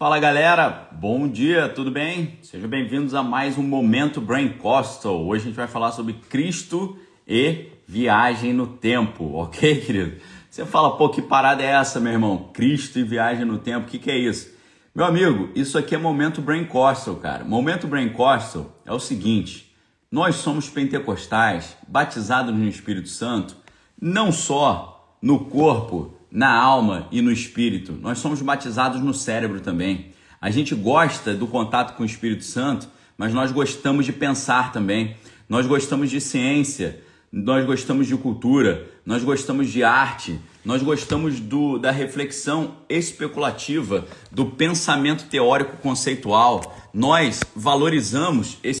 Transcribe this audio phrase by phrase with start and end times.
[0.00, 2.38] Fala galera, bom dia, tudo bem?
[2.40, 5.26] Sejam bem-vindos a mais um Momento Brain Costal.
[5.26, 6.96] Hoje a gente vai falar sobre Cristo
[7.28, 10.16] e viagem no tempo, ok, querido?
[10.48, 12.48] Você fala, pô, que parada é essa, meu irmão?
[12.54, 14.50] Cristo e viagem no tempo, o que, que é isso?
[14.94, 17.44] Meu amigo, isso aqui é Momento Brain Costal, cara.
[17.44, 19.70] Momento Brain Costal é o seguinte:
[20.10, 23.54] nós somos pentecostais, batizados no Espírito Santo,
[24.00, 27.92] não só no corpo, na alma e no espírito.
[28.00, 30.12] Nós somos batizados no cérebro também.
[30.40, 35.16] A gente gosta do contato com o Espírito Santo, mas nós gostamos de pensar também.
[35.48, 41.78] Nós gostamos de ciência, nós gostamos de cultura, nós gostamos de arte, nós gostamos do,
[41.78, 46.76] da reflexão especulativa, do pensamento teórico conceitual.
[46.94, 48.79] Nós valorizamos esse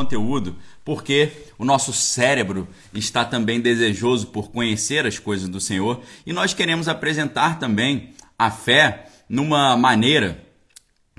[0.00, 6.32] conteúdo, porque o nosso cérebro está também desejoso por conhecer as coisas do Senhor e
[6.32, 10.42] nós queremos apresentar também a fé numa maneira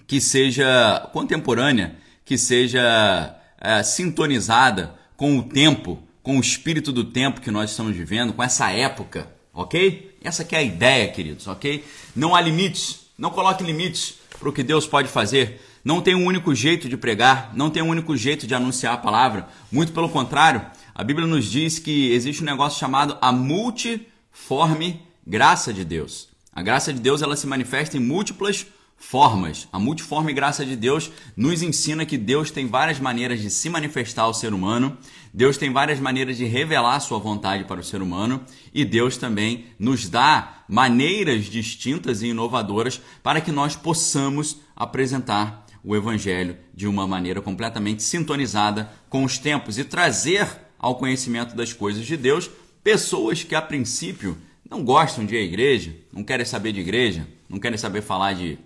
[0.07, 7.39] que seja contemporânea, que seja é, sintonizada com o tempo, com o espírito do tempo
[7.39, 10.17] que nós estamos vivendo, com essa época, ok?
[10.23, 11.85] Essa que é a ideia, queridos, ok?
[12.15, 15.61] Não há limites, não coloque limites para o que Deus pode fazer.
[15.83, 18.97] Não tem um único jeito de pregar, não tem um único jeito de anunciar a
[18.97, 19.47] palavra.
[19.71, 25.73] Muito pelo contrário, a Bíblia nos diz que existe um negócio chamado a multiforme graça
[25.73, 26.29] de Deus.
[26.53, 28.67] A graça de Deus ela se manifesta em múltiplas
[29.01, 29.67] formas.
[29.71, 34.23] A multiforme graça de Deus nos ensina que Deus tem várias maneiras de se manifestar
[34.23, 34.95] ao ser humano,
[35.33, 38.41] Deus tem várias maneiras de revelar sua vontade para o ser humano
[38.73, 45.95] e Deus também nos dá maneiras distintas e inovadoras para que nós possamos apresentar o
[45.95, 52.05] Evangelho de uma maneira completamente sintonizada com os tempos e trazer ao conhecimento das coisas
[52.05, 52.49] de Deus
[52.83, 54.37] pessoas que a princípio
[54.69, 58.57] não gostam de igreja, não querem saber de igreja, não querem saber falar de,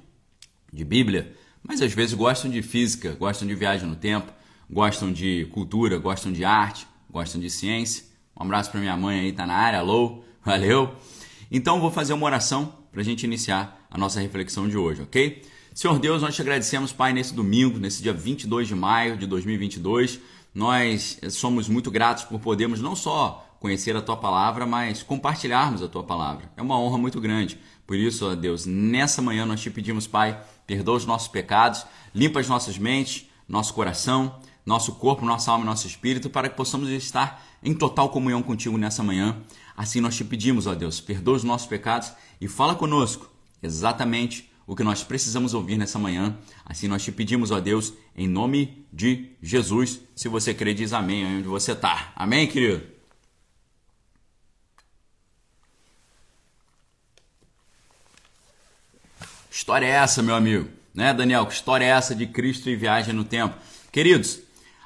[0.72, 4.32] de Bíblia, mas às vezes gostam de física, gostam de viagem no tempo,
[4.70, 8.04] gostam de cultura, gostam de arte, gostam de ciência.
[8.40, 10.96] Um abraço para minha mãe aí, tá na área, alô, valeu.
[11.52, 15.42] Então vou fazer uma oração para a gente iniciar a nossa reflexão de hoje, ok?
[15.76, 20.22] Senhor Deus, nós te agradecemos, Pai, nesse domingo, nesse dia 22 de maio de 2022.
[20.54, 25.90] Nós somos muito gratos por podermos não só conhecer a tua palavra, mas compartilharmos a
[25.90, 26.50] tua palavra.
[26.56, 27.60] É uma honra muito grande.
[27.86, 32.40] Por isso, ó Deus, nessa manhã nós te pedimos, Pai, perdoa os nossos pecados, limpa
[32.40, 36.88] as nossas mentes, nosso coração, nosso corpo, nossa alma e nosso espírito, para que possamos
[36.88, 39.42] estar em total comunhão contigo nessa manhã.
[39.76, 43.30] Assim nós te pedimos, ó Deus, perdoa os nossos pecados e fala conosco
[43.62, 46.38] exatamente o que nós precisamos ouvir nessa manhã.
[46.66, 50.00] Assim nós te pedimos, ó Deus, em nome de Jesus.
[50.16, 52.12] Se você crê, diz amém onde você está.
[52.16, 52.96] Amém, querido?
[59.52, 60.68] História é essa, meu amigo?
[60.94, 61.46] Né, Daniel?
[61.46, 63.56] Que história é essa de Cristo e viagem no tempo?
[63.92, 64.40] Queridos,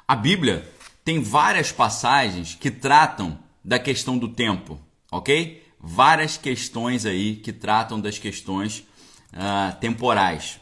[0.06, 0.68] a Bíblia
[1.04, 4.80] tem várias passagens que tratam da questão do tempo,
[5.10, 5.66] ok?
[5.78, 8.84] Várias questões aí que tratam das questões
[9.32, 10.60] uh, temporais.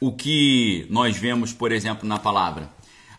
[0.00, 2.70] O que nós vemos, por exemplo, na palavra?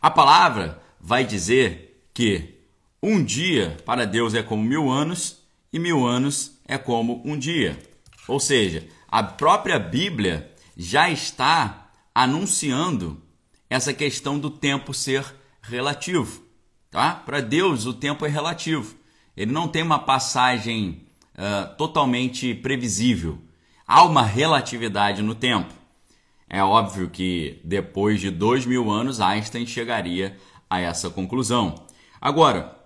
[0.01, 2.59] A palavra vai dizer que
[3.01, 5.41] um dia para Deus é como mil anos
[5.71, 7.77] e mil anos é como um dia.
[8.27, 13.21] Ou seja, a própria Bíblia já está anunciando
[13.69, 15.25] essa questão do tempo ser
[15.61, 16.43] relativo.
[16.91, 17.13] Tá?
[17.15, 18.95] Para Deus, o tempo é relativo.
[19.35, 23.41] Ele não tem uma passagem uh, totalmente previsível
[23.87, 25.73] há uma relatividade no tempo.
[26.49, 30.37] É óbvio que depois de dois mil anos Einstein chegaria
[30.69, 31.75] a essa conclusão.
[32.21, 32.77] Agora,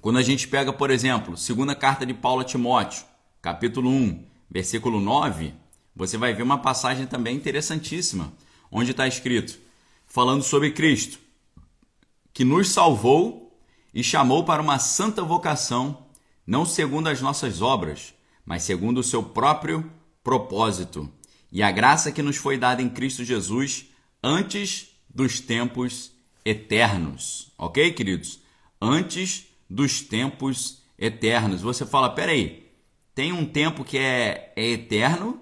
[0.00, 3.04] quando a gente pega, por exemplo, segunda carta de Paulo a Timóteo,
[3.42, 5.52] capítulo 1, versículo 9,
[5.94, 8.32] você vai ver uma passagem também interessantíssima,
[8.70, 9.58] onde está escrito,
[10.06, 11.18] falando sobre Cristo,
[12.32, 13.58] que nos salvou
[13.94, 16.06] e chamou para uma santa vocação,
[16.46, 19.90] não segundo as nossas obras, mas segundo o seu próprio
[20.26, 21.08] propósito
[21.52, 23.86] e a graça que nos foi dada em Cristo Jesus
[24.20, 26.10] antes dos tempos
[26.44, 27.52] eternos.
[27.56, 28.40] Ok, queridos?
[28.82, 31.62] Antes dos tempos eternos.
[31.62, 32.68] Você fala, peraí,
[33.14, 35.40] tem um tempo que é, é eterno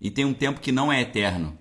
[0.00, 1.58] e tem um tempo que não é eterno.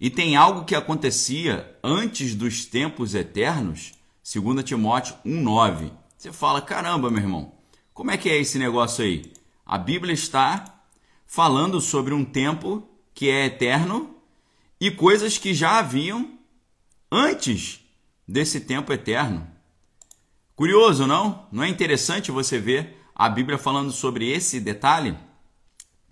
[0.00, 3.94] E tem algo que acontecia antes dos tempos eternos,
[4.32, 5.90] 2 Timóteo 1,9.
[6.16, 7.52] Você fala, caramba, meu irmão,
[7.92, 9.32] como é que é esse negócio aí?
[9.66, 10.71] A Bíblia está
[11.32, 14.14] falando sobre um tempo que é eterno
[14.78, 16.38] e coisas que já haviam
[17.10, 17.80] antes
[18.28, 19.50] desse tempo eterno.
[20.54, 21.48] Curioso, não?
[21.50, 25.16] Não é interessante você ver a Bíblia falando sobre esse detalhe?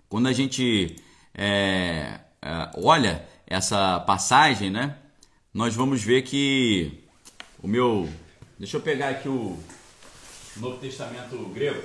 [0.09, 0.95] Quando a gente
[1.35, 4.97] é, é, olha essa passagem, né?
[5.53, 7.03] Nós vamos ver que
[7.61, 8.09] o meu.
[8.57, 9.55] Deixa eu pegar aqui o
[10.57, 11.83] Novo Testamento grego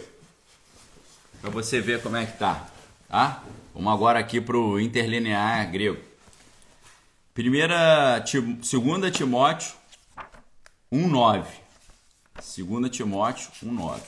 [1.42, 2.70] para você ver como é que tá,
[3.08, 3.42] Tá?
[3.74, 6.02] Vamos agora aqui para o interlinear grego.
[7.32, 8.24] Primeira,
[8.62, 9.74] segunda Timóteo
[10.92, 11.46] 1,9.
[12.40, 14.00] Segunda Timóteo 1,9.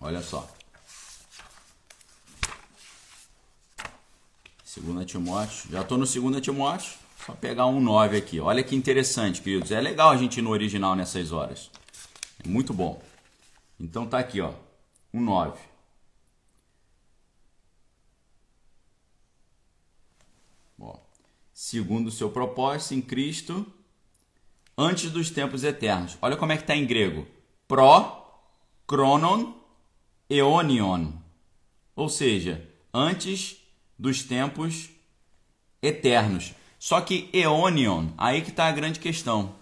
[0.00, 0.48] Olha só.
[4.64, 5.70] Segunda Timóteo.
[5.70, 6.92] Já estou no segunda Timóteo.
[7.24, 8.40] Só pegar 1,9 aqui.
[8.40, 9.70] Olha que interessante, queridos.
[9.70, 11.70] É legal a gente ir no original nessas horas.
[12.44, 13.02] É muito bom.
[13.80, 14.52] Então tá aqui, ó.
[15.14, 15.54] 1,9.
[21.64, 23.64] Segundo o seu propósito em Cristo,
[24.76, 26.18] antes dos tempos eternos.
[26.20, 27.26] Olha como é que está em grego.
[27.66, 28.22] Pro,
[28.86, 29.54] chronon,
[30.28, 31.12] eonion.
[31.96, 33.56] Ou seja, antes
[33.98, 34.90] dos tempos
[35.80, 36.52] eternos.
[36.78, 39.54] Só que eonion, aí que está a grande questão.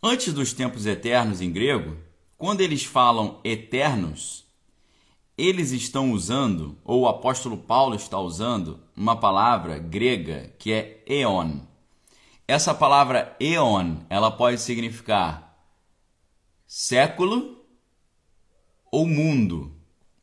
[0.00, 1.96] Antes dos tempos eternos em grego,
[2.38, 4.44] quando eles falam eternos,
[5.36, 11.60] eles estão usando, ou o apóstolo Paulo está usando, uma palavra grega que é eon.
[12.46, 15.56] Essa palavra eon, ela pode significar
[16.66, 17.64] século
[18.90, 19.74] ou mundo,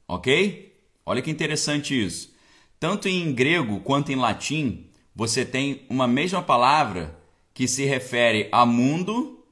[0.08, 0.76] ok?
[1.06, 2.34] Olha que interessante isso.
[2.80, 7.20] Tanto em grego quanto em latim, você tem uma mesma palavra
[7.54, 9.44] que se refere a mundo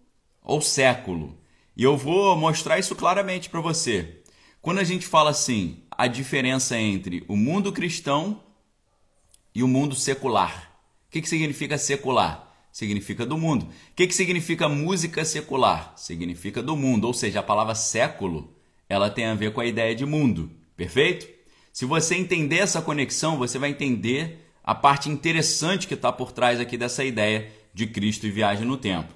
[0.44, 1.38] ou século.
[1.76, 4.22] E eu vou mostrar isso claramente para você.
[4.62, 8.42] Quando a gente fala assim, a diferença entre o mundo cristão
[9.54, 10.72] e o mundo secular.
[11.08, 12.50] O que, que significa secular?
[12.72, 13.64] Significa do mundo.
[13.66, 15.94] O que, que significa música secular?
[15.96, 17.06] Significa do mundo.
[17.06, 18.54] Ou seja, a palavra século
[18.88, 20.52] ela tem a ver com a ideia de mundo.
[20.78, 21.28] Perfeito?
[21.72, 26.60] Se você entender essa conexão, você vai entender a parte interessante que está por trás
[26.60, 29.14] aqui dessa ideia de Cristo e viagem no tempo.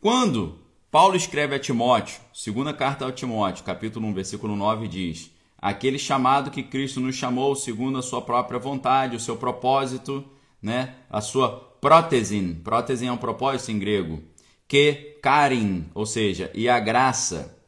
[0.00, 0.60] Quando
[0.90, 5.30] Paulo escreve a Timóteo, segunda carta a Timóteo, capítulo 1, versículo 9, diz:
[5.66, 10.24] Aquele chamado que Cristo nos chamou segundo a sua própria vontade, o seu propósito,
[10.62, 10.94] né?
[11.10, 14.22] a sua prótesin, prótesin é um propósito em grego,
[14.68, 17.58] que carim, ou seja, e a graça,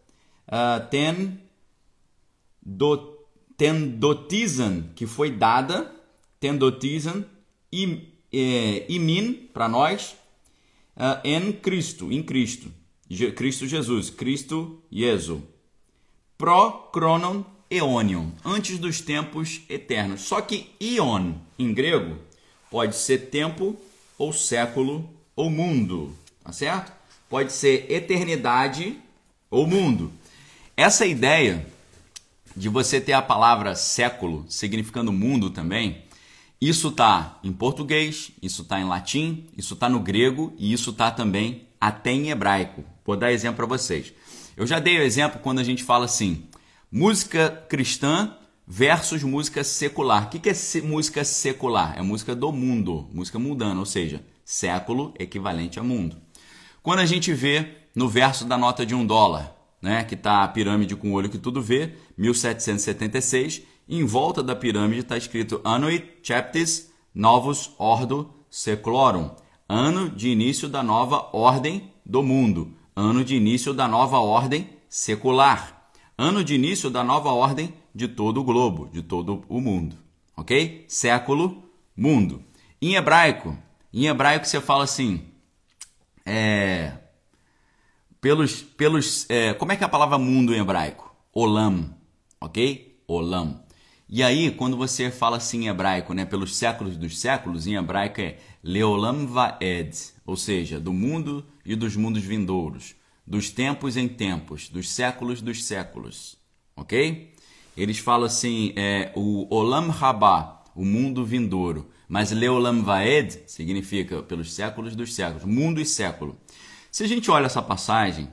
[0.46, 1.40] uh, ten,
[2.62, 3.18] do,
[3.56, 5.92] tendotizan, que foi dada,
[6.38, 7.24] tendotizan,
[7.72, 10.14] e, e, e min, para nós,
[10.96, 12.70] uh, em Cristo, em Cristo.
[13.34, 15.42] Cristo Jesus, Cristo Jesus.
[16.38, 20.22] Pro chronon eonion, antes dos tempos eternos.
[20.22, 22.16] Só que ion em grego
[22.70, 23.76] pode ser tempo
[24.16, 26.92] ou século ou mundo, tá certo?
[27.28, 28.98] Pode ser eternidade
[29.50, 30.12] ou mundo.
[30.76, 31.66] Essa ideia
[32.56, 36.02] de você ter a palavra século significando mundo também,
[36.60, 41.10] isso está em português, isso está em latim, isso está no grego e isso está
[41.10, 42.84] também até em hebraico.
[43.04, 44.12] Vou dar exemplo para vocês.
[44.56, 46.42] Eu já dei o exemplo quando a gente fala assim:
[46.90, 48.36] música cristã
[48.66, 50.26] versus música secular.
[50.26, 51.98] O que é música secular?
[51.98, 56.16] É música do mundo, música mundana, ou seja, século equivalente a mundo.
[56.82, 60.48] Quando a gente vê no verso da nota de um dólar, né, que está a
[60.48, 66.18] pirâmide com o olho que tudo vê, 1776, em volta da pirâmide está escrito Annuit
[66.22, 69.30] Chaptis Novus Ordo Seclorum,
[69.68, 75.77] ano de início da nova ordem do mundo ano de início da nova ordem secular,
[76.18, 79.96] ano de início da nova ordem de todo o globo, de todo o mundo,
[80.36, 80.84] ok?
[80.88, 81.62] Século,
[81.96, 82.42] mundo.
[82.82, 83.56] Em hebraico,
[83.94, 85.22] em hebraico você fala assim,
[86.26, 86.92] é,
[88.20, 91.14] pelos, pelos, é, como é que é a palavra mundo em hebraico?
[91.32, 91.94] Olam,
[92.40, 93.00] ok?
[93.06, 93.62] Olam.
[94.08, 98.20] E aí, quando você fala assim em hebraico, né, pelos séculos dos séculos, em hebraico
[98.20, 99.94] é Leolam Vaed,
[100.26, 102.96] ou seja, do mundo e dos mundos vindouros,
[103.28, 106.38] dos tempos em tempos, dos séculos dos séculos,
[106.74, 107.34] ok?
[107.76, 114.54] Eles falam assim, é, o Olam Rabá, o mundo vindouro, mas Leolam Vaed significa pelos
[114.54, 116.40] séculos dos séculos, mundo e século.
[116.90, 118.30] Se a gente olha essa passagem,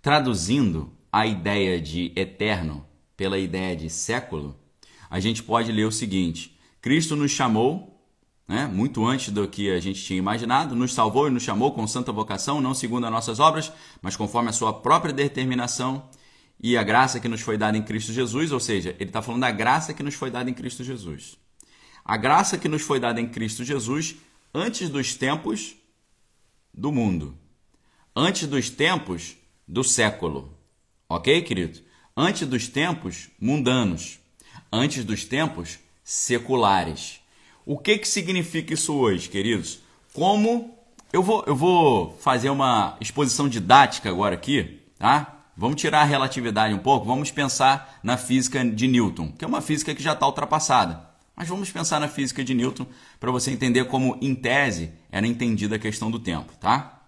[0.00, 4.56] traduzindo a ideia de eterno pela ideia de século,
[5.10, 7.97] a gente pode ler o seguinte: Cristo nos chamou,
[8.48, 11.86] né, muito antes do que a gente tinha imaginado, nos salvou e nos chamou com
[11.86, 13.70] santa vocação, não segundo as nossas obras,
[14.02, 16.08] mas conforme a sua própria determinação
[16.60, 19.42] e a graça que nos foi dada em Cristo Jesus, ou seja, ele está falando
[19.42, 21.36] da graça que nos foi dada em Cristo Jesus.
[22.04, 24.16] A graça que nos foi dada em Cristo Jesus
[24.52, 25.76] antes dos tempos
[26.72, 27.36] do mundo,
[28.16, 29.36] antes dos tempos
[29.66, 30.56] do século.
[31.06, 31.80] Ok, querido?
[32.16, 34.18] Antes dos tempos mundanos
[34.72, 37.17] antes dos tempos seculares.
[37.68, 39.80] O que, que significa isso hoje, queridos?
[40.14, 40.74] Como
[41.12, 45.44] eu vou, eu vou fazer uma exposição didática agora aqui, tá?
[45.54, 49.60] Vamos tirar a relatividade um pouco, vamos pensar na física de Newton, que é uma
[49.60, 51.10] física que já está ultrapassada.
[51.36, 52.86] Mas vamos pensar na física de Newton
[53.20, 57.02] para você entender como, em tese, era entendida a questão do tempo, tá?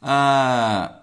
[0.00, 1.02] Ah,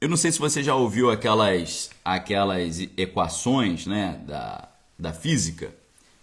[0.00, 5.74] eu não sei se você já ouviu aquelas, aquelas equações né, da, da física,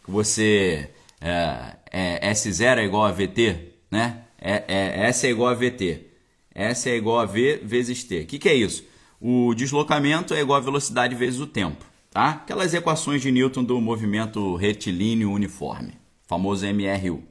[0.05, 0.89] que você
[1.21, 4.23] é, é, S0 é igual a VT, né?
[4.39, 6.07] É, é, S é igual a VT.
[6.53, 8.21] S é igual a V vezes T.
[8.21, 8.83] O que, que é isso?
[9.19, 11.85] O deslocamento é igual a velocidade vezes o tempo.
[12.09, 12.31] Tá?
[12.31, 15.93] Aquelas equações de Newton do movimento retilíneo uniforme,
[16.27, 17.23] famoso MRU.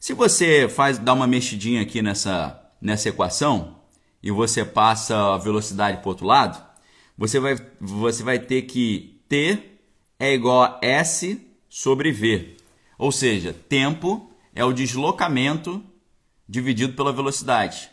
[0.00, 3.76] Se você faz dá uma mexidinha aqui nessa, nessa equação
[4.22, 6.60] e você passa a velocidade para o outro lado,
[7.16, 9.58] você vai, você vai ter que T
[10.18, 12.56] é igual a S sobre V.
[13.00, 15.82] Ou seja, tempo é o deslocamento
[16.48, 17.90] dividido pela velocidade.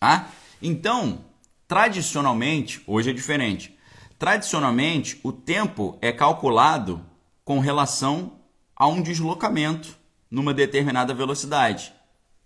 [0.00, 0.28] Tá?
[0.60, 1.24] Então,
[1.68, 3.76] Tradicionalmente, hoje é diferente.
[4.18, 7.04] Tradicionalmente, o tempo é calculado
[7.44, 8.38] com relação
[8.74, 9.94] a um deslocamento
[10.30, 11.92] numa determinada velocidade.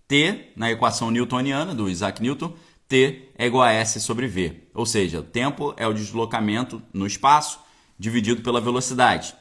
[0.09, 2.53] T, na equação newtoniana do Isaac Newton,
[2.85, 4.67] T é igual a S sobre V.
[4.73, 7.61] Ou seja, o tempo é o deslocamento no espaço
[7.97, 9.33] dividido pela velocidade.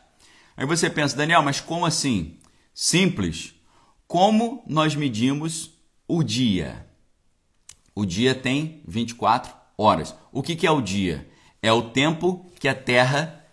[0.57, 2.39] Aí você pensa, Daniel, mas como assim?
[2.75, 3.55] Simples.
[4.07, 5.71] Como nós medimos
[6.09, 6.87] o dia?
[7.95, 10.15] O dia tem 24 horas.
[10.33, 11.29] O que, que é o dia?
[11.61, 13.47] É o tempo que a Terra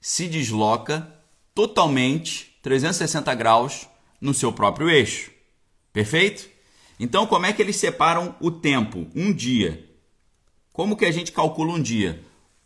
[0.00, 1.12] se desloca
[1.54, 3.88] totalmente 360 graus
[4.20, 5.30] no seu próprio eixo.
[5.92, 6.48] Perfeito?
[6.98, 9.08] Então, como é que eles separam o tempo?
[9.14, 9.88] Um dia.
[10.72, 12.22] Como que a gente calcula um dia?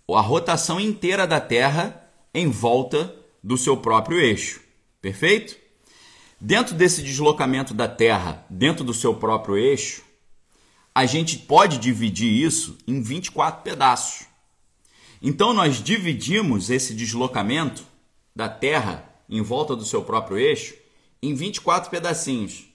[0.09, 4.61] A rotação inteira da Terra em volta do seu próprio eixo.
[5.01, 5.66] Perfeito?
[6.41, 10.03] Dentro desse deslocamento da Terra, dentro do seu próprio eixo,
[10.95, 14.27] a gente pode dividir isso em 24 pedaços.
[15.23, 17.85] Então nós dividimos esse deslocamento
[18.35, 20.75] da Terra em volta do seu próprio eixo
[21.23, 22.67] em 24 pedacinhos.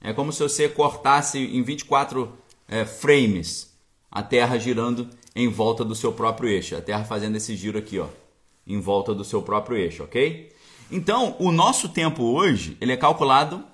[0.00, 2.32] É como se você cortasse em 24
[2.68, 3.76] é, frames
[4.10, 6.76] a Terra girando em volta do seu próprio eixo.
[6.76, 8.06] A Terra fazendo esse giro aqui, ó,
[8.66, 10.50] em volta do seu próprio eixo, ok?
[10.90, 13.64] Então, o nosso tempo hoje ele é calculado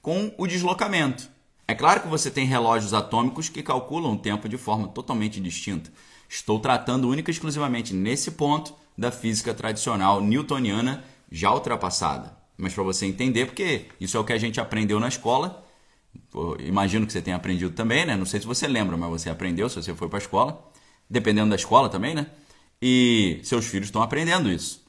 [0.00, 1.28] com o deslocamento.
[1.66, 5.92] É claro que você tem relógios atômicos que calculam o tempo de forma totalmente distinta.
[6.26, 12.34] Estou tratando única e exclusivamente nesse ponto da física tradicional newtoniana já ultrapassada.
[12.56, 15.64] Mas para você entender, porque isso é o que a gente aprendeu na escola,
[16.60, 18.16] imagino que você tenha aprendido também, né?
[18.16, 20.70] Não sei se você lembra, mas você aprendeu se você foi para a escola,
[21.08, 22.26] dependendo da escola também, né?
[22.80, 24.87] E seus filhos estão aprendendo isso.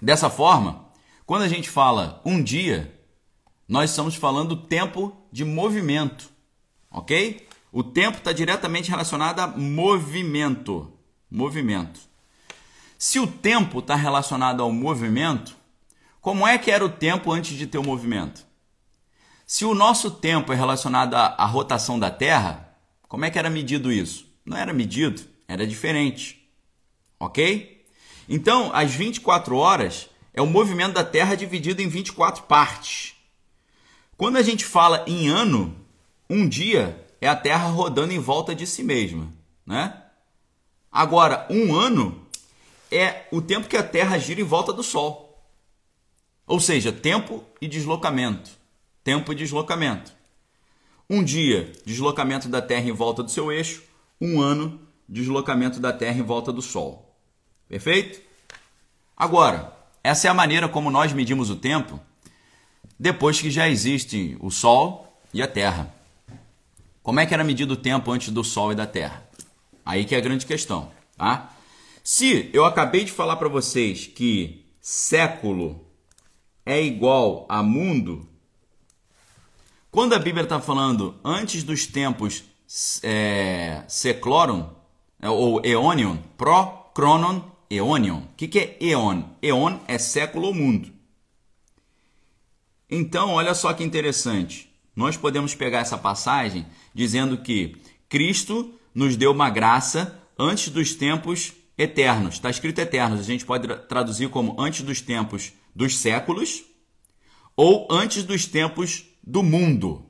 [0.00, 0.86] Dessa forma,
[1.26, 2.94] quando a gente fala um dia,
[3.68, 6.30] nós estamos falando do tempo de movimento,
[6.90, 7.46] ok?
[7.70, 10.92] O tempo está diretamente relacionado a movimento.
[11.30, 12.00] Movimento.
[12.96, 15.54] Se o tempo está relacionado ao movimento,
[16.20, 18.46] como é que era o tempo antes de ter o movimento?
[19.46, 22.76] Se o nosso tempo é relacionado à, à rotação da Terra,
[23.06, 24.26] como é que era medido isso?
[24.44, 26.50] Não era medido, era diferente.
[27.20, 27.77] Ok?
[28.28, 33.14] Então, as 24 horas é o movimento da Terra dividido em 24 partes.
[34.16, 35.74] Quando a gente fala em ano,
[36.28, 39.32] um dia é a Terra rodando em volta de si mesma,
[39.64, 40.02] né?
[40.92, 42.26] Agora, um ano
[42.90, 45.42] é o tempo que a Terra gira em volta do Sol.
[46.46, 48.50] Ou seja, tempo e deslocamento.
[49.04, 50.12] Tempo e deslocamento.
[51.08, 53.82] Um dia, deslocamento da Terra em volta do seu eixo.
[54.20, 57.07] Um ano, deslocamento da Terra em volta do Sol.
[57.68, 58.20] Perfeito?
[59.16, 62.00] Agora, essa é a maneira como nós medimos o tempo
[62.98, 65.94] depois que já existem o Sol e a Terra.
[67.02, 69.28] Como é que era medido o tempo antes do Sol e da Terra?
[69.84, 71.52] Aí que é a grande questão, tá?
[72.02, 75.84] Se eu acabei de falar para vocês que século
[76.64, 78.26] é igual a mundo,
[79.90, 82.44] quando a Bíblia está falando antes dos tempos
[83.02, 84.68] é, seclorum,
[85.20, 88.18] é, ou eonion, pro, cronon, eonion.
[88.18, 89.22] O que, que é eon?
[89.42, 90.92] Eon é século ou mundo.
[92.90, 94.70] Então, olha só que interessante.
[94.96, 97.76] Nós podemos pegar essa passagem dizendo que
[98.08, 102.34] Cristo nos deu uma graça antes dos tempos eternos.
[102.34, 106.64] Está escrito eternos, a gente pode traduzir como antes dos tempos dos séculos
[107.54, 110.04] ou antes dos tempos do mundo.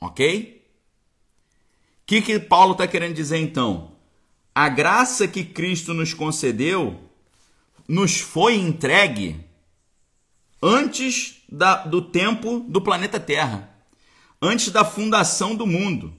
[0.00, 0.62] Ok?
[2.02, 3.91] O que, que Paulo está querendo dizer então?
[4.54, 7.00] A graça que Cristo nos concedeu
[7.88, 9.44] nos foi entregue
[10.62, 13.68] antes da, do tempo do planeta Terra,
[14.40, 16.14] antes da fundação do mundo.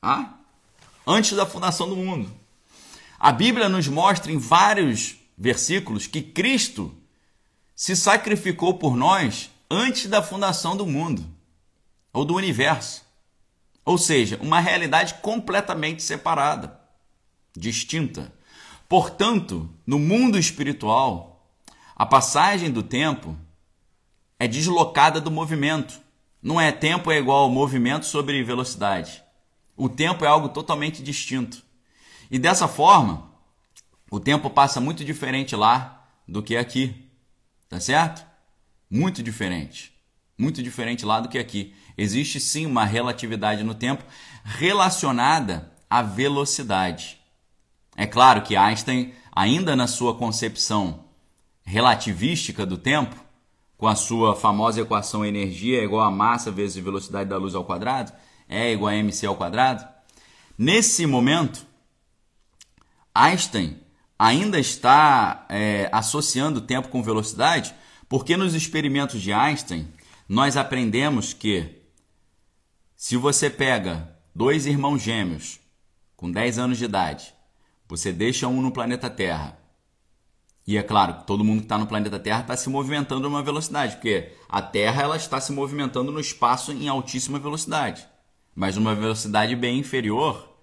[0.00, 0.34] Ah?
[1.06, 2.30] Antes da fundação do mundo.
[3.18, 6.94] A Bíblia nos mostra em vários versículos que Cristo
[7.74, 11.26] se sacrificou por nós antes da fundação do mundo
[12.12, 13.04] ou do universo.
[13.84, 16.77] Ou seja, uma realidade completamente separada,
[17.56, 18.32] distinta.
[18.88, 21.52] Portanto, no mundo espiritual,
[21.94, 23.36] a passagem do tempo
[24.38, 26.00] é deslocada do movimento.
[26.40, 29.22] Não é tempo é igual ao movimento sobre velocidade.
[29.76, 31.62] O tempo é algo totalmente distinto.
[32.30, 33.30] E dessa forma,
[34.10, 37.10] o tempo passa muito diferente lá do que aqui.
[37.68, 38.24] Tá certo?
[38.90, 39.92] Muito diferente.
[40.38, 41.74] Muito diferente lá do que aqui.
[41.96, 44.04] Existe sim uma relatividade no tempo
[44.44, 47.17] relacionada à velocidade.
[47.98, 51.06] É claro que Einstein, ainda na sua concepção
[51.64, 53.16] relativística do tempo,
[53.76, 57.64] com a sua famosa equação energia é igual a massa vezes velocidade da luz ao
[57.64, 58.12] quadrado,
[58.48, 59.84] é igual a mc ao quadrado.
[60.56, 61.66] Nesse momento,
[63.12, 63.80] Einstein
[64.16, 67.74] ainda está é, associando tempo com velocidade,
[68.08, 69.88] porque nos experimentos de Einstein
[70.28, 71.82] nós aprendemos que
[72.94, 75.58] se você pega dois irmãos gêmeos
[76.16, 77.36] com 10 anos de idade,
[77.88, 79.58] você deixa um no planeta Terra.
[80.66, 83.42] E é claro, todo mundo que está no planeta Terra está se movimentando a uma
[83.42, 88.06] velocidade, porque a Terra ela está se movimentando no espaço em altíssima velocidade,
[88.54, 90.56] mas numa velocidade bem inferior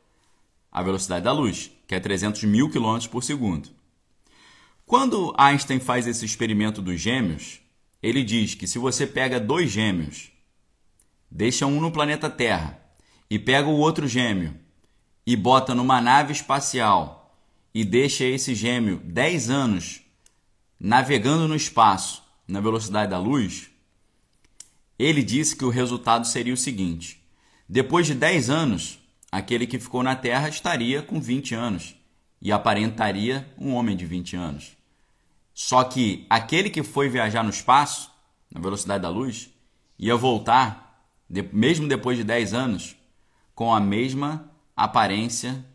[0.71, 3.69] à velocidade da luz que é 300 mil quilômetros por segundo.
[4.85, 7.59] Quando Einstein faz esse experimento dos gêmeos,
[8.01, 10.31] ele diz que se você pega dois gêmeos,
[11.29, 12.79] deixa um no planeta Terra
[13.29, 14.55] e pega o outro gêmeo
[15.25, 17.14] e bota numa nave espacial
[17.75, 20.01] e deixa esse gêmeo 10 anos
[20.79, 23.69] navegando no espaço na velocidade da luz,
[24.97, 27.21] ele disse que o resultado seria o seguinte:
[27.67, 28.97] depois de 10 anos,
[29.29, 31.97] aquele que ficou na Terra estaria com 20 anos
[32.41, 34.77] e aparentaria um homem de 20 anos.
[35.53, 38.09] Só que aquele que foi viajar no espaço,
[38.49, 39.49] na velocidade da luz,
[39.99, 41.09] ia voltar,
[41.51, 42.95] mesmo depois de 10 anos,
[43.53, 45.65] com a mesma aparência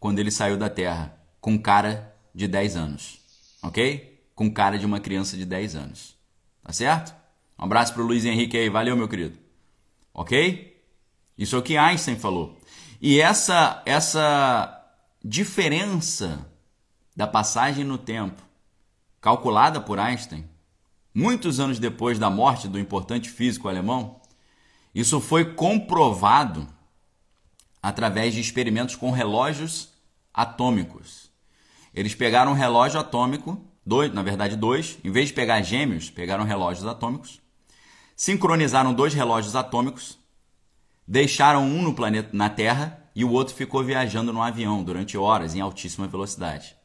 [0.00, 3.18] quando ele saiu da Terra, com cara de 10 anos.
[3.62, 4.22] Ok?
[4.34, 6.16] Com cara de uma criança de 10 anos.
[6.62, 7.14] Tá certo?
[7.58, 8.68] Um abraço para o Luiz Henrique aí.
[8.68, 9.38] Valeu, meu querido.
[10.14, 10.82] Ok?
[11.36, 12.58] Isso é o que Einstein falou.
[13.00, 14.74] E essa, essa
[15.24, 16.46] diferença
[17.14, 18.42] da passagem no tempo,
[19.20, 20.48] calculada por Einstein,
[21.14, 24.20] muitos anos depois da morte do importante físico alemão,
[24.94, 26.68] isso foi comprovado
[27.82, 29.90] através de experimentos com relógios
[30.32, 31.27] atômicos.
[31.98, 36.44] Eles pegaram um relógio atômico, dois, na verdade dois, em vez de pegar gêmeos, pegaram
[36.44, 37.40] relógios atômicos,
[38.16, 40.18] sincronizaram dois relógios atômicos
[41.10, 45.54] Deixaram um no planeta na Terra e o outro ficou viajando no avião durante horas
[45.54, 46.76] em altíssima velocidade.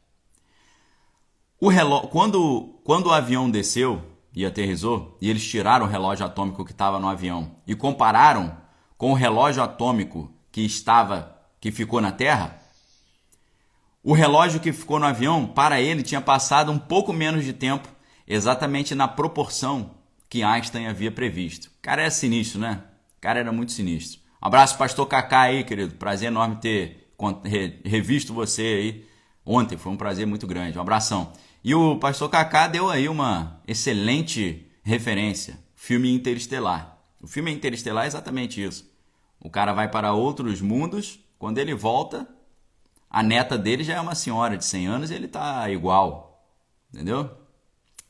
[1.60, 4.02] O relógio, quando, quando o avião desceu
[4.34, 8.56] e aterrizou, e eles tiraram o relógio atômico que estava no avião e compararam
[8.98, 12.62] com o relógio atômico que estava que ficou na Terra,
[14.04, 17.88] o relógio que ficou no avião, para ele, tinha passado um pouco menos de tempo,
[18.28, 19.92] exatamente na proporção
[20.30, 21.72] que Einstein havia previsto.
[21.82, 22.84] Cara, é sinistro, né?
[23.24, 24.20] cara era muito sinistro.
[24.42, 25.96] Um abraço, pastor Kaká aí, querido.
[25.96, 27.10] Prazer enorme ter
[27.86, 29.06] revisto você aí
[29.46, 29.78] ontem.
[29.78, 30.78] Foi um prazer muito grande.
[30.78, 31.32] Um abração.
[31.64, 35.58] E o pastor Kaká deu aí uma excelente referência.
[35.74, 36.98] Filme Interestelar.
[37.22, 38.92] O filme Interestelar é exatamente isso.
[39.40, 41.18] O cara vai para outros mundos.
[41.40, 42.28] Quando ele volta,
[43.14, 46.44] a neta dele já é uma senhora de 100 anos e ele tá igual.
[46.92, 47.30] Entendeu?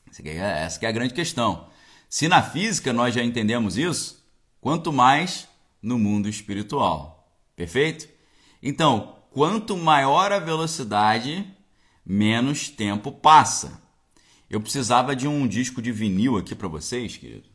[0.08, 1.68] Essa é a grande questão.
[2.08, 4.24] Se na física nós já entendemos isso,
[4.62, 5.46] quanto mais
[5.82, 7.28] no mundo espiritual.
[7.54, 8.08] Perfeito?
[8.62, 11.46] Então, quanto maior a velocidade,
[12.04, 13.78] menos tempo passa.
[14.48, 17.48] Eu precisava de um disco de vinil aqui para vocês, querido.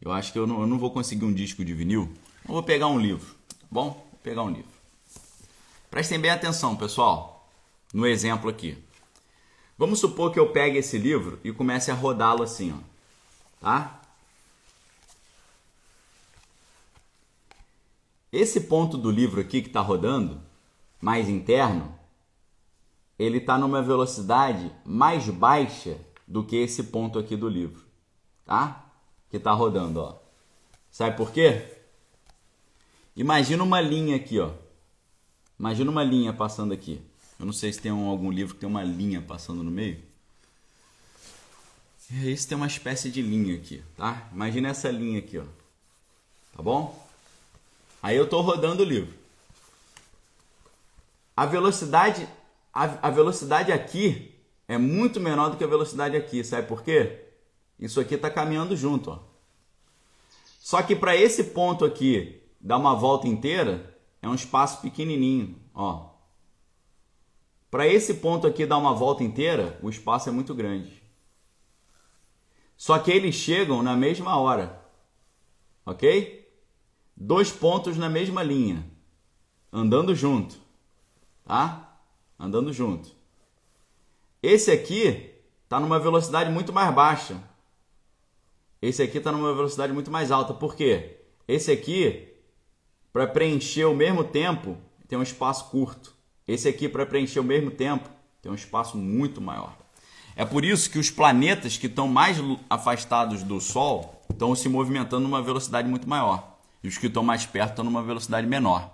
[0.00, 2.12] Eu acho que eu não, eu não, vou conseguir um disco de vinil.
[2.46, 3.90] Eu vou pegar um livro, tá bom?
[4.12, 4.73] Vou pegar um livro.
[5.94, 7.48] Prestem bem atenção, pessoal,
[7.92, 8.76] no exemplo aqui.
[9.78, 12.80] Vamos supor que eu pegue esse livro e comece a rodá-lo assim, ó.
[13.60, 14.02] Tá?
[18.32, 20.42] Esse ponto do livro aqui que está rodando,
[21.00, 21.96] mais interno,
[23.16, 27.84] ele está numa velocidade mais baixa do que esse ponto aqui do livro,
[28.44, 28.84] tá?
[29.30, 30.16] Que está rodando, ó.
[30.90, 31.72] Sabe por quê?
[33.14, 34.63] Imagina uma linha aqui, ó.
[35.58, 37.00] Imagina uma linha passando aqui.
[37.38, 40.00] Eu não sei se tem algum livro que tem uma linha passando no meio.
[42.22, 44.28] Esse tem uma espécie de linha aqui, tá?
[44.32, 45.44] Imagina essa linha aqui, ó.
[46.54, 47.06] Tá bom?
[48.02, 49.12] Aí eu estou rodando o livro.
[51.36, 52.28] A velocidade,
[52.72, 54.34] a, a velocidade aqui
[54.68, 56.44] é muito menor do que a velocidade aqui.
[56.44, 57.20] Sabe por quê?
[57.78, 59.18] Isso aqui está caminhando junto, ó.
[60.60, 63.93] Só que para esse ponto aqui dar uma volta inteira
[64.24, 66.14] é um espaço pequenininho, ó.
[67.70, 71.02] Para esse ponto aqui dar uma volta inteira, o espaço é muito grande.
[72.74, 74.82] Só que eles chegam na mesma hora,
[75.84, 76.50] ok?
[77.14, 78.90] Dois pontos na mesma linha,
[79.70, 80.56] andando junto,
[81.44, 81.98] tá?
[82.38, 83.14] Andando junto.
[84.42, 85.34] Esse aqui
[85.64, 87.38] está numa velocidade muito mais baixa.
[88.80, 90.54] Esse aqui está numa velocidade muito mais alta.
[90.54, 91.20] Por quê?
[91.46, 92.33] Esse aqui,
[93.14, 96.12] para preencher o mesmo tempo, tem um espaço curto.
[96.48, 98.08] Esse aqui, para preencher o mesmo tempo,
[98.42, 99.72] tem um espaço muito maior.
[100.34, 105.22] É por isso que os planetas que estão mais afastados do Sol estão se movimentando
[105.22, 106.56] numa velocidade muito maior.
[106.82, 108.92] E os que estão mais perto estão numa velocidade menor.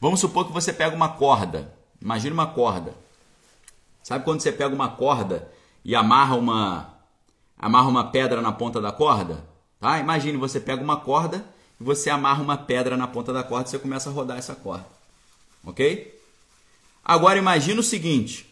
[0.00, 1.74] Vamos supor que você pega uma corda.
[2.00, 2.94] Imagine uma corda.
[4.04, 5.50] Sabe quando você pega uma corda
[5.84, 6.94] e amarra uma
[7.58, 9.44] amarra uma pedra na ponta da corda?
[9.80, 9.98] Tá?
[9.98, 11.44] Imagine você pega uma corda
[11.84, 14.88] você amarra uma pedra na ponta da corda e você começa a rodar essa corda.
[15.64, 16.18] OK?
[17.04, 18.48] Agora imagine o seguinte: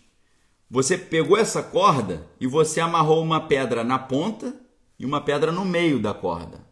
[0.70, 4.54] você pegou essa corda e você amarrou uma pedra na ponta
[4.98, 6.64] e uma pedra no meio da corda.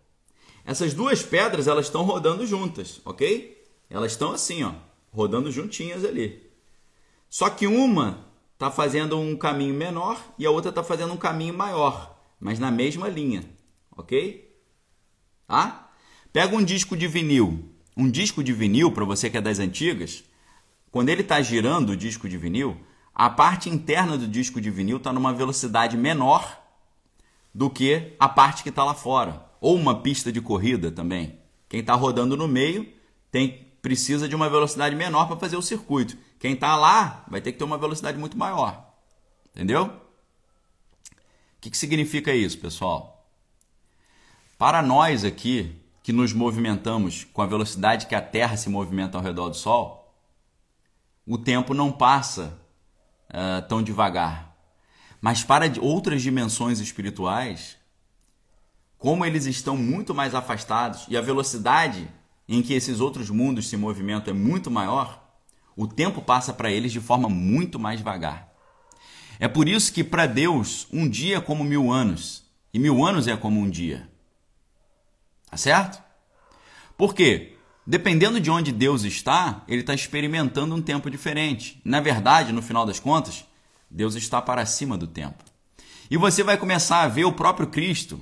[0.64, 3.62] Essas duas pedras elas estão rodando juntas, ok?
[3.90, 4.72] Elas estão assim, ó,
[5.12, 6.50] rodando juntinhas ali.
[7.28, 11.52] Só que uma está fazendo um caminho menor e a outra está fazendo um caminho
[11.52, 13.44] maior, mas na mesma linha,
[13.96, 14.50] ok?
[15.46, 15.83] Tá?
[16.34, 17.72] Pega um disco de vinil.
[17.96, 20.24] Um disco de vinil, para você que é das antigas,
[20.90, 22.76] quando ele está girando o disco de vinil,
[23.14, 26.60] a parte interna do disco de vinil está numa velocidade menor
[27.54, 29.46] do que a parte que está lá fora.
[29.60, 31.38] Ou uma pista de corrida também.
[31.68, 32.92] Quem está rodando no meio
[33.30, 36.18] tem precisa de uma velocidade menor para fazer o circuito.
[36.40, 38.92] Quem está lá vai ter que ter uma velocidade muito maior.
[39.54, 39.84] Entendeu?
[39.84, 43.24] O que, que significa isso, pessoal?
[44.58, 49.24] Para nós aqui, que nos movimentamos com a velocidade que a Terra se movimenta ao
[49.24, 50.14] redor do Sol,
[51.26, 52.60] o tempo não passa
[53.30, 54.54] uh, tão devagar.
[55.18, 57.78] Mas para outras dimensões espirituais,
[58.98, 62.06] como eles estão muito mais afastados e a velocidade
[62.46, 65.26] em que esses outros mundos se movimentam é muito maior,
[65.74, 68.52] o tempo passa para eles de forma muito mais devagar.
[69.40, 73.26] É por isso que para Deus um dia é como mil anos e mil anos
[73.26, 74.12] é como um dia.
[75.54, 76.02] Tá certo?
[76.98, 77.56] Por quê?
[77.86, 81.80] Dependendo de onde Deus está, ele está experimentando um tempo diferente.
[81.84, 83.44] Na verdade, no final das contas,
[83.88, 85.44] Deus está para cima do tempo.
[86.10, 88.18] E você vai começar a ver o próprio Cristo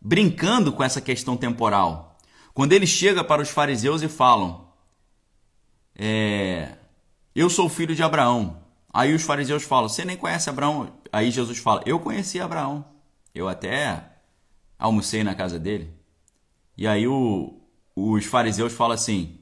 [0.00, 2.18] brincando com essa questão temporal.
[2.52, 4.68] Quando ele chega para os fariseus e falam:
[5.94, 6.72] é,
[7.36, 8.64] Eu sou filho de Abraão.
[8.92, 10.92] Aí os fariseus falam: Você nem conhece Abraão?
[11.12, 12.84] Aí Jesus fala: Eu conheci Abraão.
[13.32, 14.02] Eu até
[14.76, 15.97] almocei na casa dele.
[16.78, 17.60] E aí o,
[17.96, 19.40] os fariseus falam assim: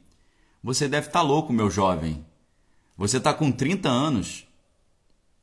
[0.63, 2.25] Você deve estar tá louco, meu jovem.
[2.97, 4.47] Você está com 30 anos.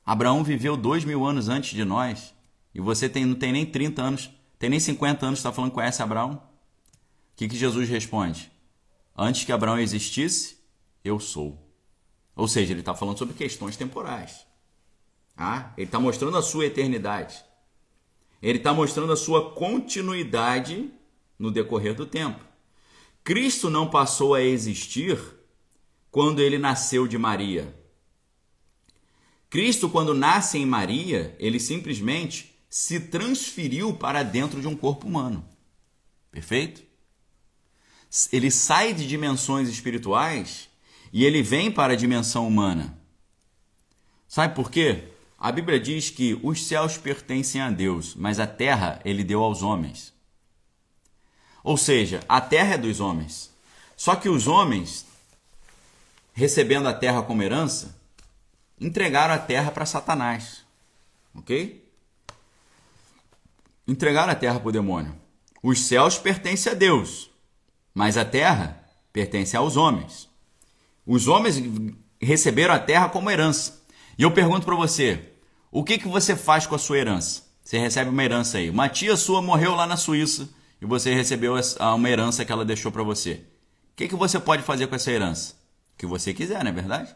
[0.04, 2.34] Abraão viveu dois mil anos antes de nós.
[2.74, 6.02] E você tem, não tem nem 30 anos, tem nem 50 anos, está falando conhece
[6.02, 6.34] Abraão?
[6.34, 8.52] O que, que Jesus responde?
[9.16, 10.58] Antes que Abraão existisse,
[11.04, 11.64] eu sou.
[12.36, 14.48] Ou seja, ele está falando sobre questões temporais.
[15.38, 17.46] Ah, ele está mostrando a sua eternidade.
[18.42, 20.92] Ele está mostrando a sua continuidade
[21.38, 22.44] no decorrer do tempo.
[23.24, 25.18] Cristo não passou a existir
[26.12, 27.74] quando ele nasceu de Maria.
[29.50, 35.48] Cristo, quando nasce em Maria, ele simplesmente se transferiu para dentro de um corpo humano.
[36.32, 36.84] Perfeito?
[38.32, 40.70] Ele sai de dimensões espirituais
[41.12, 42.98] e ele vem para a dimensão humana.
[44.28, 45.10] Sabe por quê?
[45.38, 49.62] A Bíblia diz que os céus pertencem a Deus, mas a terra ele deu aos
[49.62, 50.13] homens.
[51.64, 53.52] Ou seja, a terra é dos homens.
[53.96, 55.06] Só que os homens,
[56.34, 57.96] recebendo a terra como herança,
[58.80, 60.66] entregaram a terra para Satanás.
[61.34, 61.82] Ok?
[63.88, 65.16] Entregaram a terra para o demônio.
[65.62, 67.30] Os céus pertencem a Deus,
[67.94, 70.28] mas a terra pertence aos homens.
[71.06, 71.56] Os homens
[72.22, 73.82] receberam a terra como herança.
[74.18, 75.32] E eu pergunto para você:
[75.72, 77.44] o que, que você faz com a sua herança?
[77.64, 78.70] Você recebe uma herança aí.
[78.70, 80.50] Uma tia sua morreu lá na Suíça
[80.84, 83.46] e você recebeu uma herança que ela deixou para você.
[83.94, 85.54] O que, que você pode fazer com essa herança?
[85.94, 87.16] O que você quiser, não é verdade?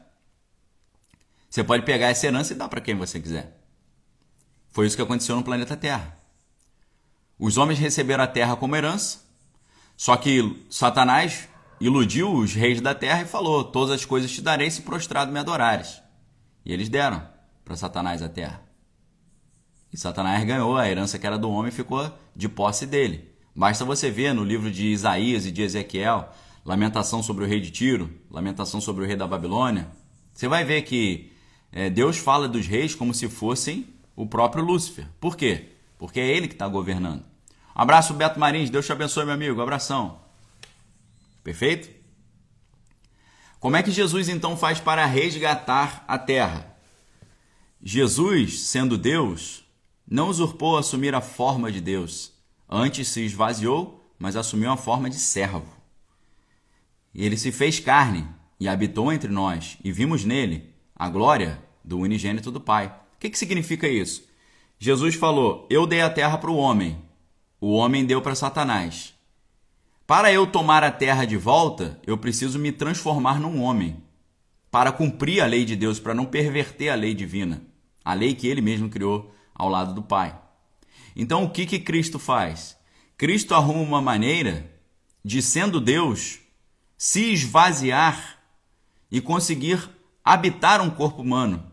[1.50, 3.62] Você pode pegar essa herança e dar para quem você quiser.
[4.70, 6.18] Foi isso que aconteceu no planeta Terra.
[7.38, 9.20] Os homens receberam a terra como herança,
[9.98, 11.50] só que Satanás
[11.82, 15.40] iludiu os reis da terra e falou: Todas as coisas te darei se prostrado me
[15.40, 16.02] adorares.
[16.64, 17.28] E eles deram
[17.66, 18.64] para Satanás a terra.
[19.92, 23.37] E Satanás ganhou a herança que era do homem e ficou de posse dele.
[23.58, 26.32] Basta você ver no livro de Isaías e de Ezequiel,
[26.64, 29.90] lamentação sobre o rei de Tiro, lamentação sobre o rei da Babilônia.
[30.32, 31.32] Você vai ver que
[31.72, 35.08] é, Deus fala dos reis como se fossem o próprio Lúcifer.
[35.20, 35.70] Por quê?
[35.98, 37.26] Porque é ele que está governando.
[37.74, 38.70] Abraço, Beto Marins.
[38.70, 39.60] Deus te abençoe, meu amigo.
[39.60, 40.20] Abração.
[41.44, 41.90] Perfeito?
[43.60, 46.78] Como é que Jesus então faz para resgatar a terra?
[47.82, 49.64] Jesus, sendo Deus,
[50.08, 52.37] não usurpou assumir a forma de Deus.
[52.70, 55.66] Antes se esvaziou, mas assumiu a forma de servo.
[57.16, 58.28] Ele se fez carne
[58.60, 62.88] e habitou entre nós, e vimos nele a glória do unigênito do Pai.
[62.88, 64.28] O que, que significa isso?
[64.78, 67.02] Jesus falou: Eu dei a terra para o homem,
[67.60, 69.14] o homem deu para Satanás.
[70.06, 74.02] Para eu tomar a terra de volta, eu preciso me transformar num homem,
[74.70, 77.62] para cumprir a lei de Deus, para não perverter a lei divina,
[78.04, 80.40] a lei que ele mesmo criou ao lado do Pai.
[81.20, 82.78] Então, o que, que Cristo faz?
[83.18, 84.72] Cristo arruma uma maneira
[85.26, 86.38] de, sendo Deus,
[86.96, 88.38] se esvaziar
[89.10, 89.90] e conseguir
[90.24, 91.72] habitar um corpo humano,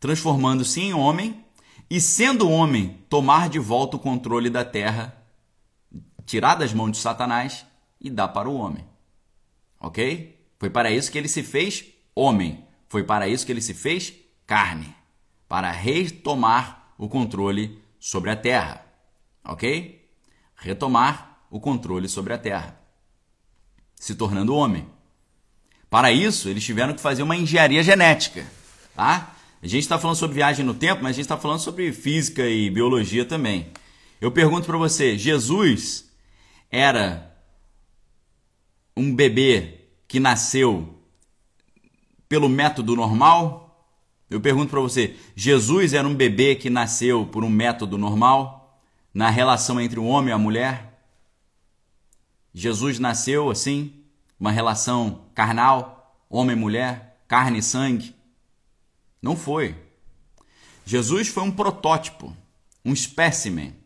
[0.00, 1.44] transformando-se em homem
[1.88, 5.16] e, sendo homem, tomar de volta o controle da terra,
[6.26, 7.64] tirar das mãos de Satanás
[8.00, 8.84] e dar para o homem.
[9.78, 10.44] Ok?
[10.58, 11.84] Foi para isso que ele se fez
[12.16, 12.64] homem.
[12.88, 14.12] Foi para isso que ele se fez
[14.44, 14.92] carne.
[15.48, 18.84] Para retomar o controle sobre a terra.
[19.44, 20.10] Ok?
[20.56, 22.76] Retomar o controle sobre a terra.
[23.94, 24.88] Se tornando homem.
[25.88, 28.44] Para isso, eles tiveram que fazer uma engenharia genética.
[28.96, 29.36] Tá?
[29.62, 32.44] A gente está falando sobre viagem no tempo, mas a gente está falando sobre física
[32.48, 33.70] e biologia também.
[34.20, 36.10] Eu pergunto para você: Jesus
[36.68, 37.32] era
[38.96, 40.98] um bebê que nasceu
[42.28, 43.61] pelo método normal?
[44.32, 48.80] Eu pergunto para você: Jesus era um bebê que nasceu por um método normal
[49.12, 51.04] na relação entre o homem e a mulher?
[52.54, 53.92] Jesus nasceu assim,
[54.40, 58.14] uma relação carnal, homem e mulher, carne e sangue?
[59.20, 59.76] Não foi.
[60.84, 62.34] Jesus foi um protótipo,
[62.84, 63.76] um espécimen.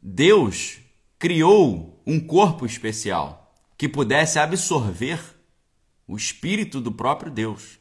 [0.00, 0.78] Deus
[1.18, 5.20] criou um corpo especial que pudesse absorver
[6.06, 7.78] o espírito do próprio Deus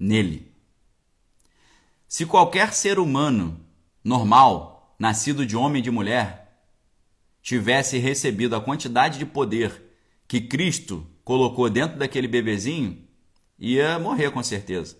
[0.00, 0.50] nele.
[2.08, 3.60] Se qualquer ser humano
[4.02, 6.64] normal, nascido de homem e de mulher,
[7.42, 9.80] tivesse recebido a quantidade de poder
[10.26, 13.06] que Cristo colocou dentro daquele bebezinho,
[13.58, 14.98] ia morrer com certeza.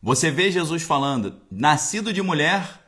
[0.00, 2.80] Você vê Jesus falando: nascido de mulher,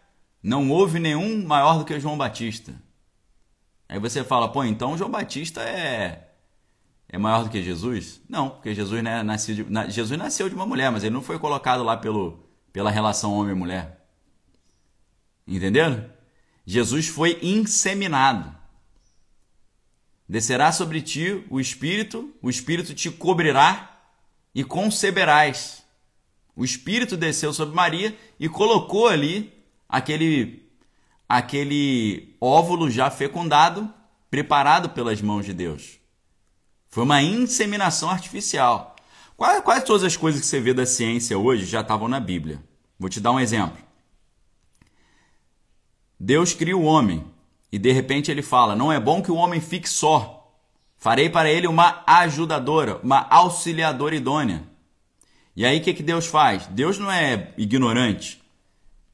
[0.42, 2.80] não houve nenhum maior do que João Batista.
[3.88, 6.29] Aí você fala, pô, então João Batista é
[7.12, 8.20] é maior do que Jesus?
[8.28, 11.22] Não, porque Jesus, né, nasceu de, na, Jesus nasceu de uma mulher, mas ele não
[11.22, 14.06] foi colocado lá pelo, pela relação homem-mulher.
[15.46, 16.08] Entenderam?
[16.64, 18.54] Jesus foi inseminado.
[20.28, 24.00] Descerá sobre ti o Espírito, o Espírito te cobrirá
[24.54, 25.84] e conceberás.
[26.54, 29.52] O Espírito desceu sobre Maria e colocou ali
[29.88, 30.70] aquele,
[31.28, 33.92] aquele óvulo já fecundado,
[34.30, 35.99] preparado pelas mãos de Deus.
[36.90, 38.96] Foi uma inseminação artificial.
[39.36, 42.62] Quais, quais todas as coisas que você vê da ciência hoje já estavam na Bíblia?
[42.98, 43.78] Vou te dar um exemplo.
[46.18, 47.24] Deus cria o homem
[47.72, 50.36] e de repente ele fala: Não é bom que o homem fique só.
[50.98, 54.64] Farei para ele uma ajudadora, uma auxiliadora idônea.
[55.56, 56.66] E aí o que, que Deus faz?
[56.66, 58.42] Deus não é ignorante.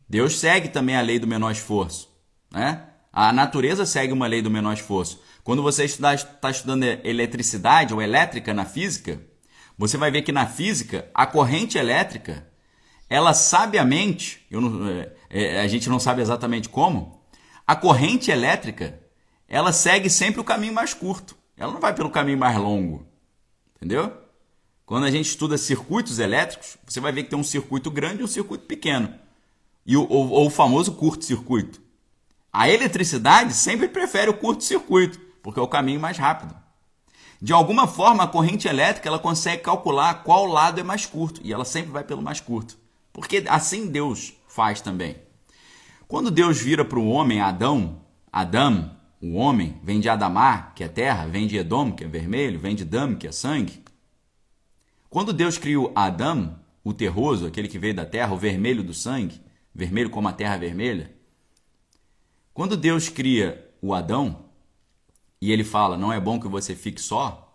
[0.09, 2.09] Deus segue também a lei do menor esforço.
[2.51, 2.83] Né?
[3.13, 5.21] A natureza segue uma lei do menor esforço.
[5.47, 6.13] Quando você está
[6.51, 9.21] estudando eletricidade ou elétrica na física,
[9.79, 12.45] você vai ver que na física a corrente elétrica,
[13.09, 17.23] ela sabiamente, não, é, é, a gente não sabe exatamente como,
[17.65, 18.99] a corrente elétrica
[19.47, 21.37] ela segue sempre o caminho mais curto.
[21.57, 23.07] Ela não vai pelo caminho mais longo.
[23.77, 24.13] Entendeu?
[24.85, 28.25] Quando a gente estuda circuitos elétricos, você vai ver que tem um circuito grande e
[28.25, 29.15] um circuito pequeno.
[29.87, 31.81] E o, ou o famoso curto-circuito.
[32.53, 36.53] A eletricidade sempre prefere o curto-circuito porque é o caminho mais rápido.
[37.41, 41.53] De alguma forma, a corrente elétrica ela consegue calcular qual lado é mais curto e
[41.53, 42.77] ela sempre vai pelo mais curto,
[43.13, 45.17] porque assim Deus faz também.
[46.09, 48.01] Quando Deus vira para o homem Adão,
[48.33, 52.59] Adão, o homem, vem de Adamar, que é terra, vem de Edom, que é vermelho,
[52.59, 53.85] vem de Dam, que é sangue.
[55.09, 59.41] Quando Deus criou Adão, o terroso, aquele que veio da terra, o vermelho do sangue,
[59.73, 61.15] vermelho como a terra vermelha,
[62.53, 64.46] Quando Deus cria o Adão
[65.41, 67.55] e ele fala: Não é bom que você fique só,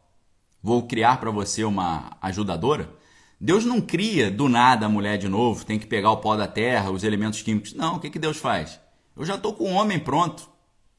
[0.61, 2.93] vou criar para você uma ajudadora.
[3.39, 6.47] Deus não cria do nada a mulher de novo, tem que pegar o pó da
[6.47, 7.73] terra, os elementos químicos.
[7.73, 8.79] Não, o que, que Deus faz?
[9.15, 10.49] Eu já estou com o homem pronto.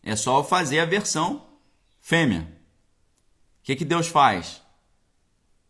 [0.02, 1.46] É só fazer a versão
[2.00, 2.48] fêmea.
[3.60, 4.60] O que, que Deus faz?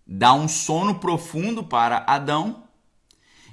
[0.07, 2.65] Dá um sono profundo para Adão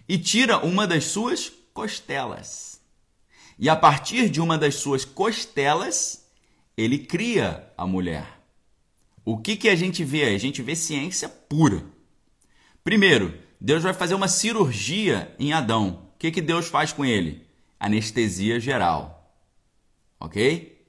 [0.08, 2.82] e tira uma das suas costelas.
[3.58, 6.19] E a partir de uma das suas costelas,
[6.80, 8.40] ele cria a mulher.
[9.26, 10.24] O que, que a gente vê?
[10.24, 11.84] A gente vê ciência pura.
[12.86, 16.10] Primeiro, Deus vai fazer uma cirurgia em Adão.
[16.16, 17.46] O que, que Deus faz com ele?
[17.78, 19.36] Anestesia geral.
[20.22, 20.82] Ok?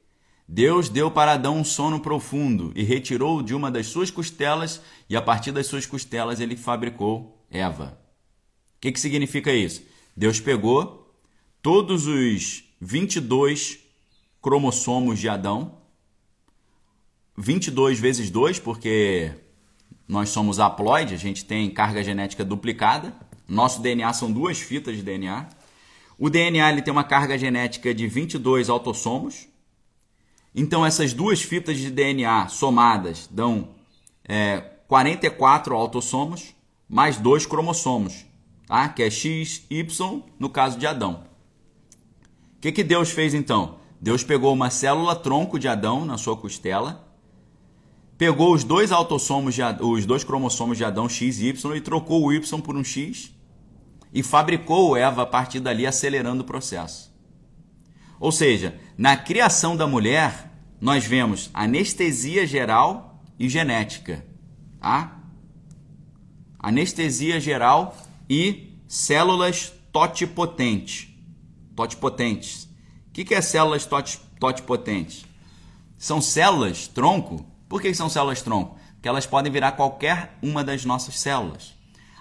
[0.46, 5.16] Deus deu para Adão um sono profundo e retirou de uma das suas costelas, e
[5.16, 8.00] a partir das suas costelas ele fabricou Eva.
[8.76, 9.82] O que, que significa isso?
[10.16, 11.12] Deus pegou
[11.60, 13.80] todos os 22
[14.40, 15.79] cromossomos de Adão
[17.40, 19.32] 22 vezes 2, porque
[20.06, 23.14] nós somos haploide, a gente tem carga genética duplicada.
[23.48, 25.48] Nosso DNA são duas fitas de DNA.
[26.18, 29.48] O DNA ele tem uma carga genética de 22 autossomos.
[30.54, 33.70] Então, essas duas fitas de DNA somadas dão
[34.28, 36.54] é, 44 autossomos
[36.88, 38.26] mais dois cromossomos,
[38.66, 38.88] tá?
[38.88, 41.24] que é X, Y, no caso de Adão.
[42.56, 43.78] O que, que Deus fez então?
[44.00, 47.09] Deus pegou uma célula tronco de Adão na sua costela
[48.20, 52.22] pegou os dois autossomos, de, os dois cromossomos de Adão X e Y e trocou
[52.22, 53.34] o Y por um X
[54.12, 57.10] e fabricou Eva a partir dali, acelerando o processo.
[58.20, 64.22] Ou seja, na criação da mulher, nós vemos anestesia geral e genética.
[64.78, 65.18] Tá?
[66.58, 67.96] Anestesia geral
[68.28, 71.08] e células totipotentes.
[71.74, 72.68] Totipotentes.
[73.08, 73.88] O que é células
[74.38, 75.24] totipotentes?
[75.96, 78.76] São células tronco por que são células tronco?
[78.94, 81.72] Porque elas podem virar qualquer uma das nossas células.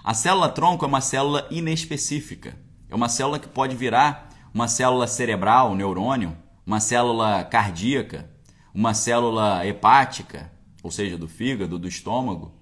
[0.04, 2.56] A célula tronco é uma célula inespecífica.
[2.88, 8.30] É uma célula que pode virar uma célula cerebral, um neurônio, uma célula cardíaca,
[8.72, 10.52] uma célula hepática,
[10.84, 12.54] ou seja, do fígado, do estômago,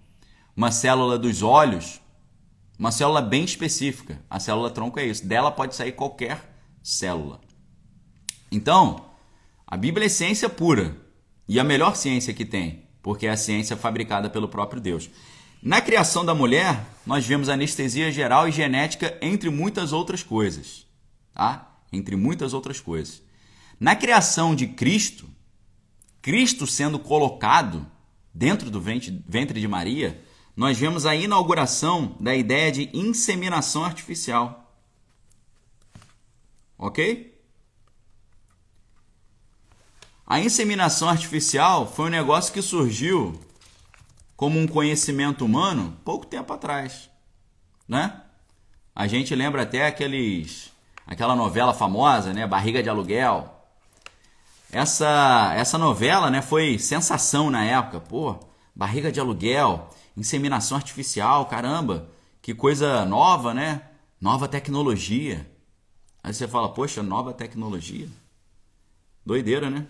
[0.57, 2.01] uma célula dos olhos,
[2.79, 4.19] uma célula bem específica.
[4.31, 5.27] A célula tronco é isso.
[5.27, 6.41] Dela pode sair qualquer
[6.83, 7.39] célula.
[8.51, 9.11] Então,
[9.67, 11.07] a Bíblia é ciência pura.
[11.49, 15.09] E a melhor ciência que tem, porque é a ciência fabricada pelo próprio Deus.
[15.63, 20.87] Na criação da mulher, nós vemos anestesia geral e genética, entre muitas outras coisas.
[21.33, 21.81] Tá?
[21.93, 23.23] Entre muitas outras coisas.
[23.81, 25.29] Na criação de Cristo,
[26.21, 27.87] Cristo sendo colocado
[28.35, 30.23] dentro do ventre de Maria,
[30.55, 34.77] nós vemos a inauguração da ideia de inseminação artificial.
[36.77, 37.38] Ok?
[40.31, 43.41] A inseminação artificial foi um negócio que surgiu
[44.37, 47.09] como um conhecimento humano pouco tempo atrás,
[47.89, 48.21] né?
[48.95, 50.71] A gente lembra até aqueles
[51.07, 53.59] aquela novela famosa, né, Barriga de Aluguel.
[54.71, 58.39] Essa essa novela, né, foi sensação na época, pô,
[58.77, 62.07] Barriga de Aluguel, inseminação artificial, caramba,
[62.43, 63.81] que coisa nova, né?
[64.21, 65.51] Nova tecnologia.
[66.23, 68.09] Aí você fala, poxa, nova tecnologia.
[69.25, 69.87] Doideira, né?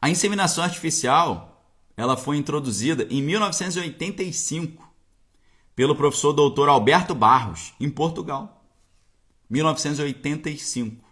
[0.00, 1.50] A inseminação artificial
[1.96, 4.88] ela foi introduzida em 1985
[5.76, 8.64] pelo professor doutor Alberto Barros, em Portugal.
[9.50, 11.04] 1985.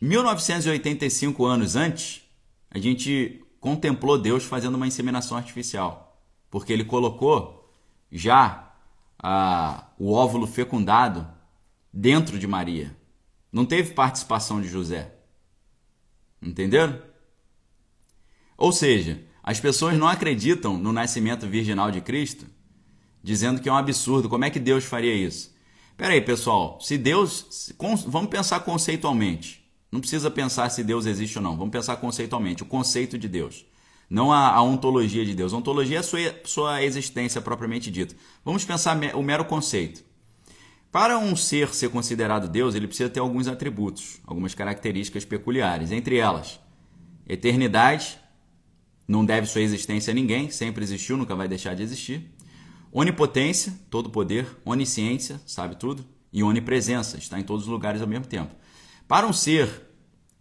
[0.00, 2.22] 1985 anos antes,
[2.68, 7.72] a gente contemplou Deus fazendo uma inseminação artificial, porque ele colocou
[8.10, 8.72] já
[9.16, 11.28] a, o óvulo fecundado
[11.92, 12.96] dentro de Maria.
[13.52, 15.14] Não teve participação de José.
[16.40, 17.11] Entenderam?
[18.62, 22.46] Ou seja, as pessoas não acreditam no nascimento virginal de Cristo,
[23.20, 24.28] dizendo que é um absurdo.
[24.28, 25.52] Como é que Deus faria isso?
[25.96, 27.74] Peraí, pessoal, se Deus.
[28.06, 29.68] Vamos pensar conceitualmente.
[29.90, 31.56] Não precisa pensar se Deus existe ou não.
[31.56, 32.62] Vamos pensar conceitualmente.
[32.62, 33.66] O conceito de Deus.
[34.08, 35.52] Não a, a ontologia de Deus.
[35.52, 38.14] A ontologia é a sua, sua existência propriamente dita.
[38.44, 40.04] Vamos pensar o mero conceito.
[40.92, 45.90] Para um ser ser considerado Deus, ele precisa ter alguns atributos, algumas características peculiares.
[45.90, 46.60] Entre elas,
[47.26, 48.21] eternidade,
[49.12, 52.32] não deve sua existência a ninguém, sempre existiu, nunca vai deixar de existir.
[52.90, 56.02] Onipotência, todo poder, onisciência, sabe tudo,
[56.32, 58.54] e onipresença, está em todos os lugares ao mesmo tempo.
[59.06, 59.86] Para um ser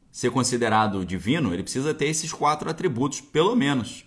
[0.10, 4.06] ser considerado divino, ele precisa ter esses quatro atributos, pelo menos: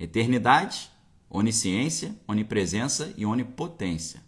[0.00, 0.90] eternidade,
[1.30, 4.20] onisciência, onipresença e onipotência.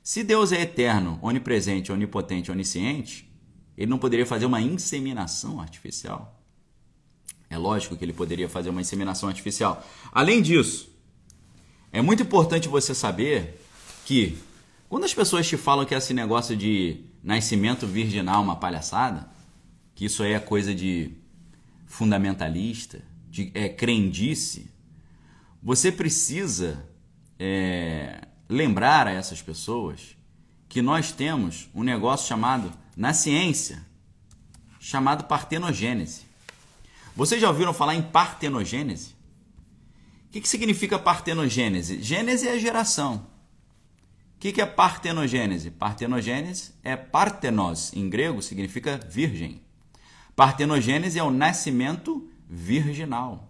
[0.00, 3.28] Se Deus é eterno, onipresente, onipotente, onisciente,
[3.76, 6.43] Ele não poderia fazer uma inseminação artificial?
[7.48, 9.86] É lógico que ele poderia fazer uma inseminação artificial.
[10.12, 10.90] Além disso,
[11.92, 13.60] é muito importante você saber
[14.04, 14.36] que
[14.88, 19.28] quando as pessoas te falam que esse negócio de nascimento virginal é uma palhaçada,
[19.94, 21.12] que isso aí é coisa de
[21.86, 24.70] fundamentalista, de é, crendice,
[25.62, 26.84] você precisa
[27.38, 30.16] é, lembrar a essas pessoas
[30.68, 33.84] que nós temos um negócio chamado, na ciência,
[34.78, 36.23] chamado partenogênese.
[37.16, 39.14] Vocês já ouviram falar em partenogênese?
[40.26, 42.02] O que, que significa partenogênese?
[42.02, 43.26] Gênese é geração.
[44.36, 45.70] O que, que é partenogênese?
[45.70, 49.62] Partenogênese é partenos, em grego significa virgem.
[50.34, 53.48] Partenogênese é o nascimento virginal.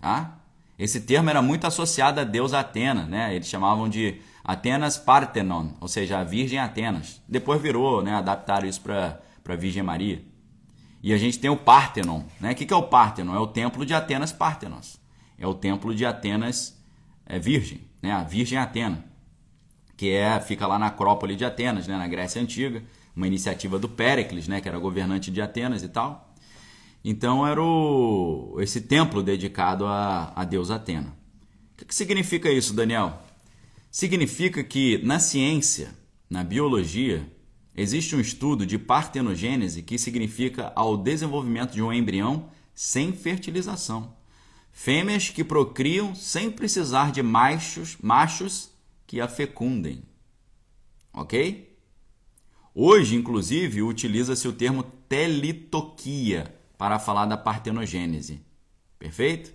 [0.00, 0.38] Tá?
[0.78, 3.34] Esse termo era muito associado a Deus Atena, né?
[3.34, 7.20] Eles chamavam de Atenas Parthenon, ou seja, a Virgem Atenas.
[7.28, 8.14] Depois virou, né?
[8.14, 10.22] Adaptaram isso para a Virgem Maria.
[11.06, 12.24] E a gente tem o Parthenon.
[12.40, 12.50] Né?
[12.50, 13.32] O que é o Parthenon?
[13.32, 14.98] É o templo de Atenas Parthenos.
[15.38, 16.76] É o templo de Atenas
[17.24, 18.10] é, Virgem, né?
[18.10, 19.04] a Virgem Atena,
[19.96, 21.96] que é, fica lá na Acrópole de Atenas, né?
[21.96, 22.82] na Grécia Antiga,
[23.14, 24.60] uma iniciativa do Péricles, né?
[24.60, 26.34] que era governante de Atenas e tal.
[27.04, 31.16] Então era o, esse templo dedicado a, a Deus Atena.
[31.74, 33.22] O que, que significa isso, Daniel?
[33.92, 35.94] Significa que na ciência,
[36.28, 37.24] na biologia,
[37.76, 44.16] Existe um estudo de partenogênese que significa ao desenvolvimento de um embrião sem fertilização.
[44.72, 48.70] Fêmeas que procriam sem precisar de machos, machos
[49.06, 50.02] que a fecundem.
[51.12, 51.76] Ok?
[52.74, 58.40] Hoje, inclusive, utiliza-se o termo telitoquia para falar da partenogênese.
[58.98, 59.52] Perfeito?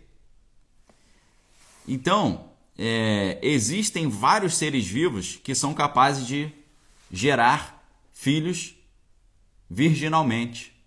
[1.88, 6.52] Então, é, existem vários seres vivos que são capazes de
[7.12, 7.81] gerar
[8.22, 8.76] filhos
[9.68, 10.80] virginalmente.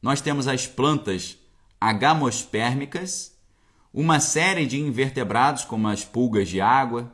[0.00, 1.36] Nós temos as plantas
[1.78, 3.36] agamospérmicas,
[3.92, 7.12] uma série de invertebrados como as pulgas de água,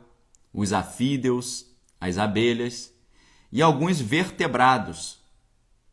[0.53, 1.65] os afídeos,
[1.99, 2.93] as abelhas
[3.51, 5.19] e alguns vertebrados,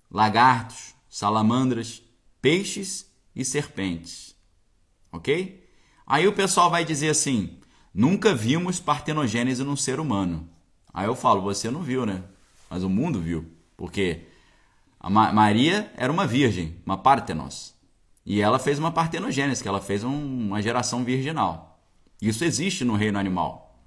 [0.09, 2.01] lagartos, salamandras,
[2.41, 4.37] peixes e serpentes.
[5.11, 5.69] Ok?
[6.07, 7.59] Aí o pessoal vai dizer assim:
[7.93, 10.49] nunca vimos partenogênese num ser humano.
[10.95, 12.23] Aí eu falo: você não viu, né?
[12.69, 14.23] Mas o mundo viu, porque
[15.01, 17.75] a Maria era uma virgem, uma partenos,
[18.25, 21.81] e ela fez uma partenogênese, que ela fez um, uma geração virginal.
[22.21, 23.81] Isso existe no reino animal.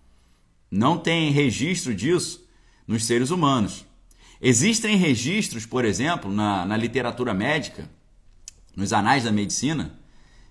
[0.69, 2.47] Não tem registro disso
[2.87, 3.85] nos seres humanos.
[4.41, 7.87] Existem registros, por exemplo, na, na literatura médica,
[8.75, 9.99] nos anais da medicina,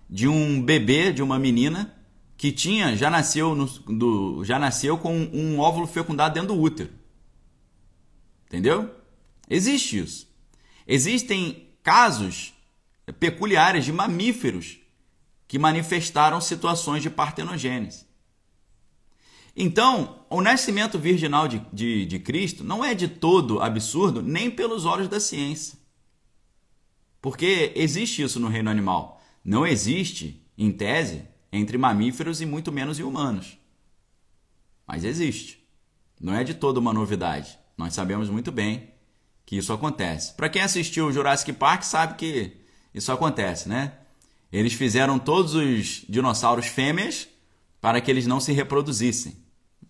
[0.08, 1.92] de um bebê, de uma menina
[2.36, 6.99] que tinha já nasceu no, do, já nasceu com um óvulo fecundado dentro do útero.
[8.50, 8.92] Entendeu?
[9.48, 10.28] Existe isso.
[10.84, 12.52] Existem casos
[13.20, 14.78] peculiares de mamíferos
[15.46, 18.06] que manifestaram situações de partenogênese.
[19.56, 24.84] Então, o nascimento virginal de, de, de, Cristo não é de todo absurdo, nem pelos
[24.84, 25.78] olhos da ciência.
[27.22, 29.22] Porque existe isso no reino animal.
[29.44, 31.22] Não existe, em tese,
[31.52, 33.58] entre mamíferos e muito menos em humanos.
[34.86, 35.64] Mas existe.
[36.20, 37.59] Não é de todo uma novidade.
[37.80, 38.90] Nós sabemos muito bem
[39.46, 40.34] que isso acontece.
[40.34, 42.58] Para quem assistiu o Jurassic Park sabe que
[42.92, 43.94] isso acontece, né?
[44.52, 47.26] Eles fizeram todos os dinossauros fêmeas
[47.80, 49.34] para que eles não se reproduzissem.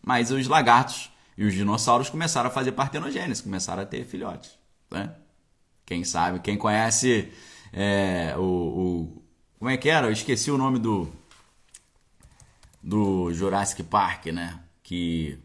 [0.07, 4.57] Mas os lagartos e os dinossauros começaram a fazer partenogênese, começaram a ter filhotes.
[4.89, 5.13] Né?
[5.85, 7.33] Quem sabe, quem conhece
[7.73, 9.23] é, o, o,
[9.59, 10.07] Como é que era?
[10.07, 11.11] Eu esqueci o nome do.
[12.81, 14.61] Do Jurassic Park, né?
[14.81, 15.41] Que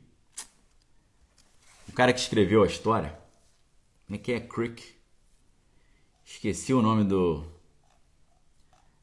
[1.96, 3.18] cara que escreveu a história.
[4.06, 4.39] Como é que é?
[4.39, 4.84] Crick.
[6.24, 7.43] Esqueci o nome do.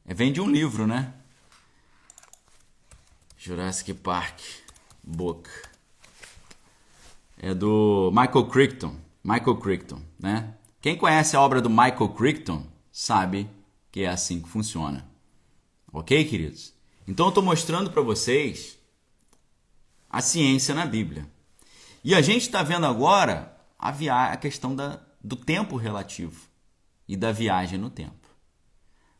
[0.05, 1.13] É, vem de um livro, né?
[3.37, 4.39] Jurassic Park
[5.03, 5.49] Book.
[7.37, 8.95] É do Michael Crichton.
[9.23, 10.55] Michael Crichton, né?
[10.79, 13.49] Quem conhece a obra do Michael Crichton sabe
[13.91, 15.09] que é assim que funciona.
[15.91, 16.73] Ok, queridos?
[17.07, 18.77] Então eu estou mostrando para vocês
[20.09, 21.29] a ciência na Bíblia.
[22.03, 24.31] E a gente está vendo agora a, via...
[24.31, 24.99] a questão da...
[25.23, 26.47] do tempo relativo
[27.07, 28.23] e da viagem no tempo.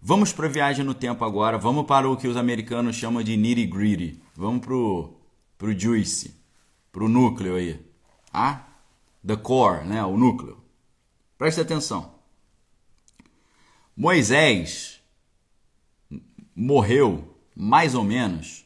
[0.01, 3.37] Vamos para a viagem no tempo agora, vamos para o que os americanos chamam de
[3.37, 4.21] nitty gritty.
[4.35, 6.35] Vamos para o juice,
[6.91, 7.79] para o núcleo aí.
[8.33, 8.67] Ah?
[9.25, 10.03] The core, né?
[10.03, 10.61] o núcleo.
[11.37, 12.15] Preste atenção.
[13.95, 15.01] Moisés
[16.53, 18.65] morreu mais ou menos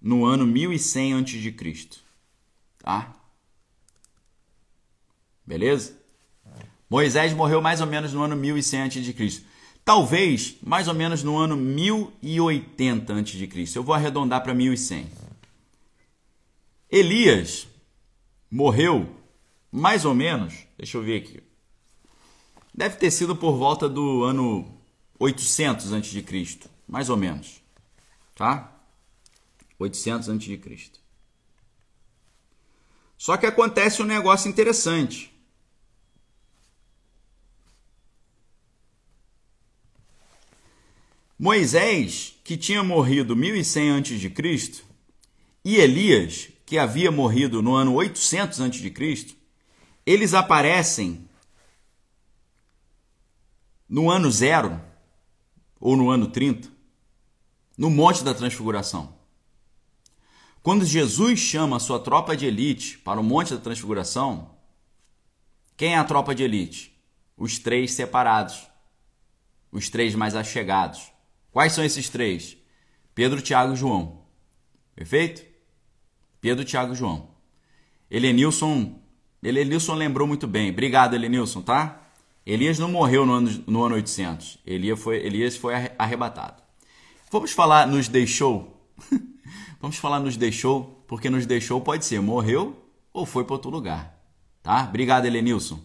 [0.00, 1.88] no ano 1100 a.C.
[2.78, 3.17] Tá?
[5.48, 5.98] Beleza?
[6.90, 9.42] Moisés morreu mais ou menos no ano 1100 a.C.
[9.82, 13.78] Talvez mais ou menos no ano 1080 a.C.
[13.78, 15.10] Eu vou arredondar para 1100.
[16.90, 17.66] Elias
[18.50, 19.08] morreu
[19.72, 21.42] mais ou menos, deixa eu ver aqui.
[22.74, 24.70] Deve ter sido por volta do ano
[25.18, 27.62] 800 a.C., mais ou menos.
[28.34, 28.70] Tá?
[29.78, 30.90] 800 a.C.
[33.16, 35.37] Só que acontece um negócio interessante.
[41.38, 44.82] Moisés, que tinha morrido 1100 a.C.,
[45.64, 49.36] e Elias, que havia morrido no ano 800 a.C.,
[50.04, 51.28] eles aparecem
[53.88, 54.80] no ano zero
[55.78, 56.68] ou no ano 30,
[57.76, 59.16] no Monte da Transfiguração.
[60.62, 64.50] Quando Jesus chama a sua tropa de elite para o Monte da Transfiguração,
[65.76, 66.98] quem é a tropa de elite?
[67.36, 68.66] Os três separados,
[69.70, 71.12] os três mais achegados.
[71.52, 72.56] Quais são esses três?
[73.14, 74.22] Pedro, Tiago e João.
[74.94, 75.42] Perfeito?
[76.40, 77.30] Pedro, Tiago e João.
[78.10, 79.00] Elenilson,
[79.42, 80.70] Elenilson lembrou muito bem.
[80.70, 82.02] Obrigado, Elenilson, tá?
[82.46, 84.58] Elias não morreu no ano, no ano 800.
[84.66, 86.62] Elias foi, Elias foi arrebatado.
[87.30, 88.88] Vamos falar nos deixou?
[89.80, 92.74] Vamos falar nos deixou, porque nos deixou pode ser morreu
[93.12, 94.18] ou foi para outro lugar.
[94.62, 94.84] Tá?
[94.88, 95.78] Obrigado, Elenilson.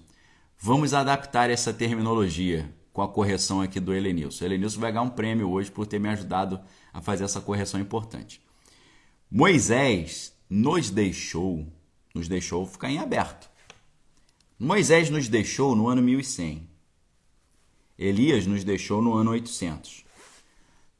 [0.58, 4.44] Vamos adaptar essa terminologia com a correção aqui do Elenilson.
[4.44, 6.62] O Elenilson vai ganhar um prêmio hoje por ter me ajudado
[6.94, 8.40] a fazer essa correção importante.
[9.30, 11.68] Moisés nos deixou,
[12.14, 13.50] nos deixou ficar em aberto.
[14.60, 16.70] Moisés nos deixou no ano 1100.
[17.98, 20.06] Elias nos deixou no ano 800.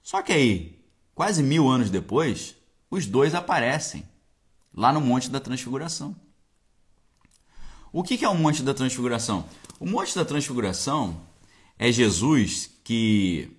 [0.02, 0.84] Só que aí,
[1.14, 2.56] quase mil anos depois,
[2.90, 4.04] os dois aparecem
[4.74, 6.16] lá no Monte da Transfiguração.
[7.92, 9.46] O que é o Monte da Transfiguração?
[9.80, 11.22] O Monte da Transfiguração
[11.84, 13.58] é Jesus que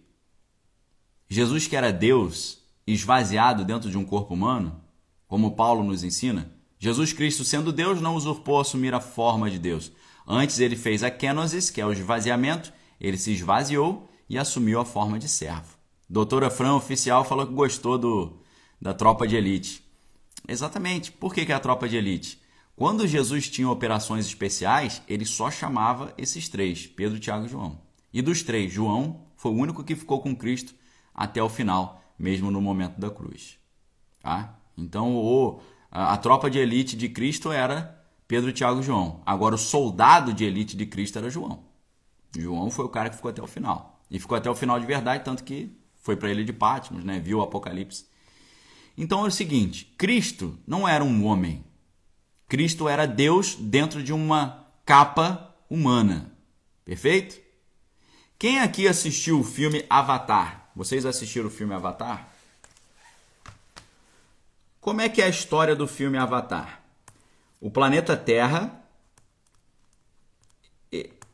[1.29, 4.81] Jesus que era Deus esvaziado dentro de um corpo humano,
[5.29, 9.93] como Paulo nos ensina, Jesus Cristo, sendo Deus, não usurpou assumir a forma de Deus.
[10.27, 14.87] Antes ele fez a kenosis, que é o esvaziamento, ele se esvaziou e assumiu a
[14.87, 15.77] forma de servo.
[16.09, 18.39] Doutora Fran, oficial, falou que gostou do,
[18.81, 19.85] da tropa de elite.
[20.49, 21.13] Exatamente.
[21.13, 22.41] Por que, que é a tropa de elite?
[22.75, 27.84] Quando Jesus tinha operações especiais, ele só chamava esses três, Pedro, Tiago e João.
[28.15, 30.75] E dos três, João foi o único que ficou com Cristo
[31.13, 33.59] até o final, mesmo no momento da cruz.
[34.21, 34.57] Tá?
[34.79, 35.61] Então, o
[35.91, 39.21] a, a tropa de elite de Cristo era Pedro, Tiago e João.
[39.27, 41.65] Agora, o soldado de elite de Cristo era João.
[42.37, 44.01] João foi o cara que ficou até o final.
[44.11, 47.19] E ficou até o final de verdade, tanto que foi para ele de Patmos, né?
[47.19, 48.07] viu o Apocalipse.
[48.97, 51.65] Então é o seguinte: Cristo não era um homem.
[52.49, 56.33] Cristo era Deus dentro de uma capa humana.
[56.85, 57.44] Perfeito?
[58.39, 60.71] Quem aqui assistiu o filme Avatar?
[60.75, 62.29] Vocês assistiram o filme Avatar?
[64.81, 66.83] Como é que é a história do filme Avatar?
[67.61, 68.85] O planeta Terra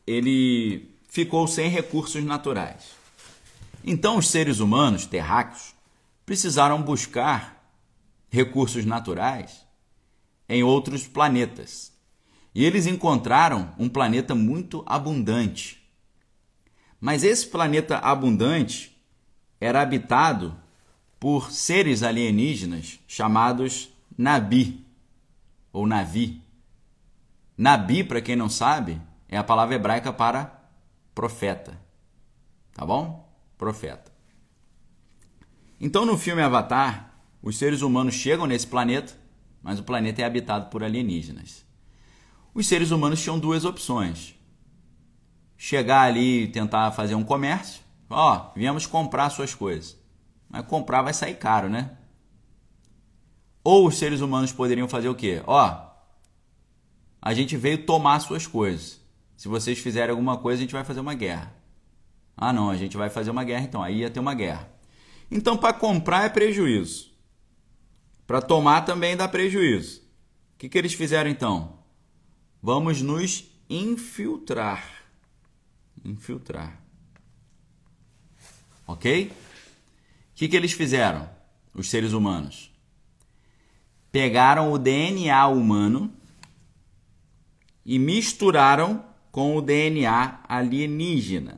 [0.05, 2.91] ele ficou sem recursos naturais.
[3.83, 5.73] Então os seres humanos terráqueos
[6.25, 7.61] precisaram buscar
[8.29, 9.65] recursos naturais
[10.47, 11.91] em outros planetas.
[12.53, 15.80] E eles encontraram um planeta muito abundante.
[17.01, 18.95] Mas esse planeta abundante
[19.59, 20.55] era habitado
[21.19, 24.85] por seres alienígenas chamados Nabi
[25.73, 26.43] ou Navi.
[27.57, 30.63] Nabi, para quem não sabe, é a palavra hebraica para
[31.13, 31.79] profeta.
[32.73, 33.27] Tá bom?
[33.57, 34.11] Profeta.
[35.79, 39.19] Então, no filme Avatar, os seres humanos chegam nesse planeta,
[39.63, 41.65] mas o planeta é habitado por alienígenas.
[42.53, 44.35] Os seres humanos tinham duas opções:
[45.63, 47.83] chegar ali e tentar fazer um comércio.
[48.09, 49.95] Ó, viemos comprar suas coisas.
[50.49, 51.91] Mas comprar vai sair caro, né?
[53.63, 55.43] Ou os seres humanos poderiam fazer o quê?
[55.45, 55.85] Ó,
[57.21, 58.99] a gente veio tomar suas coisas.
[59.37, 61.53] Se vocês fizerem alguma coisa, a gente vai fazer uma guerra.
[62.35, 63.83] Ah, não, a gente vai fazer uma guerra então.
[63.83, 64.67] Aí ia ter uma guerra.
[65.29, 67.11] Então, para comprar é prejuízo.
[68.25, 69.99] Para tomar também dá prejuízo.
[70.55, 71.83] O que, que eles fizeram então?
[72.63, 75.00] Vamos nos infiltrar.
[76.03, 76.81] Infiltrar.
[78.87, 79.31] Ok?
[80.41, 81.29] que, que eles fizeram,
[81.71, 82.71] os seres humanos?
[84.11, 86.11] Pegaram o DNA humano
[87.85, 91.57] e misturaram com o DNA alienígena.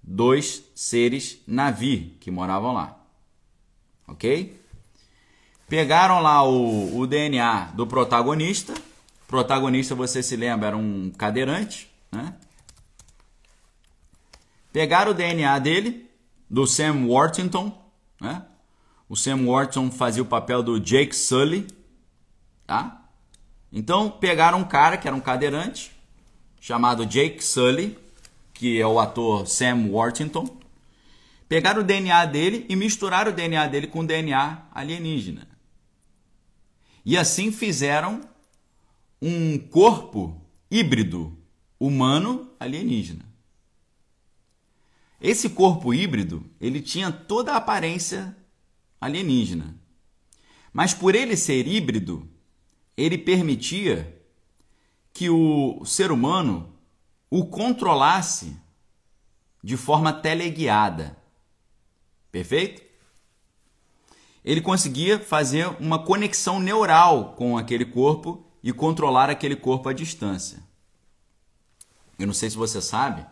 [0.00, 3.04] Dois seres Navi que moravam lá.
[4.06, 4.62] Ok?
[5.68, 8.72] Pegaram lá o, o DNA do protagonista.
[8.74, 12.36] O protagonista, você se lembra, era um cadeirante, né?
[14.76, 16.06] Pegaram o DNA dele,
[16.50, 17.72] do Sam Worthington,
[18.20, 18.44] né?
[19.08, 21.66] O Sam Worthington fazia o papel do Jake Sully,
[22.66, 23.08] tá?
[23.72, 25.92] Então pegaram um cara que era um cadeirante,
[26.60, 27.96] chamado Jake Sully,
[28.52, 30.46] que é o ator Sam Worthington.
[31.48, 35.48] Pegaram o DNA dele e misturaram o DNA dele com o DNA alienígena.
[37.02, 38.20] E assim fizeram
[39.22, 40.38] um corpo
[40.70, 41.34] híbrido
[41.80, 43.25] humano alienígena.
[45.20, 48.36] Esse corpo híbrido, ele tinha toda a aparência
[49.00, 49.74] alienígena.
[50.72, 52.28] Mas por ele ser híbrido,
[52.96, 54.22] ele permitia
[55.12, 56.74] que o ser humano
[57.30, 58.56] o controlasse
[59.62, 61.16] de forma teleguiada.
[62.30, 62.82] Perfeito?
[64.44, 70.62] Ele conseguia fazer uma conexão neural com aquele corpo e controlar aquele corpo à distância.
[72.18, 73.26] Eu não sei se você sabe,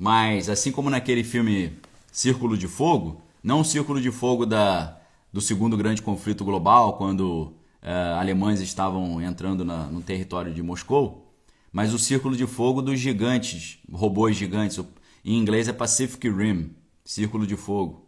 [0.00, 1.76] mas assim como naquele filme
[2.10, 4.98] Círculo de Fogo, não o Círculo de Fogo da,
[5.30, 11.30] do segundo grande conflito global, quando uh, alemães estavam entrando na, no território de Moscou,
[11.70, 14.82] mas o Círculo de Fogo dos gigantes, robôs gigantes.
[15.22, 16.74] Em inglês é Pacific Rim,
[17.04, 18.06] Círculo de Fogo,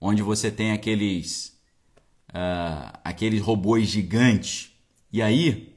[0.00, 1.56] onde você tem aqueles
[2.30, 4.72] uh, aqueles robôs gigantes.
[5.12, 5.72] E aí,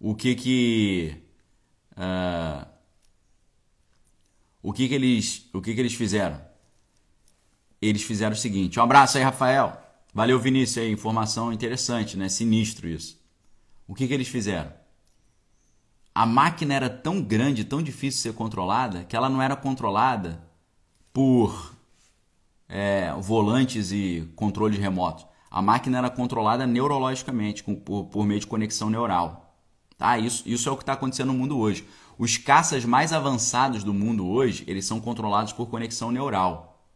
[0.00, 1.16] o que que
[1.92, 2.69] uh,
[4.62, 6.40] o que que eles o que que eles fizeram?
[7.80, 8.78] Eles fizeram o seguinte.
[8.78, 9.80] Um abraço aí, Rafael.
[10.12, 12.28] Valeu, Vinícius, aí, informação interessante, né?
[12.28, 13.18] Sinistro isso.
[13.86, 14.72] O que, que eles fizeram?
[16.14, 20.42] A máquina era tão grande, tão difícil de ser controlada, que ela não era controlada
[21.12, 21.74] por
[22.68, 25.26] é, volantes e controles remotos.
[25.50, 29.56] A máquina era controlada neurologicamente, com, por, por meio de conexão neural.
[29.96, 30.18] Tá?
[30.18, 31.86] Isso, isso é o que está acontecendo no mundo hoje.
[32.20, 36.86] Os caças mais avançados do mundo hoje, eles são controlados por conexão neural.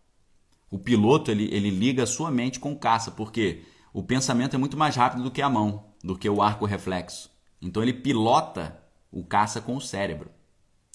[0.70, 4.58] O piloto ele, ele liga a sua mente com o caça, porque o pensamento é
[4.58, 7.30] muito mais rápido do que a mão, do que o arco reflexo.
[7.58, 8.78] Então ele pilota
[9.10, 10.30] o caça com o cérebro.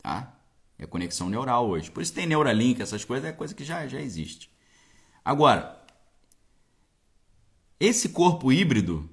[0.03, 0.39] Tá?
[0.77, 1.89] É conexão neural hoje.
[1.89, 4.51] Por isso tem Neuralink, essas coisas, é coisa que já, já existe.
[5.25, 5.83] Agora,
[7.79, 9.09] esse corpo híbrido,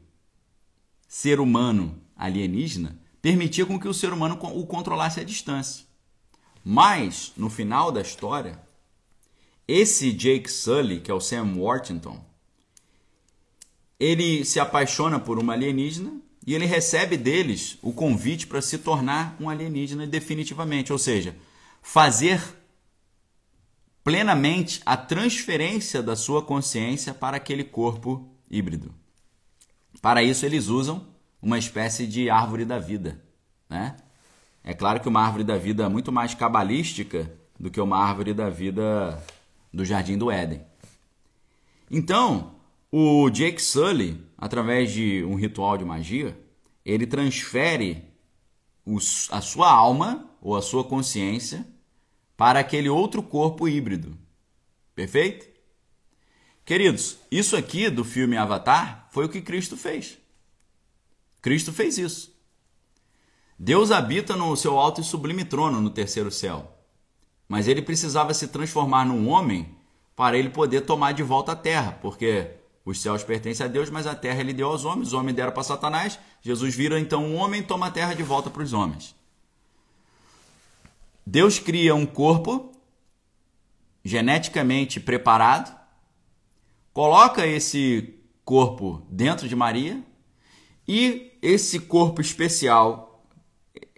[1.09, 5.85] ser humano alienígena, permitia com que o ser humano o controlasse à distância.
[6.63, 8.57] Mas, no final da história,
[9.67, 12.25] esse Jake Sully, que é o Sam Worthington,
[13.99, 19.37] ele se apaixona por uma alienígena e ele recebe deles o convite para se tornar
[19.41, 21.35] um alienígena definitivamente, ou seja,
[21.83, 22.41] fazer
[24.05, 28.95] plenamente a transferência da sua consciência para aquele corpo híbrido.
[30.01, 31.16] Para isso eles usam
[31.47, 33.23] uma espécie de árvore da vida,
[33.71, 33.97] né?
[34.65, 38.35] É claro que uma árvore da vida é muito mais cabalística do que uma árvore
[38.35, 39.23] da vida
[39.73, 40.61] do Jardim do Éden.
[41.89, 42.57] Então,
[42.91, 46.37] o Jake Sully, através de um ritual de magia,
[46.85, 48.03] ele transfere
[49.31, 51.65] a sua alma ou a sua consciência
[52.37, 54.19] para aquele outro corpo híbrido.
[54.97, 55.47] Perfeito?
[56.65, 60.19] Queridos, isso aqui do filme Avatar foi o que Cristo fez.
[61.41, 62.35] Cristo fez isso.
[63.59, 66.77] Deus habita no seu alto e sublime trono no terceiro céu.
[67.49, 69.75] Mas ele precisava se transformar num homem
[70.15, 72.51] para ele poder tomar de volta a terra, porque
[72.85, 75.53] os céus pertencem a Deus, mas a terra ele deu aos homens, os homens deram
[75.53, 76.19] para Satanás.
[76.43, 79.15] Jesus vira então um homem e toma a terra de volta para os homens.
[81.27, 82.73] Deus cria um corpo
[84.05, 85.77] geneticamente preparado,
[86.93, 88.15] coloca esse
[88.45, 90.01] corpo dentro de Maria
[90.87, 93.25] e esse corpo especial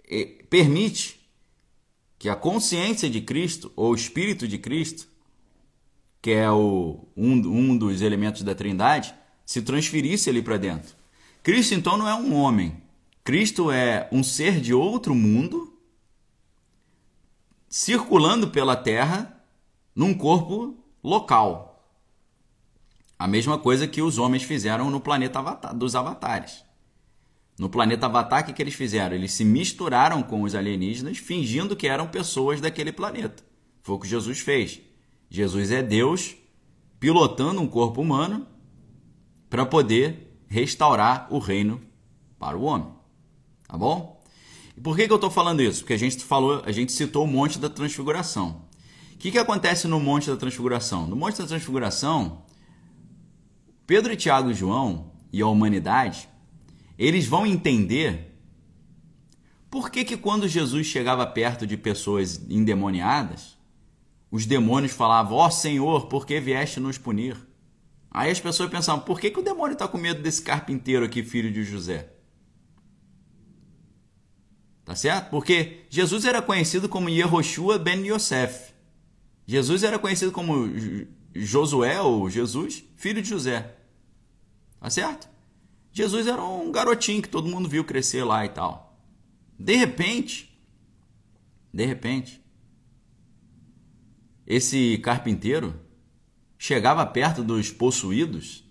[0.09, 1.19] eh, permite
[2.17, 5.07] que a consciência de Cristo, ou o Espírito de Cristo,
[6.21, 9.13] que é o, um, um dos elementos da Trindade,
[9.45, 10.95] se transferisse ali para dentro.
[11.41, 12.81] Cristo, então, não é um homem.
[13.23, 15.73] Cristo é um ser de outro mundo,
[17.69, 19.41] circulando pela Terra
[19.95, 21.69] num corpo local.
[23.17, 25.41] A mesma coisa que os homens fizeram no planeta
[25.73, 26.63] dos avatares.
[27.59, 29.13] No planeta Avatar, o que, que eles fizeram?
[29.13, 33.43] Eles se misturaram com os alienígenas, fingindo que eram pessoas daquele planeta.
[33.83, 34.79] Foi o que Jesus fez.
[35.29, 36.37] Jesus é Deus
[37.01, 38.47] pilotando um corpo humano
[39.49, 41.81] para poder restaurar o reino
[42.39, 42.87] para o homem.
[43.67, 44.23] Tá bom?
[44.77, 45.81] E por que, que eu estou falando isso?
[45.81, 48.69] Porque a gente falou, a gente citou o Monte da Transfiguração.
[49.13, 51.05] O que, que acontece no Monte da Transfiguração?
[51.07, 52.43] No Monte da Transfiguração,
[53.85, 56.28] Pedro, Tiago e João e a humanidade
[56.99, 58.29] eles vão entender
[59.71, 63.57] Por que, que quando Jesus chegava perto de pessoas endemoniadas,
[64.31, 67.37] os demônios falavam: Ó oh, Senhor, por que vieste nos punir?
[68.11, 71.23] Aí as pessoas pensavam: por que, que o demônio está com medo desse carpinteiro aqui,
[71.23, 72.09] filho de José?
[74.83, 75.29] Tá certo?
[75.29, 78.73] Porque Jesus era conhecido como Yehoshua ben Yosef.
[79.45, 80.67] Jesus era conhecido como
[81.35, 83.75] Josué ou Jesus, filho de José.
[84.79, 85.29] Tá certo?
[85.91, 88.97] Jesus era um garotinho que todo mundo viu crescer lá e tal.
[89.57, 90.49] De repente,
[91.73, 92.43] de repente,
[94.45, 95.79] esse carpinteiro
[96.57, 98.63] chegava perto dos possuídos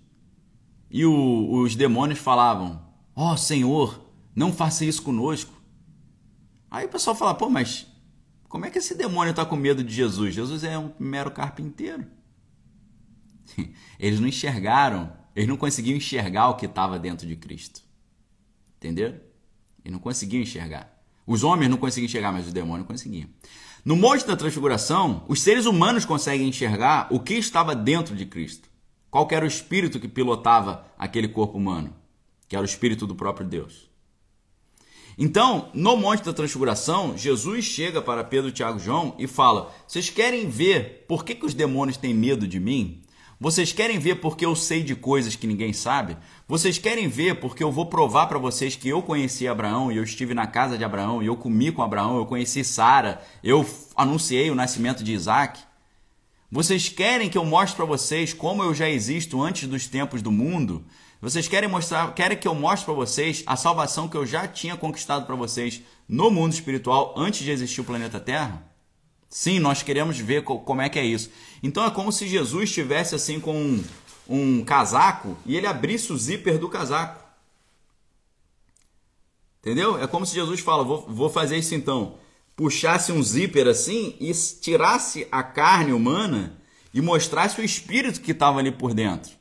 [0.90, 2.82] e o, os demônios falavam:
[3.14, 5.52] Ó oh, Senhor, não faça isso conosco.
[6.70, 7.86] Aí o pessoal fala: pô, mas
[8.48, 10.34] como é que esse demônio está com medo de Jesus?
[10.34, 12.06] Jesus é um mero carpinteiro.
[13.98, 17.80] Eles não enxergaram, eles não conseguiam enxergar o que estava dentro de Cristo.
[18.76, 19.10] Entendeu?
[19.84, 20.92] Eles não conseguiam enxergar.
[21.24, 23.28] Os homens não conseguiam enxergar, mas os demônios conseguiam.
[23.84, 28.68] No Monte da Transfiguração, os seres humanos conseguem enxergar o que estava dentro de Cristo.
[29.12, 31.94] Qual era o espírito que pilotava aquele corpo humano?
[32.48, 33.88] Que era o espírito do próprio Deus.
[35.16, 40.10] Então, no Monte da Transfiguração, Jesus chega para Pedro, Tiago e João e fala: Vocês
[40.10, 43.04] querem ver por que, que os demônios têm medo de mim?
[43.40, 46.16] Vocês querem ver porque eu sei de coisas que ninguém sabe?
[46.48, 50.02] Vocês querem ver porque eu vou provar para vocês que eu conheci Abraão e eu
[50.02, 53.64] estive na casa de Abraão e eu comi com Abraão, eu conheci Sara, eu
[53.94, 55.60] anunciei o nascimento de Isaac?
[56.50, 60.32] Vocês querem que eu mostre para vocês como eu já existo antes dos tempos do
[60.32, 60.84] mundo?
[61.20, 64.76] Vocês querem mostrar, querem que eu mostre para vocês a salvação que eu já tinha
[64.76, 68.66] conquistado para vocês no mundo espiritual antes de existir o planeta Terra?
[69.28, 71.30] Sim, nós queremos ver como é que é isso.
[71.62, 73.84] Então é como se Jesus estivesse assim com um,
[74.28, 77.28] um casaco e ele abrisse o zíper do casaco.
[79.60, 80.00] Entendeu?
[80.02, 82.14] É como se Jesus fala: vou, vou fazer isso então.
[82.56, 86.58] Puxasse um zíper assim e tirasse a carne humana
[86.92, 89.32] e mostrasse o espírito que estava ali por dentro.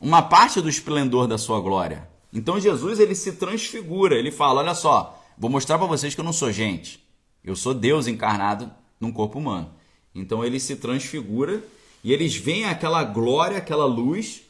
[0.00, 2.08] Uma parte do esplendor da sua glória.
[2.32, 6.24] Então Jesus ele se transfigura, ele fala: Olha só, vou mostrar para vocês que eu
[6.24, 7.02] não sou gente.
[7.42, 9.73] Eu sou Deus encarnado num corpo humano.
[10.14, 11.62] Então ele se transfigura
[12.02, 14.42] e eles veem aquela glória, aquela luz,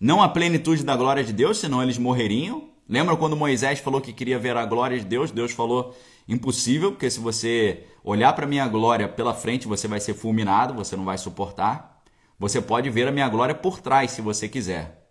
[0.00, 2.68] não a plenitude da glória de Deus, senão eles morreriam.
[2.88, 5.30] Lembra quando Moisés falou que queria ver a glória de Deus?
[5.30, 5.96] Deus falou:
[6.28, 10.74] impossível, porque se você olhar para a minha glória pela frente, você vai ser fulminado,
[10.74, 12.02] você não vai suportar.
[12.38, 15.08] Você pode ver a minha glória por trás, se você quiser.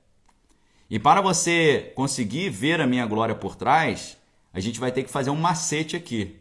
[0.90, 4.18] E para você conseguir ver a minha glória por trás,
[4.54, 6.40] a gente vai ter que fazer um macete aqui.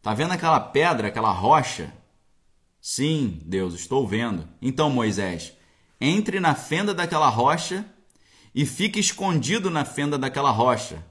[0.00, 1.92] Tá vendo aquela pedra, aquela rocha?
[2.80, 4.48] Sim, Deus, estou vendo.
[4.60, 5.52] Então, Moisés,
[6.00, 7.84] entre na fenda daquela rocha
[8.54, 11.04] e fique escondido na fenda daquela rocha.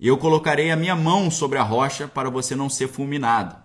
[0.00, 3.56] Eu colocarei a minha mão sobre a rocha para você não ser fulminado.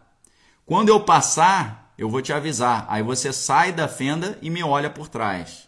[0.65, 2.85] Quando eu passar, eu vou te avisar.
[2.89, 5.67] Aí você sai da fenda e me olha por trás.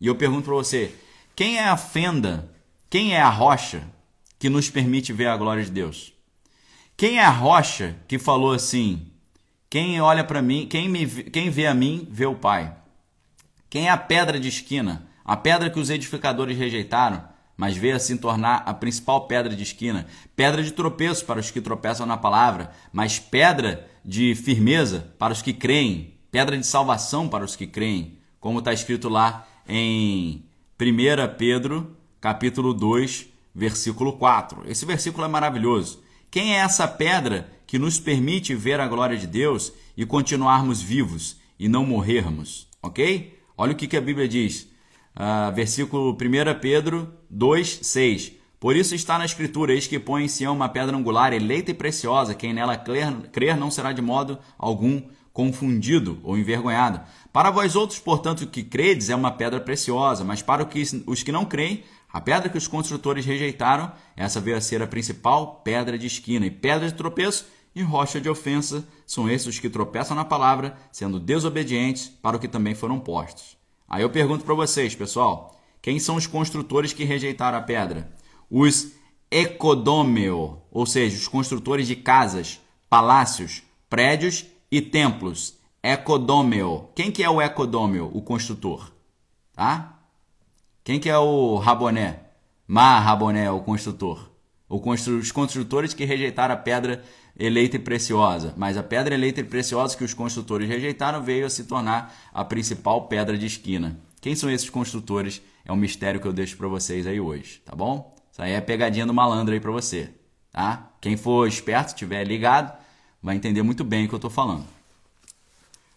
[0.00, 0.94] E eu pergunto para você:
[1.36, 2.50] quem é a fenda?
[2.88, 3.86] Quem é a rocha
[4.38, 6.12] que nos permite ver a glória de Deus?
[6.96, 9.11] Quem é a rocha que falou assim:
[9.72, 12.76] quem olha para mim, quem, me, quem vê a mim, vê o Pai?
[13.70, 15.08] Quem é a pedra de esquina?
[15.24, 17.24] A pedra que os edificadores rejeitaram,
[17.56, 20.06] mas veio a se tornar a principal pedra de esquina.
[20.36, 25.40] Pedra de tropeço para os que tropeçam na palavra, mas pedra de firmeza para os
[25.40, 26.18] que creem.
[26.30, 28.18] Pedra de salvação para os que creem.
[28.38, 30.44] Como está escrito lá em
[30.78, 34.64] 1 Pedro, capítulo 2, versículo 4.
[34.66, 36.01] Esse versículo é maravilhoso.
[36.32, 41.36] Quem é essa pedra que nos permite ver a glória de Deus e continuarmos vivos
[41.58, 42.66] e não morrermos?
[42.82, 43.38] Ok?
[43.54, 44.62] Olha o que, que a Bíblia diz.
[45.14, 48.32] Uh, versículo 1 Pedro 2, 6.
[48.58, 51.74] Por isso está na Escritura: Eis que põe em Sião uma pedra angular, eleita e
[51.74, 52.34] preciosa.
[52.34, 55.02] Quem nela crer, crer não será de modo algum
[55.34, 57.02] confundido ou envergonhado.
[57.30, 60.66] Para vós outros, portanto, que credes, é uma pedra preciosa, mas para
[61.06, 61.82] os que não creem,
[62.12, 66.44] a pedra que os construtores rejeitaram, essa veio a ser a principal pedra de esquina,
[66.44, 70.76] e pedra de tropeço e rocha de ofensa são esses os que tropeçam na palavra,
[70.90, 73.56] sendo desobedientes para o que também foram postos.
[73.88, 78.12] Aí eu pergunto para vocês, pessoal, quem são os construtores que rejeitaram a pedra?
[78.50, 78.92] Os
[79.30, 85.58] ecodomeo, ou seja, os construtores de casas, palácios, prédios e templos.
[85.82, 86.90] Ecodomeo.
[86.94, 88.92] Quem que é o ecodomeo, o construtor?
[89.54, 90.01] Tá?
[90.84, 92.20] Quem que é o Raboné?
[92.66, 94.30] Mar Raboné, o construtor.
[94.68, 95.18] Constru...
[95.18, 97.04] Os construtores que rejeitaram a pedra
[97.38, 98.52] eleita e preciosa.
[98.56, 102.44] Mas a pedra eleita e preciosa que os construtores rejeitaram veio a se tornar a
[102.44, 103.98] principal pedra de esquina.
[104.20, 105.40] Quem são esses construtores?
[105.64, 108.16] É um mistério que eu deixo para vocês aí hoje, tá bom?
[108.32, 110.10] Isso aí é pegadinha do malandro aí para você.
[110.50, 110.90] tá?
[111.00, 112.76] Quem for esperto, estiver ligado,
[113.22, 114.64] vai entender muito bem o que eu estou falando.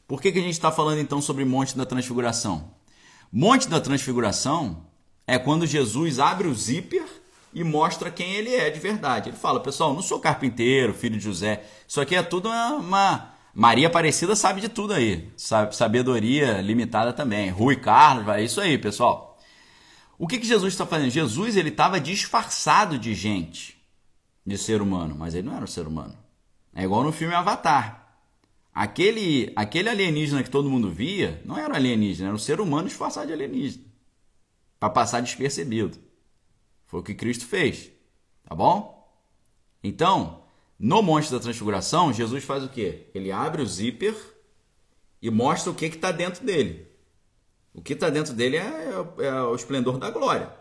[0.07, 2.74] Por que, que a gente está falando então sobre Monte da Transfiguração?
[3.31, 4.85] Monte da Transfiguração
[5.27, 7.05] é quando Jesus abre o zíper
[7.53, 9.29] e mostra quem ele é de verdade.
[9.29, 11.63] Ele fala, pessoal, não sou carpinteiro, filho de José.
[11.87, 13.33] Isso aqui é tudo uma, uma...
[13.53, 15.31] Maria Aparecida sabe de tudo aí.
[15.71, 17.49] Sabedoria limitada também.
[17.49, 19.39] Rui Carlos, é isso aí, pessoal.
[20.17, 21.09] O que, que Jesus está fazendo?
[21.09, 23.77] Jesus ele estava disfarçado de gente,
[24.45, 26.15] de ser humano, mas ele não era um ser humano.
[26.73, 28.04] É igual no filme Avatar.
[28.75, 32.89] Aquele, aquele alienígena que todo mundo via não era um alienígena, era um ser humano
[32.89, 33.85] disfarçado de alienígena.
[34.77, 35.97] Para passar despercebido.
[36.85, 37.89] Foi o que Cristo fez.
[38.43, 39.09] Tá bom?
[39.81, 40.43] Então,
[40.77, 43.09] no Monte da Transfiguração, Jesus faz o quê?
[43.15, 44.13] Ele abre o zíper
[45.21, 46.85] e mostra o que está dentro dele.
[47.73, 48.61] O que está dentro dele é,
[49.19, 50.51] é, é o esplendor da glória.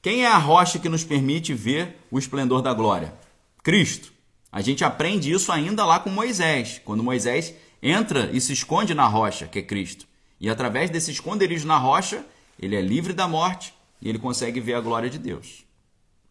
[0.00, 3.14] Quem é a rocha que nos permite ver o esplendor da glória?
[3.62, 4.15] Cristo.
[4.56, 7.52] A gente aprende isso ainda lá com Moisés, quando Moisés
[7.82, 10.06] entra e se esconde na rocha, que é Cristo.
[10.40, 12.24] E através desse esconderijo na rocha,
[12.58, 15.66] ele é livre da morte e ele consegue ver a glória de Deus.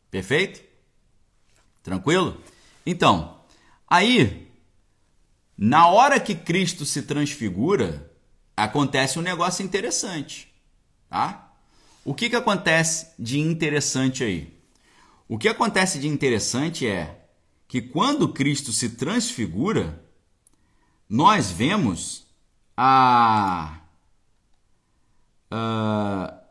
[0.09, 0.59] Perfeito?
[1.83, 2.41] Tranquilo?
[2.83, 3.41] Então,
[3.87, 4.51] aí,
[5.55, 8.11] na hora que Cristo se transfigura,
[8.57, 10.51] acontece um negócio interessante,
[11.07, 11.53] tá?
[12.03, 14.51] O que, que acontece de interessante aí?
[15.27, 17.21] O que acontece de interessante é
[17.67, 20.03] que quando Cristo se transfigura,
[21.09, 22.25] nós vemos
[22.75, 23.79] a,
[25.49, 26.41] a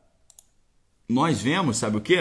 [1.08, 2.18] nós vemos, sabe o que?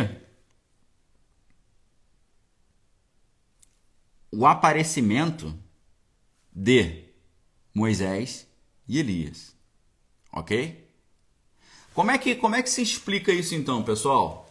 [4.31, 5.57] O aparecimento
[6.51, 7.05] de
[7.73, 8.47] Moisés
[8.87, 9.55] e Elias.
[10.31, 10.83] Ok?
[11.93, 14.42] Como é que, como é que se explica isso então, pessoal?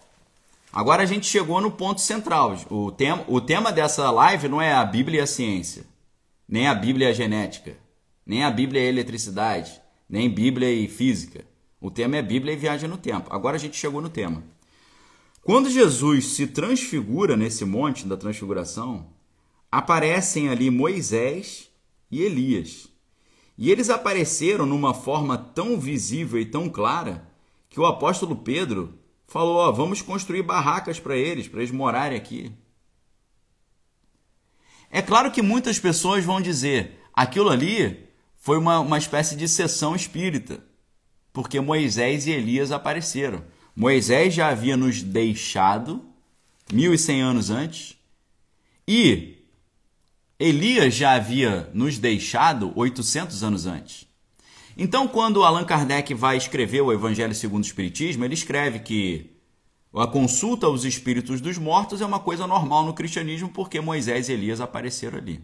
[0.72, 2.56] Agora a gente chegou no ponto central.
[2.70, 5.84] O tema, o tema dessa live não é a Bíblia e a ciência,
[6.48, 7.76] nem a Bíblia e a genética,
[8.24, 11.44] nem a Bíblia e a eletricidade, nem Bíblia e física.
[11.78, 13.28] O tema é Bíblia e viagem no tempo.
[13.30, 14.42] Agora a gente chegou no tema.
[15.42, 19.08] Quando Jesus se transfigura nesse monte da transfiguração,
[19.70, 21.68] aparecem ali Moisés
[22.10, 22.88] e Elias.
[23.58, 27.28] E eles apareceram numa forma tão visível e tão clara
[27.68, 29.01] que o apóstolo Pedro
[29.32, 32.52] falou: ó, vamos construir barracas para eles, para eles morarem aqui.
[34.90, 38.06] É claro que muitas pessoas vão dizer: aquilo ali
[38.36, 40.62] foi uma, uma espécie de sessão espírita,
[41.32, 43.42] porque Moisés e Elias apareceram.
[43.74, 46.04] Moisés já havia nos deixado
[46.70, 47.96] 1100 anos antes
[48.86, 49.38] e
[50.38, 54.06] Elias já havia nos deixado 800 anos antes.
[54.76, 59.30] Então, quando Allan Kardec vai escrever o Evangelho segundo o Espiritismo, ele escreve que
[59.94, 64.32] a consulta aos espíritos dos mortos é uma coisa normal no cristianismo porque Moisés e
[64.32, 65.42] Elias apareceram ali.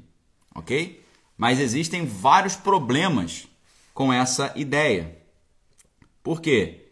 [0.55, 1.05] Ok?
[1.37, 3.47] Mas existem vários problemas
[3.93, 5.19] com essa ideia.
[6.23, 6.87] Por quê?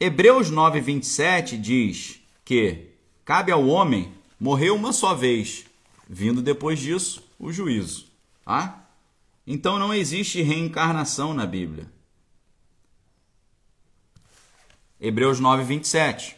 [0.00, 2.88] Hebreus 9, 27 diz que
[3.24, 5.64] cabe ao homem morrer uma só vez,
[6.08, 8.06] vindo depois disso o juízo.
[8.44, 8.83] Tá?
[9.46, 11.90] Então não existe reencarnação na Bíblia.
[15.00, 16.36] Hebreus 9, 27.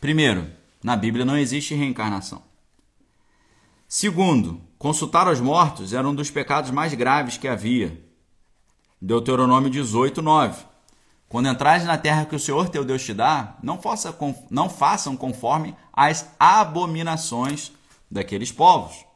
[0.00, 0.50] Primeiro,
[0.82, 2.42] na Bíblia não existe reencarnação.
[3.86, 8.02] Segundo, consultar os mortos era um dos pecados mais graves que havia.
[9.00, 10.64] Deuteronômio 18, 9.
[11.28, 14.16] Quando entrares na terra que o Senhor teu Deus te dá, não, faça,
[14.50, 17.72] não façam conforme as abominações
[18.10, 19.08] daqueles povos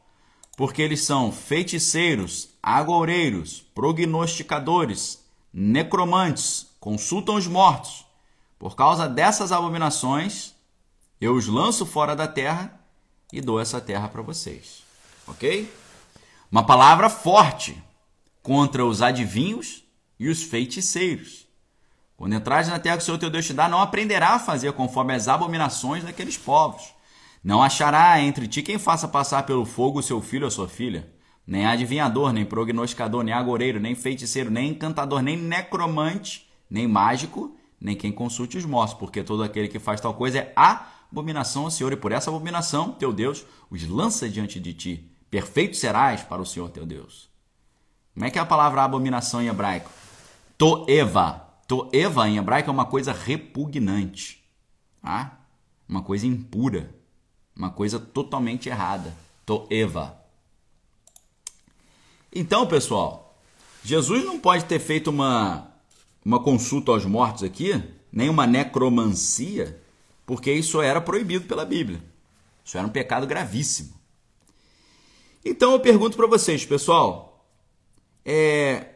[0.55, 5.21] porque eles são feiticeiros, agoureiros, prognosticadores,
[5.53, 8.05] necromantes, consultam os mortos.
[8.57, 10.53] Por causa dessas abominações,
[11.19, 12.79] eu os lanço fora da terra
[13.31, 14.81] e dou essa terra para vocês.
[15.27, 15.71] Ok?
[16.49, 17.77] Uma palavra forte
[18.41, 19.83] contra os adivinhos
[20.17, 21.45] e os feiticeiros.
[22.15, 24.71] Quando entrares na terra que o Senhor teu Deus te dá, não aprenderá a fazer
[24.71, 26.93] conforme as abominações daqueles povos
[27.43, 31.11] não achará entre ti quem faça passar pelo fogo o seu filho ou sua filha,
[31.45, 37.95] nem adivinhador, nem prognosticador, nem agoreiro, nem feiticeiro, nem encantador, nem necromante, nem mágico, nem
[37.95, 41.91] quem consulte os mortos, porque todo aquele que faz tal coisa é abominação ao Senhor,
[41.91, 45.11] e por essa abominação, teu Deus os lança diante de ti.
[45.29, 47.29] Perfeito serás para o Senhor teu Deus.
[48.13, 49.89] Como é que é a palavra abominação em hebraico?
[50.57, 51.41] Toeva.
[51.67, 54.43] Toeva em hebraico é uma coisa repugnante,
[55.01, 55.39] tá?
[55.87, 56.93] uma coisa impura.
[57.55, 59.13] Uma coisa totalmente errada.
[59.45, 60.22] Toeva.
[62.33, 63.37] Então, pessoal,
[63.83, 65.71] Jesus não pode ter feito uma,
[66.25, 67.81] uma consulta aos mortos aqui,
[68.11, 69.79] nem uma necromancia,
[70.25, 72.01] porque isso era proibido pela Bíblia.
[72.65, 73.93] Isso era um pecado gravíssimo.
[75.45, 77.45] Então eu pergunto para vocês, pessoal,
[78.25, 78.95] é...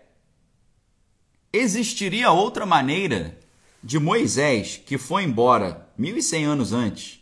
[1.52, 3.38] existiria outra maneira
[3.84, 7.20] de Moisés, que foi embora 1100 anos antes,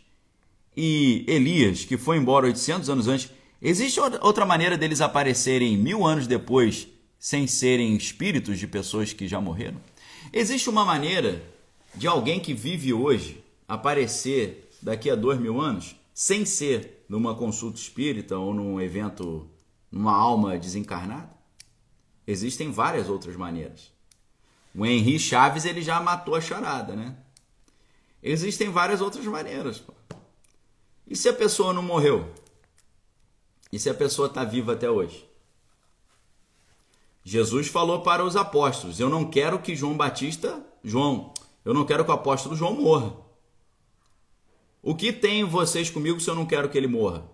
[0.76, 6.26] e Elias, que foi embora 800 anos antes, existe outra maneira deles aparecerem mil anos
[6.26, 6.88] depois
[7.18, 9.80] sem serem espíritos de pessoas que já morreram?
[10.32, 11.42] Existe uma maneira
[11.94, 17.78] de alguém que vive hoje aparecer daqui a dois mil anos sem ser numa consulta
[17.78, 19.48] espírita ou num evento,
[19.90, 21.30] numa alma desencarnada?
[22.26, 23.92] Existem várias outras maneiras.
[24.74, 27.16] O Henri Chaves ele já matou a charada, né?
[28.22, 29.82] Existem várias outras maneiras.
[31.06, 32.28] E se a pessoa não morreu?
[33.76, 35.28] E se a pessoa está viva até hoje?
[37.22, 42.02] Jesus falou para os apóstolos: Eu não quero que João Batista, João, eu não quero
[42.02, 43.14] que o apóstolo João morra.
[44.82, 47.30] O que tem vocês comigo se eu não quero que ele morra?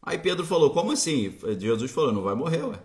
[0.00, 1.38] Aí Pedro falou: Como assim?
[1.58, 2.82] Jesus falou: Não vai morrer, ué.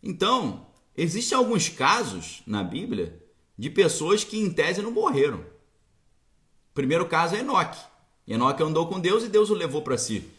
[0.00, 3.20] Então, existem alguns casos na Bíblia
[3.58, 5.40] de pessoas que, em tese, não morreram.
[5.40, 7.80] O primeiro caso é Enoque.
[8.24, 10.30] Enoque andou com Deus e Deus o levou para si.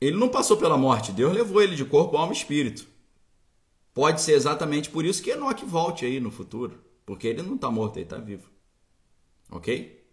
[0.00, 2.86] Ele não passou pela morte, Deus levou ele de corpo, alma e espírito.
[3.94, 7.70] Pode ser exatamente por isso que Enoque volte aí no futuro, porque ele não está
[7.70, 8.50] morto, ele está vivo.
[9.50, 10.04] Ok?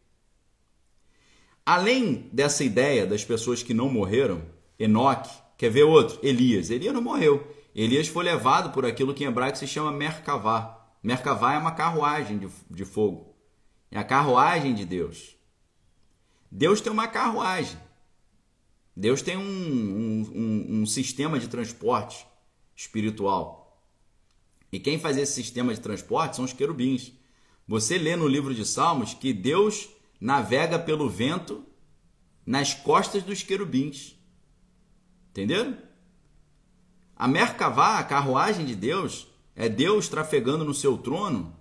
[1.65, 4.41] Além dessa ideia das pessoas que não morreram,
[4.79, 6.19] Enoque, quer ver outro?
[6.23, 6.69] Elias.
[6.69, 7.45] Elias não morreu.
[7.75, 10.79] Elias foi levado por aquilo que em hebraico se chama Merkavá.
[11.01, 13.35] Merkavá é uma carruagem de, de fogo.
[13.91, 15.35] É a carruagem de Deus.
[16.51, 17.77] Deus tem uma carruagem.
[18.95, 22.25] Deus tem um, um, um, sistema de transporte
[22.75, 23.83] espiritual.
[24.71, 27.11] E quem faz esse sistema de transporte são os querubins.
[27.67, 29.89] Você lê no livro de Salmos que Deus
[30.19, 31.65] navega pelo vento
[32.45, 34.15] nas costas dos querubins.
[35.31, 35.77] Entenderam?
[37.15, 41.55] A Merkavá, a carruagem de Deus, é Deus trafegando no seu trono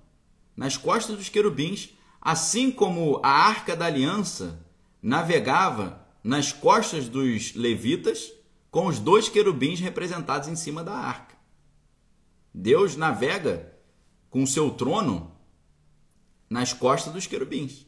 [0.57, 4.65] nas costas dos querubins, assim como a arca da aliança
[5.03, 8.33] navegava nas costas dos levitas
[8.71, 11.35] com os dois querubins representados em cima da arca.
[12.55, 13.73] Deus navega
[14.31, 15.33] com seu trono
[16.49, 17.87] nas costas dos querubins.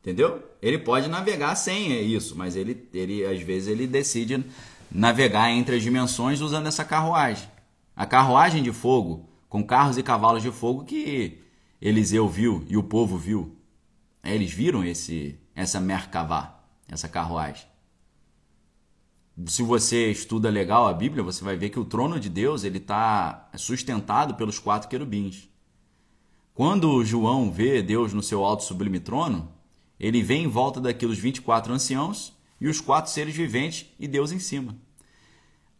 [0.00, 0.42] Entendeu?
[0.62, 4.44] Ele pode navegar sem isso, mas ele, ele às vezes ele decide
[4.90, 7.48] navegar entre as dimensões usando essa carruagem.
[7.94, 11.38] A carruagem de fogo, com carros e cavalos de fogo que
[11.80, 13.56] Eliseu viu e o povo viu.
[14.24, 16.59] Eles viram esse essa Merkavá,
[16.90, 17.64] essa carruagem.
[19.46, 22.78] Se você estuda legal a Bíblia, você vai ver que o trono de Deus ele
[22.78, 25.48] está sustentado pelos quatro querubins.
[26.52, 29.50] Quando João vê Deus no seu alto sublime trono,
[29.98, 34.38] ele vem em volta daqueles 24 anciãos e os quatro seres viventes e Deus em
[34.38, 34.76] cima.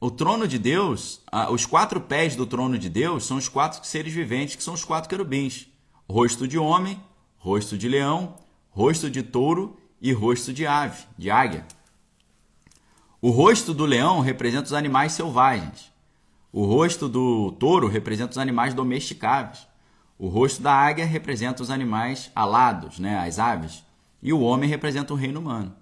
[0.00, 1.20] O trono de Deus,
[1.52, 4.84] os quatro pés do trono de Deus são os quatro seres viventes, que são os
[4.84, 5.68] quatro querubins:
[6.08, 6.98] rosto de homem,
[7.36, 8.36] rosto de leão,
[8.70, 11.66] rosto de touro e rosto de ave, de águia.
[13.20, 15.92] O rosto do leão representa os animais selvagens.
[16.52, 19.68] O rosto do touro representa os animais domesticáveis.
[20.18, 23.84] O rosto da águia representa os animais alados, né, as aves.
[24.22, 25.74] E o homem representa o reino humano.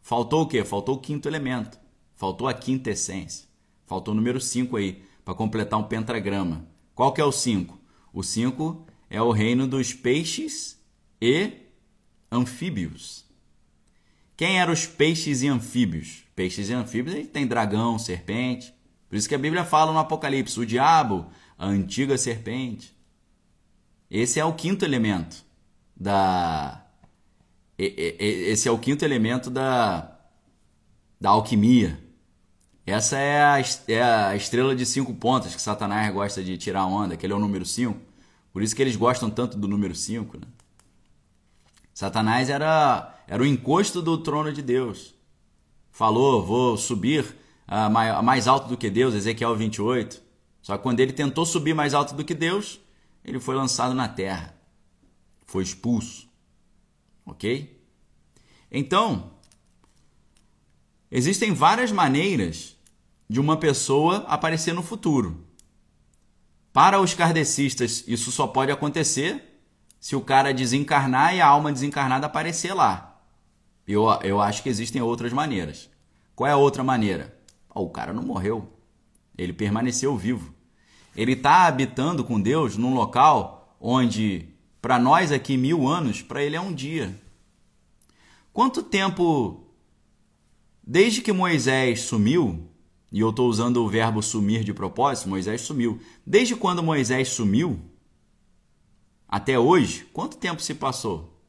[0.00, 0.64] Faltou o quê?
[0.64, 1.78] Faltou o quinto elemento.
[2.16, 3.46] Faltou a quinta essência.
[3.86, 6.66] Faltou o número 5 aí, para completar um pentagrama.
[6.94, 7.78] Qual que é o 5?
[8.12, 10.78] O 5 é o reino dos peixes
[11.20, 11.52] e
[12.32, 13.27] anfíbios.
[14.38, 16.22] Quem eram os peixes e anfíbios?
[16.36, 18.72] Peixes e anfíbios, ele tem dragão, serpente.
[19.08, 21.26] Por isso que a Bíblia fala no Apocalipse, o diabo,
[21.58, 22.96] a antiga serpente.
[24.08, 25.44] Esse é o quinto elemento
[25.94, 26.84] da
[27.76, 30.16] esse é o quinto elemento da,
[31.20, 31.98] da alquimia.
[32.86, 37.16] Essa é a, é a estrela de cinco pontas que Satanás gosta de tirar onda,
[37.16, 38.00] que ele é o número 5.
[38.52, 40.38] Por isso que eles gostam tanto do número 5.
[40.38, 40.46] Né?
[41.94, 45.14] Satanás era, era o encosto do trono de Deus.
[45.90, 47.36] Falou, vou subir
[47.68, 50.22] uh, mais alto do que Deus, Ezequiel 28.
[50.62, 52.80] Só que quando ele tentou subir mais alto do que Deus,
[53.22, 54.56] ele foi lançado na terra.
[55.44, 56.26] Foi expulso.
[57.26, 57.78] Ok?
[58.72, 59.30] Então,
[61.10, 62.76] existem várias maneiras
[63.28, 65.46] de uma pessoa aparecer no futuro.
[66.72, 69.60] Para os kardecistas, isso só pode acontecer
[70.00, 73.07] se o cara desencarnar e a alma desencarnada aparecer lá.
[73.88, 75.88] Eu, eu acho que existem outras maneiras.
[76.36, 77.34] Qual é a outra maneira?
[77.74, 78.70] Oh, o cara não morreu.
[79.36, 80.54] Ele permaneceu vivo.
[81.16, 84.46] Ele está habitando com Deus num local onde,
[84.82, 87.18] para nós aqui, mil anos, para ele é um dia.
[88.52, 89.64] Quanto tempo
[90.86, 92.68] desde que Moisés sumiu,
[93.10, 96.00] e eu estou usando o verbo sumir de propósito, Moisés sumiu.
[96.26, 97.80] Desde quando Moisés sumiu
[99.26, 101.42] até hoje, quanto tempo se passou?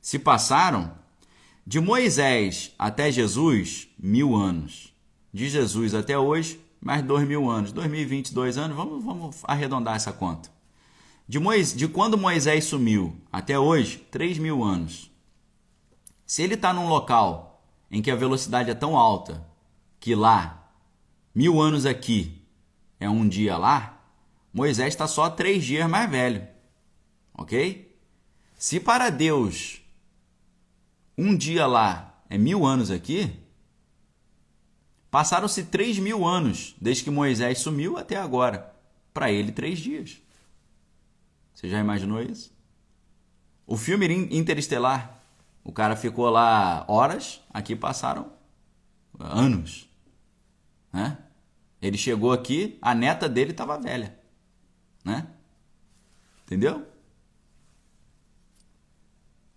[0.00, 0.96] Se passaram
[1.68, 4.90] de Moisés até Jesus, mil anos.
[5.30, 7.72] De Jesus até hoje, mais dois mil anos.
[7.72, 10.48] 2022 anos, vamos, vamos arredondar essa conta.
[11.28, 15.10] De, Moisés, de quando Moisés sumiu até hoje, três mil anos.
[16.24, 19.46] Se ele está num local em que a velocidade é tão alta
[20.00, 20.72] que lá,
[21.34, 22.46] mil anos aqui
[22.98, 24.06] é um dia lá,
[24.54, 26.48] Moisés está só três dias mais velho.
[27.34, 27.94] Ok?
[28.56, 29.82] Se para Deus
[31.18, 33.36] um dia lá é mil anos aqui,
[35.10, 38.74] passaram-se três mil anos desde que Moisés sumiu até agora.
[39.12, 40.22] Para ele, três dias.
[41.52, 42.56] Você já imaginou isso?
[43.66, 45.20] O filme Interestelar,
[45.64, 48.32] o cara ficou lá horas, aqui passaram
[49.18, 49.88] anos.
[50.92, 51.18] Né?
[51.82, 54.16] Ele chegou aqui, a neta dele estava velha.
[55.04, 55.26] Né?
[56.44, 56.86] Entendeu?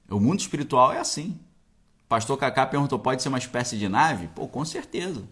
[0.10, 1.40] O mundo espiritual é assim.
[2.12, 4.28] Pastor Kaká perguntou: pode ser uma espécie de nave?
[4.36, 5.24] Pô, com certeza.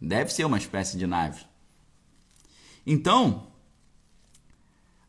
[0.00, 1.44] Deve ser uma espécie de nave.
[2.86, 3.48] Então,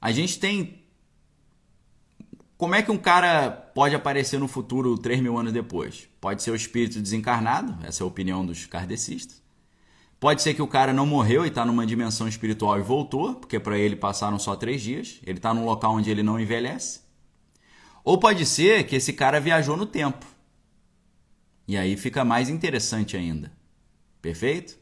[0.01, 0.83] a gente tem.
[2.57, 6.09] Como é que um cara pode aparecer no futuro 3 mil anos depois?
[6.19, 9.39] Pode ser o espírito desencarnado, essa é a opinião dos kardecistas.
[10.19, 13.59] Pode ser que o cara não morreu e está numa dimensão espiritual e voltou, porque
[13.59, 15.19] para ele passaram só três dias.
[15.21, 17.01] Ele está num local onde ele não envelhece.
[18.03, 20.36] Ou pode ser que esse cara viajou no tempo
[21.67, 23.51] e aí fica mais interessante ainda.
[24.21, 24.77] Perfeito?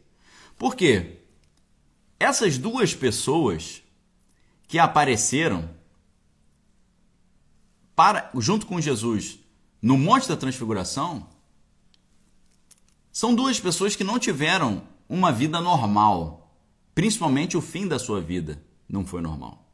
[0.58, 1.20] Por quê?
[2.20, 3.82] Essas duas pessoas
[4.68, 5.70] que apareceram
[7.96, 9.40] para junto com Jesus
[9.82, 11.28] no Monte da Transfiguração
[13.12, 16.54] são duas pessoas que não tiveram uma vida normal,
[16.94, 19.66] principalmente o fim da sua vida não foi normal.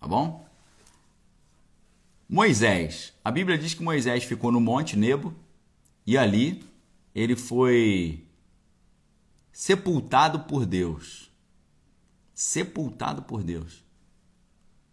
[0.00, 0.49] Tá bom?
[2.32, 3.12] Moisés.
[3.24, 5.34] A Bíblia diz que Moisés ficou no Monte Nebo
[6.06, 6.64] e ali
[7.12, 8.24] ele foi
[9.50, 11.28] sepultado por Deus.
[12.32, 13.84] Sepultado por Deus.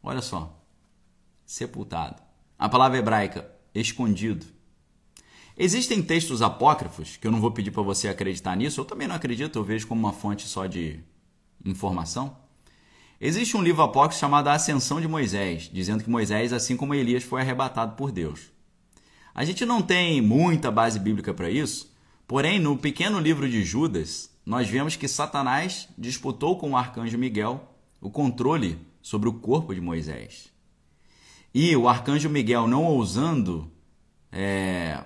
[0.01, 0.59] Olha só.
[1.45, 2.23] Sepultado.
[2.57, 4.43] A palavra hebraica escondido.
[5.55, 9.15] Existem textos apócrifos que eu não vou pedir para você acreditar nisso, eu também não
[9.15, 10.99] acredito, eu vejo como uma fonte só de
[11.63, 12.35] informação
[13.19, 17.23] Existe um livro apócrifo chamado A Ascensão de Moisés, dizendo que Moisés, assim como Elias,
[17.23, 18.51] foi arrebatado por Deus.
[19.33, 21.91] A gente não tem muita base bíblica para isso,
[22.27, 27.75] porém, no pequeno livro de Judas, nós vemos que Satanás disputou com o arcanjo Miguel
[27.99, 30.53] o controle sobre o corpo de Moisés.
[31.51, 33.71] E o arcanjo Miguel, não ousando
[34.31, 35.03] é,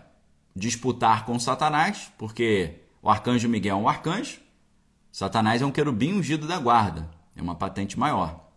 [0.54, 4.42] disputar com Satanás, porque o arcanjo Miguel é um arcanjo,
[5.14, 7.21] Satanás é um querubim ungido da guarda.
[7.36, 8.52] É uma patente maior.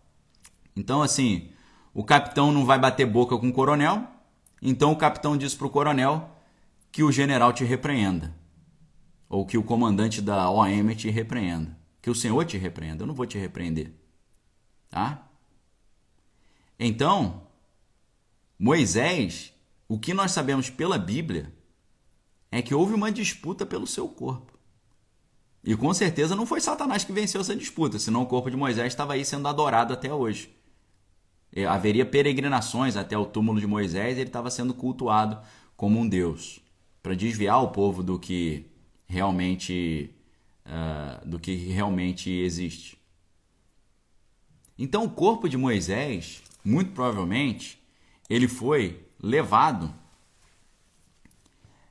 [0.75, 1.49] Então, assim,
[1.93, 4.05] o capitão não vai bater boca com o coronel,
[4.61, 6.29] então o capitão diz para o coronel
[6.91, 8.33] que o general te repreenda.
[9.29, 11.77] Ou que o comandante da OM te repreenda.
[12.01, 13.03] Que o senhor te repreenda.
[13.03, 13.91] Eu não vou te repreender.
[14.89, 15.27] Tá?
[16.79, 17.43] Então,
[18.57, 19.53] Moisés,
[19.87, 21.53] o que nós sabemos pela Bíblia
[22.51, 24.54] é que houve uma disputa pelo seu corpo.
[25.65, 28.93] E com certeza não foi Satanás que venceu essa disputa, senão o corpo de Moisés
[28.93, 30.55] estava aí sendo adorado até hoje.
[31.51, 35.41] E haveria peregrinações até o túmulo de Moisés, e ele estava sendo cultuado
[35.75, 36.59] como um deus,
[37.01, 38.67] para desviar o povo do que
[39.07, 40.13] realmente
[40.67, 42.95] uh, do que realmente existe.
[44.77, 47.81] Então o corpo de Moisés, muito provavelmente,
[48.29, 49.91] ele foi levado.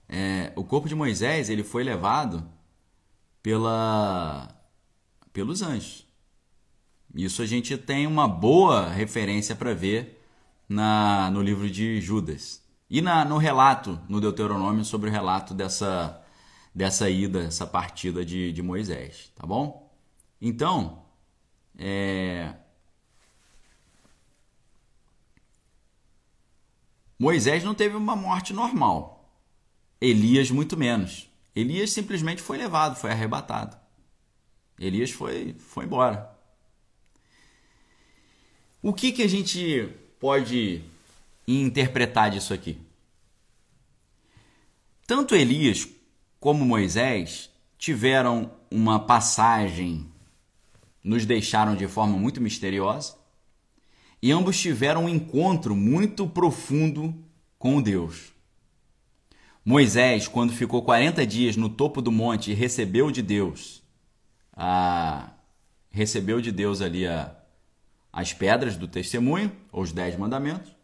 [0.08, 2.53] É, o corpo de Moisés ele foi levado
[3.44, 4.48] pela,
[5.30, 6.06] pelos anjos.
[7.14, 10.26] Isso a gente tem uma boa referência para ver
[10.66, 12.62] na, no livro de Judas.
[12.88, 16.24] E na, no relato, no Deuteronômio, sobre o relato dessa,
[16.74, 19.30] dessa ida, essa partida de, de Moisés.
[19.36, 19.92] Tá bom?
[20.40, 21.04] Então,
[21.78, 22.54] é...
[27.18, 29.30] Moisés não teve uma morte normal.
[30.00, 31.28] Elias, muito menos.
[31.54, 33.76] Elias simplesmente foi levado, foi arrebatado.
[34.78, 36.30] Elias foi, foi embora.
[38.82, 40.82] O que, que a gente pode
[41.46, 42.78] interpretar disso aqui?
[45.06, 45.88] Tanto Elias
[46.40, 50.06] como Moisés tiveram uma passagem,
[51.02, 53.16] nos deixaram de forma muito misteriosa,
[54.20, 57.14] e ambos tiveram um encontro muito profundo
[57.58, 58.33] com Deus.
[59.64, 63.82] Moisés, quando ficou 40 dias no topo do monte e recebeu de Deus
[64.56, 65.30] a
[65.90, 67.34] recebeu de Deus ali a,
[68.12, 70.74] as pedras do testemunho, ou os dez mandamentos,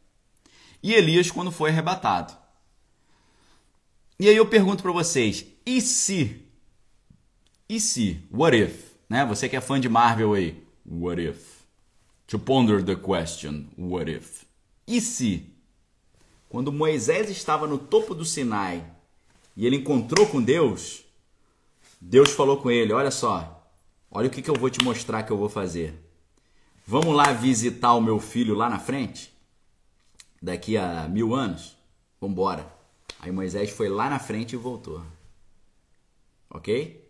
[0.80, 2.32] e Elias quando foi arrebatado.
[4.18, 6.44] E aí eu pergunto para vocês, e se?
[7.68, 8.20] E se?
[8.30, 8.92] What if?
[9.08, 9.24] Né?
[9.26, 11.60] Você que é fã de Marvel aí, what if?
[12.28, 14.44] To ponder the question, what if?
[14.86, 15.52] E se?
[16.50, 18.84] Quando Moisés estava no topo do Sinai
[19.56, 21.04] e ele encontrou com Deus,
[22.00, 23.72] Deus falou com ele: Olha só,
[24.10, 25.94] olha o que, que eu vou te mostrar que eu vou fazer.
[26.84, 29.32] Vamos lá visitar o meu filho lá na frente?
[30.42, 31.76] Daqui a mil anos?
[32.20, 32.68] Vamos embora.
[33.20, 35.04] Aí Moisés foi lá na frente e voltou.
[36.50, 37.08] Ok?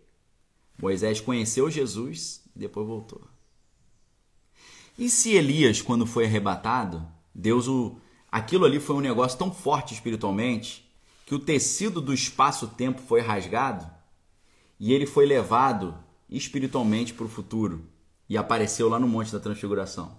[0.79, 3.23] Moisés conheceu Jesus e depois voltou.
[4.99, 7.03] E se Elias, quando foi arrebatado,
[7.33, 7.97] Deus o
[8.31, 10.89] Aquilo ali foi um negócio tão forte espiritualmente
[11.25, 13.89] que o tecido do espaço-tempo foi rasgado
[14.79, 15.93] e ele foi levado
[16.29, 17.85] espiritualmente para o futuro
[18.29, 20.17] e apareceu lá no Monte da Transfiguração.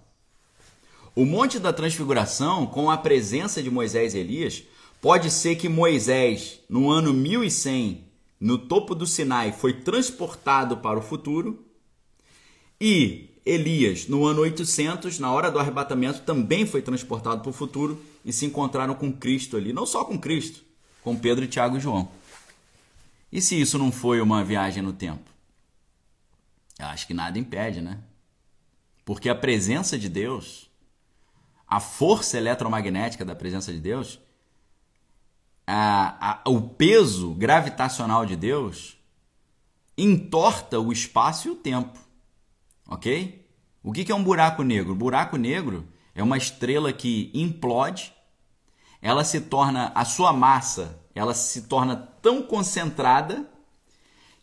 [1.15, 4.63] O Monte da Transfiguração, com a presença de Moisés e Elias,
[5.01, 8.07] pode ser que Moisés, no ano 1100,
[8.39, 11.65] no topo do Sinai, foi transportado para o futuro
[12.79, 18.01] e Elias, no ano 800, na hora do arrebatamento, também foi transportado para o futuro
[18.23, 19.73] e se encontraram com Cristo ali.
[19.73, 20.63] Não só com Cristo,
[21.03, 22.09] com Pedro, Tiago e João.
[23.31, 25.29] E se isso não foi uma viagem no tempo?
[26.79, 27.99] Eu acho que nada impede, né?
[29.03, 30.69] Porque a presença de Deus,
[31.67, 34.19] a força eletromagnética da presença de Deus,
[35.67, 38.97] a, a, o peso gravitacional de Deus
[39.97, 42.02] entorta o espaço e o tempo
[42.87, 43.47] ok?
[43.83, 44.95] O que é um buraco negro?
[44.95, 48.13] buraco negro é uma estrela que implode,
[49.01, 53.49] ela se torna, a sua massa, ela se torna tão concentrada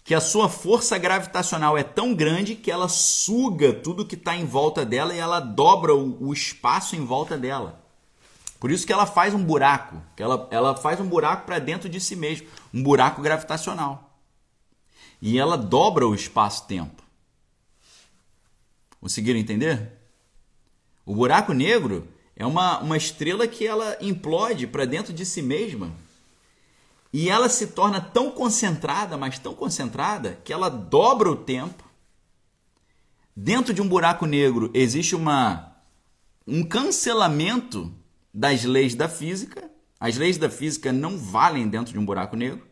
[0.05, 4.45] que a sua força gravitacional é tão grande que ela suga tudo que está em
[4.45, 7.81] volta dela e ela dobra o, o, espaço em volta dela.
[8.59, 11.89] Por isso que ela faz um buraco, que ela, ela faz um buraco para dentro
[11.89, 14.19] de si mesmo, um buraco gravitacional.
[15.23, 17.00] E ela dobra o espaço-tempo.
[19.01, 19.93] Conseguiram entender?
[21.07, 22.07] O buraco negro
[22.37, 25.93] é uma, uma estrela que ela implode para dentro de si mesma
[27.13, 31.85] e ela se torna tão concentrada, mas tão concentrada, que ela dobra o tempo.
[33.35, 35.77] Dentro de um buraco negro existe uma,
[36.47, 37.93] um cancelamento
[38.33, 39.71] das leis da física.
[39.99, 42.65] As leis da física não valem dentro de um buraco negro.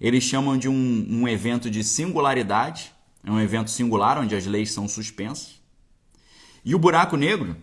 [0.00, 2.92] Eles chamam de um, um evento de singularidade.
[3.24, 5.57] É um evento singular onde as leis são suspensas.
[6.64, 7.56] E o buraco negro,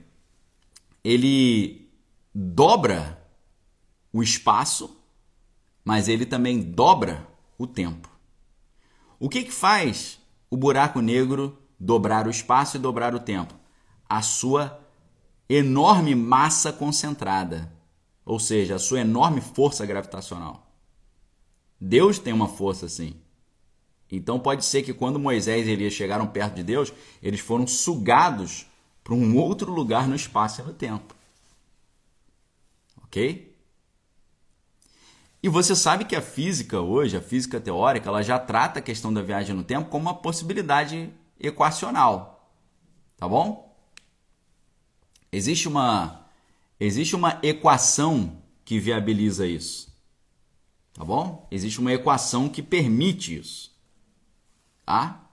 [1.04, 1.90] ele
[2.34, 3.22] dobra
[4.12, 4.98] o espaço,
[5.84, 7.28] mas ele também dobra
[7.58, 8.10] o tempo.
[9.20, 10.20] O que, que faz
[10.50, 13.54] o buraco negro dobrar o espaço e dobrar o tempo?
[14.08, 14.80] A sua
[15.48, 17.72] enorme massa concentrada,
[18.26, 20.72] ou seja, a sua enorme força gravitacional.
[21.80, 23.16] Deus tem uma força assim.
[24.12, 28.66] Então pode ser que quando Moisés e Elias chegaram perto de Deus, eles foram sugados
[29.06, 31.16] para um outro lugar no espaço e no tempo.
[33.04, 33.56] Ok?
[35.44, 39.14] E você sabe que a física hoje, a física teórica, ela já trata a questão
[39.14, 42.52] da viagem no tempo como uma possibilidade equacional.
[43.16, 43.78] Tá bom?
[45.32, 46.26] Existe uma
[46.80, 49.96] existe uma equação que viabiliza isso.
[50.94, 51.48] Tá bom?
[51.52, 53.72] Existe uma equação que permite isso.
[54.84, 55.25] Tá?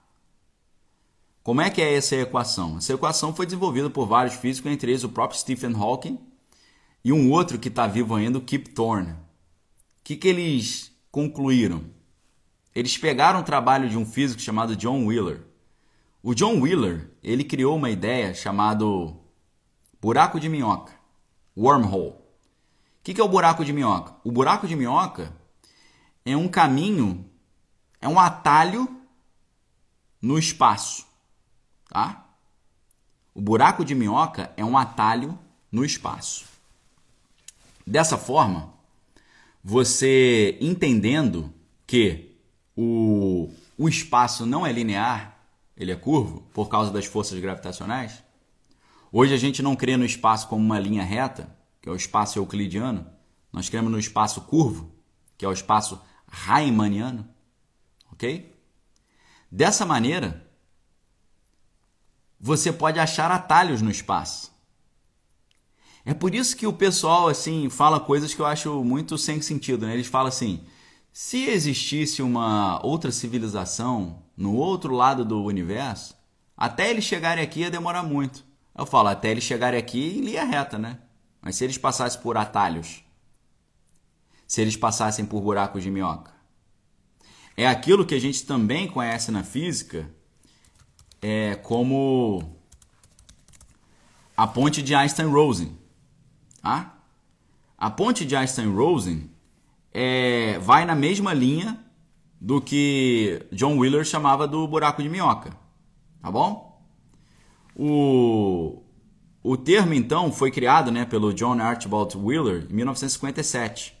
[1.43, 2.77] Como é que é essa equação?
[2.77, 6.17] Essa equação foi desenvolvida por vários físicos, entre eles o próprio Stephen Hawking
[7.03, 9.11] e um outro que está vivo ainda, o Kip Thorne.
[9.11, 9.17] O
[10.05, 11.83] que, que eles concluíram?
[12.73, 15.41] Eles pegaram o trabalho de um físico chamado John Wheeler.
[16.23, 18.85] O John Wheeler ele criou uma ideia chamada
[19.99, 20.93] buraco de minhoca,
[21.57, 22.11] wormhole.
[22.11, 22.23] O
[23.03, 24.15] que, que é o buraco de minhoca?
[24.23, 25.35] O buraco de minhoca
[26.23, 27.29] é um caminho,
[27.99, 28.87] é um atalho
[30.21, 31.11] no espaço
[31.93, 32.25] tá?
[33.35, 35.37] O buraco de minhoca é um atalho
[35.71, 36.45] no espaço.
[37.85, 38.73] Dessa forma,
[39.63, 41.53] você entendendo
[41.85, 42.35] que
[42.75, 45.37] o, o espaço não é linear,
[45.77, 48.23] ele é curvo por causa das forças gravitacionais.
[49.11, 52.39] Hoje a gente não crê no espaço como uma linha reta, que é o espaço
[52.39, 53.05] euclidiano.
[53.51, 54.91] Nós cremos no espaço curvo,
[55.37, 57.27] que é o espaço Riemanniano.
[58.11, 58.51] Ok?
[59.51, 60.42] Dessa maneira,
[62.45, 64.51] você pode achar atalhos no espaço.
[66.03, 69.87] É por isso que o pessoal assim fala coisas que eu acho muito sem sentido.
[69.87, 69.93] Né?
[69.93, 70.61] Eles falam assim:
[71.13, 76.17] se existisse uma outra civilização no outro lado do universo,
[76.57, 78.43] até eles chegarem aqui ia demorar muito.
[78.77, 80.99] Eu falo, até eles chegarem aqui em linha reta, né?
[81.41, 83.05] Mas se eles passassem por atalhos,
[84.45, 86.33] se eles passassem por buracos de minhoca,
[87.55, 90.11] é aquilo que a gente também conhece na física
[91.23, 92.43] é, como
[94.35, 95.77] a ponte de Einstein-Rosen.
[96.61, 96.97] Tá?
[97.77, 99.31] A ponte de Einstein-Rosen
[99.93, 101.79] é, vai na mesma linha
[102.39, 105.55] do que John Wheeler chamava do buraco de minhoca.
[106.21, 106.81] Tá bom?
[107.73, 108.83] O,
[109.41, 113.95] o termo, então, foi criado né, pelo John Archibald Wheeler em 1957.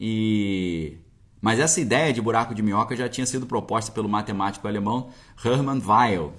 [0.00, 0.96] E...
[1.40, 5.10] Mas essa ideia de buraco de minhoca já tinha sido proposta pelo matemático alemão
[5.44, 6.32] Hermann Weyl,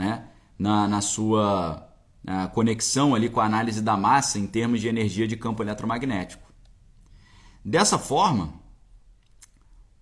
[0.00, 0.24] né,
[0.58, 1.86] na, na sua
[2.24, 6.50] na conexão ali com a análise da massa em termos de energia de campo eletromagnético.
[7.64, 8.52] Dessa forma,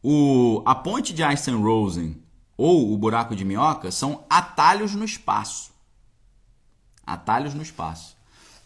[0.02, 2.22] o, a ponte de Einstein-Rosen
[2.56, 5.72] ou o buraco de minhoca são atalhos no espaço.
[7.06, 8.16] Atalhos no espaço.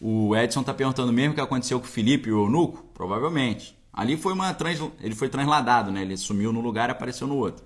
[0.01, 2.83] O Edson está perguntando mesmo o que aconteceu com o Felipe e o Eunuco?
[2.93, 3.77] Provavelmente.
[3.91, 4.79] Ali foi uma trans...
[4.99, 6.01] ele foi transladado, né?
[6.01, 7.63] Ele sumiu no lugar e apareceu no outro.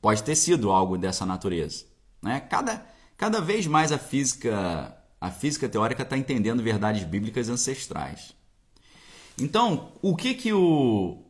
[0.00, 1.84] Pode ter sido algo dessa natureza,
[2.22, 2.40] né?
[2.40, 2.86] Cada
[3.16, 8.34] cada vez mais a física a física teórica está entendendo verdades bíblicas ancestrais.
[9.38, 11.22] Então, o que que o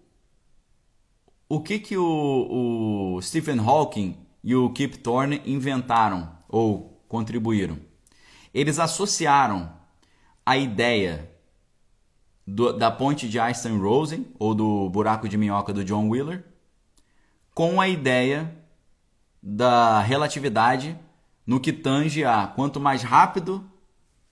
[1.48, 7.78] o que que o, o Stephen Hawking e o Kip Thorne inventaram ou contribuíram?
[8.55, 9.70] Eles associaram
[10.44, 11.31] a ideia
[12.47, 16.44] do, da ponte de Einstein-Rosen, ou do buraco de minhoca do John Wheeler,
[17.55, 18.61] com a ideia
[19.43, 20.97] da relatividade
[21.47, 23.64] no que tange a quanto mais rápido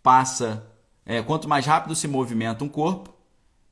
[0.02, 0.64] passa,
[1.04, 3.12] é, quanto mais rápido se movimenta um corpo,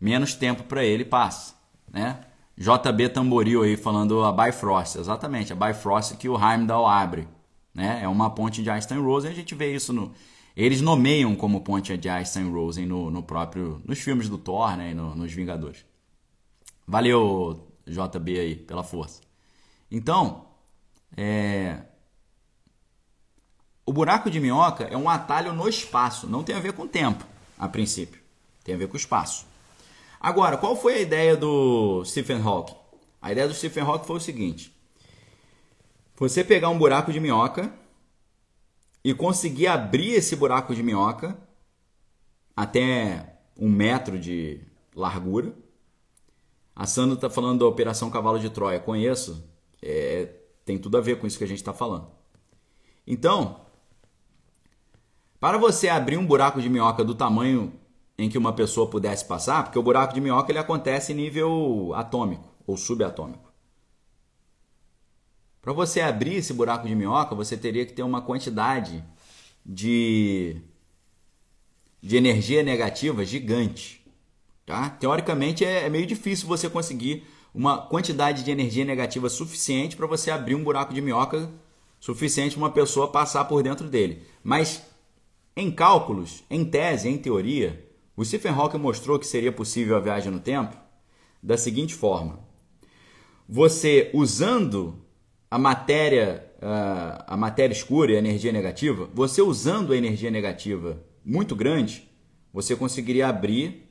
[0.00, 1.54] menos tempo para ele passa,
[1.90, 2.20] né?
[2.56, 7.28] JB Tamboril aí falando a Bifrost, exatamente, a Bifrost que o Heimdall abre,
[7.72, 8.00] né?
[8.02, 10.12] É uma ponte de Einstein-Rosen, a gente vê isso no
[10.58, 14.94] eles nomeiam como ponte de Einstein-Rosen no, no próprio nos filmes do Thor, né, e
[14.94, 15.86] no, nos Vingadores.
[16.84, 19.20] Valeu, JB aí pela força.
[19.88, 20.47] Então,
[21.20, 21.80] é,
[23.84, 27.26] o buraco de minhoca é um atalho no espaço, não tem a ver com tempo,
[27.58, 28.20] a princípio.
[28.62, 29.44] Tem a ver com espaço.
[30.20, 32.76] Agora, qual foi a ideia do Stephen Hawking?
[33.20, 34.72] A ideia do Stephen Hawking foi o seguinte:
[36.14, 37.72] você pegar um buraco de minhoca
[39.02, 41.36] e conseguir abrir esse buraco de minhoca
[42.56, 44.60] até um metro de
[44.94, 45.52] largura.
[46.76, 48.78] A Sandra está falando da Operação Cavalo de Troia.
[48.78, 49.44] Conheço.
[49.82, 50.38] É,
[50.68, 52.08] tem tudo a ver com isso que a gente está falando.
[53.06, 53.62] Então,
[55.40, 57.72] para você abrir um buraco de minhoca do tamanho
[58.18, 61.94] em que uma pessoa pudesse passar, porque o buraco de minhoca ele acontece em nível
[61.94, 63.50] atômico ou subatômico.
[65.62, 69.02] Para você abrir esse buraco de minhoca, você teria que ter uma quantidade
[69.64, 70.60] de,
[72.02, 74.04] de energia negativa gigante.
[74.66, 74.90] Tá?
[74.90, 77.26] Teoricamente é, é meio difícil você conseguir
[77.58, 81.50] uma quantidade de energia negativa suficiente para você abrir um buraco de minhoca
[81.98, 84.22] suficiente para uma pessoa passar por dentro dele.
[84.44, 84.86] Mas
[85.56, 87.84] em cálculos, em tese, em teoria,
[88.16, 90.76] o Stephen Hawking mostrou que seria possível a viagem no tempo
[91.42, 92.38] da seguinte forma:
[93.48, 95.04] você usando
[95.50, 96.48] a matéria,
[97.26, 102.08] a matéria escura e a energia negativa, você usando a energia negativa muito grande,
[102.52, 103.90] você conseguiria abrir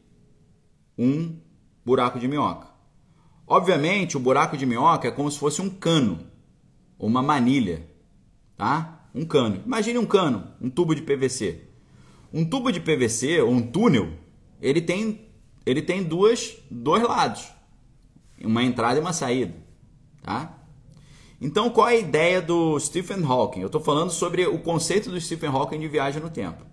[0.97, 1.37] um
[1.83, 2.66] buraco de minhoca.
[3.47, 6.19] Obviamente, o buraco de minhoca é como se fosse um cano,
[6.99, 7.87] uma manilha,
[8.57, 9.07] tá?
[9.15, 9.63] Um cano.
[9.65, 11.63] Imagine um cano, um tubo de PVC.
[12.33, 14.11] Um tubo de PVC ou um túnel,
[14.61, 15.25] ele tem
[15.65, 17.49] ele tem duas dois lados,
[18.41, 19.53] uma entrada e uma saída,
[20.21, 20.57] tá?
[21.39, 23.59] Então, qual é a ideia do Stephen Hawking?
[23.61, 26.65] Eu estou falando sobre o conceito do Stephen Hawking de viagem no tempo.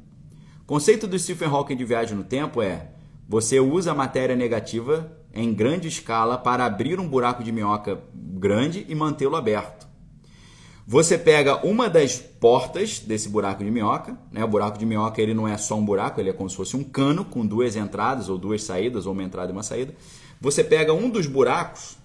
[0.62, 2.92] O conceito do Stephen Hawking de viagem no tempo é
[3.28, 8.86] você usa a matéria negativa em grande escala para abrir um buraco de minhoca grande
[8.88, 9.84] e mantê-lo aberto.
[10.86, 14.44] Você pega uma das portas desse buraco de minhoca, né?
[14.44, 16.76] O buraco de minhoca ele não é só um buraco, ele é como se fosse
[16.76, 19.94] um cano com duas entradas ou duas saídas, ou uma entrada e uma saída.
[20.40, 21.96] Você pega um dos buracos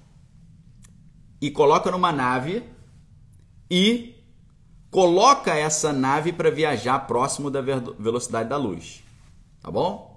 [1.41, 2.63] e coloca numa nave
[3.69, 4.15] e
[4.89, 9.03] coloca essa nave para viajar próximo da velocidade da luz.
[9.61, 10.08] Tá bom?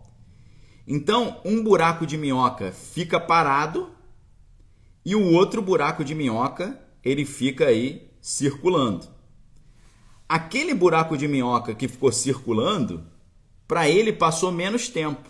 [0.87, 3.91] Então, um buraco de minhoca fica parado
[5.05, 9.07] e o outro buraco de minhoca, ele fica aí circulando.
[10.29, 13.07] Aquele buraco de minhoca que ficou circulando,
[13.67, 15.29] para ele passou menos tempo.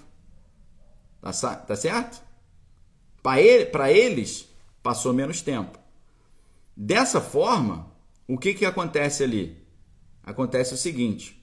[1.21, 2.23] Tá, tá certo?
[3.23, 4.49] Para ele, eles,
[4.83, 5.79] passou menos tempo.
[6.77, 7.93] Dessa forma,
[8.27, 9.63] o que, que acontece ali?
[10.23, 11.42] Acontece o seguinte: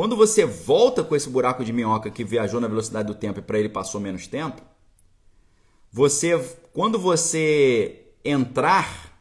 [0.00, 3.42] quando você volta com esse buraco de minhoca que viajou na velocidade do tempo e
[3.42, 4.62] para ele passou menos tempo,
[5.92, 6.38] você,
[6.72, 9.14] quando você entrar,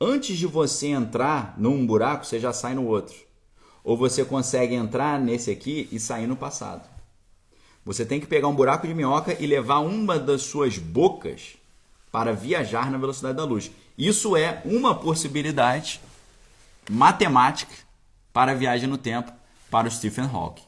[0.00, 3.14] antes de você entrar num buraco, você já sai no outro.
[3.84, 6.88] Ou você consegue entrar nesse aqui e sair no passado.
[7.84, 11.58] Você tem que pegar um buraco de minhoca e levar uma das suas bocas
[12.10, 13.70] para viajar na velocidade da luz.
[13.98, 16.00] Isso é uma possibilidade
[16.88, 17.91] matemática
[18.32, 19.32] para a viagem no tempo
[19.70, 20.66] para o Stephen Hawking.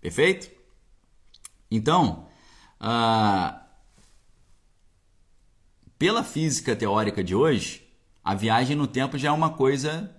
[0.00, 0.50] Perfeito?
[1.70, 2.28] Então,
[2.80, 3.60] uh,
[5.98, 7.86] pela física teórica de hoje,
[8.24, 10.14] a viagem no tempo já é uma coisa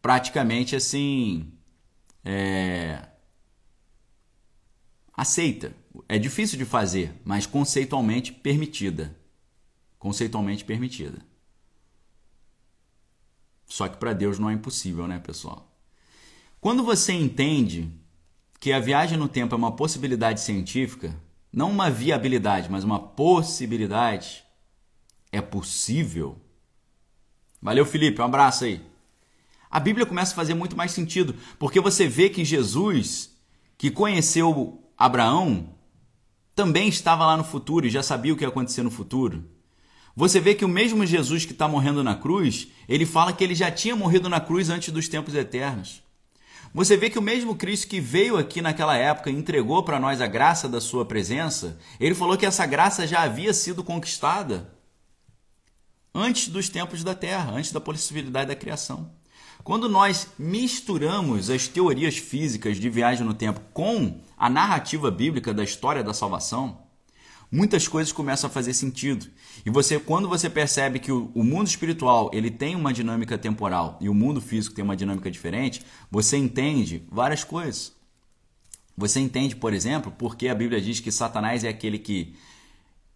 [0.00, 1.52] praticamente assim.
[2.24, 3.08] É,
[5.12, 5.74] aceita.
[6.08, 9.16] É difícil de fazer, mas conceitualmente permitida.
[9.98, 11.18] Conceitualmente permitida.
[13.66, 15.71] Só que para Deus não é impossível, né, pessoal?
[16.62, 17.90] Quando você entende
[18.60, 21.12] que a viagem no tempo é uma possibilidade científica,
[21.52, 24.44] não uma viabilidade, mas uma possibilidade,
[25.32, 26.38] é possível.
[27.60, 28.80] Valeu, Felipe, um abraço aí.
[29.68, 33.36] A Bíblia começa a fazer muito mais sentido, porque você vê que Jesus,
[33.76, 35.74] que conheceu Abraão,
[36.54, 39.50] também estava lá no futuro e já sabia o que ia acontecer no futuro.
[40.14, 43.56] Você vê que o mesmo Jesus que está morrendo na cruz, ele fala que ele
[43.56, 46.01] já tinha morrido na cruz antes dos tempos eternos.
[46.74, 50.22] Você vê que o mesmo Cristo que veio aqui naquela época e entregou para nós
[50.22, 54.72] a graça da sua presença, ele falou que essa graça já havia sido conquistada
[56.14, 59.10] antes dos tempos da terra, antes da possibilidade da criação.
[59.62, 65.62] Quando nós misturamos as teorias físicas de viagem no tempo com a narrativa bíblica da
[65.62, 66.81] história da salvação,
[67.52, 69.26] muitas coisas começam a fazer sentido.
[69.64, 73.98] E você, quando você percebe que o, o, mundo espiritual ele tem uma dinâmica temporal
[74.00, 77.92] e o mundo físico tem uma dinâmica diferente, você entende várias coisas.
[78.96, 82.34] Você entende, por exemplo, porque a Bíblia diz que Satanás é aquele que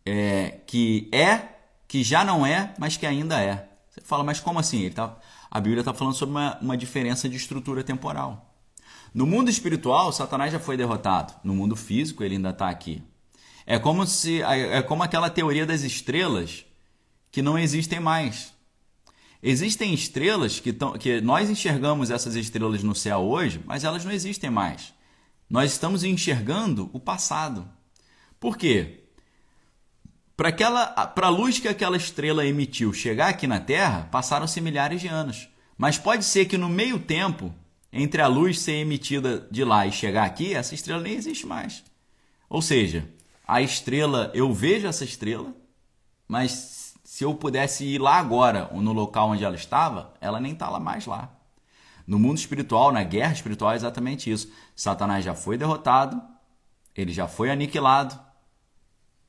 [0.05, 1.49] é, que é,
[1.89, 3.69] que já não é, mas que ainda é.
[3.91, 4.83] Você fala, mas como assim?
[4.83, 5.17] Ele tá,
[5.51, 8.55] a Bíblia está falando sobre uma, uma diferença de estrutura temporal.
[9.15, 11.35] No mundo espiritual, Satanás já foi derrotado.
[11.43, 13.03] No mundo físico, ele ainda está aqui.
[13.67, 16.65] É como se é como aquela teoria das estrelas
[17.33, 18.55] que não existem mais.
[19.43, 24.13] Existem estrelas que, tão, que nós enxergamos essas estrelas no céu hoje, mas elas não
[24.13, 24.95] existem mais.
[25.51, 27.69] Nós estamos enxergando o passado.
[28.41, 29.05] Por quê?
[30.37, 35.01] Para aquela para a luz que aquela estrela emitiu chegar aqui na Terra, passaram-se milhares
[35.01, 35.49] de anos.
[35.77, 37.55] Mas pode ser que no meio tempo,
[37.93, 41.83] entre a luz ser emitida de lá e chegar aqui, essa estrela nem existe mais.
[42.49, 43.09] Ou seja,
[43.47, 45.55] a estrela, eu vejo essa estrela,
[46.27, 50.69] mas se eu pudesse ir lá agora, no local onde ela estava, ela nem está
[50.69, 51.33] lá mais lá.
[52.07, 54.51] No mundo espiritual, na guerra espiritual, é exatamente isso.
[54.75, 56.21] Satanás já foi derrotado,
[56.95, 58.19] ele já foi aniquilado,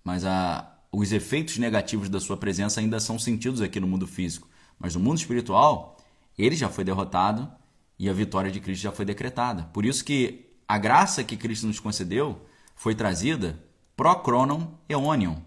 [0.03, 4.47] mas a, os efeitos negativos da sua presença ainda são sentidos aqui no mundo físico.
[4.79, 5.97] Mas no mundo espiritual,
[6.37, 7.51] ele já foi derrotado
[7.99, 9.63] e a vitória de Cristo já foi decretada.
[9.73, 12.41] Por isso que a graça que Cristo nos concedeu
[12.75, 13.66] foi trazida
[13.97, 15.37] Procronon Eonion,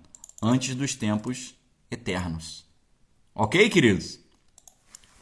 [0.43, 1.55] antes dos tempos
[1.89, 2.67] eternos.
[3.33, 4.19] Ok, queridos?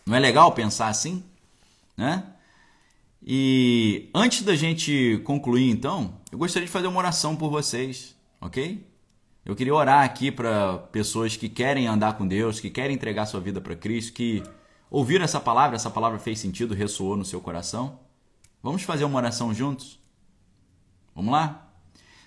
[0.06, 1.22] Não é legal pensar assim?
[1.94, 2.24] Né?
[3.22, 8.88] E antes da gente concluir, então, eu gostaria de fazer uma oração por vocês, ok?
[9.44, 13.40] Eu queria orar aqui para pessoas que querem andar com Deus, que querem entregar sua
[13.40, 14.42] vida para Cristo, que
[14.90, 18.00] ouviram essa palavra, essa palavra fez sentido, ressoou no seu coração.
[18.62, 20.00] Vamos fazer uma oração juntos?
[21.14, 21.67] Vamos lá?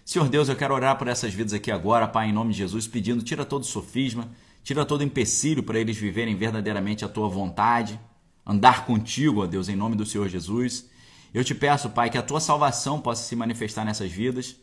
[0.03, 2.87] Senhor Deus, eu quero orar por essas vidas aqui agora, Pai, em nome de Jesus,
[2.87, 4.29] pedindo, tira todo sofisma,
[4.63, 7.99] tira todo empecilho para eles viverem verdadeiramente a tua vontade,
[8.45, 10.89] andar contigo, ó Deus, em nome do Senhor Jesus.
[11.33, 14.57] Eu te peço, Pai, que a tua salvação possa se manifestar nessas vidas.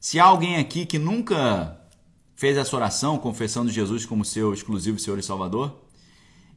[0.00, 1.80] Se há alguém aqui que nunca
[2.34, 5.82] fez essa oração, confessando Jesus como seu exclusivo Senhor e Salvador,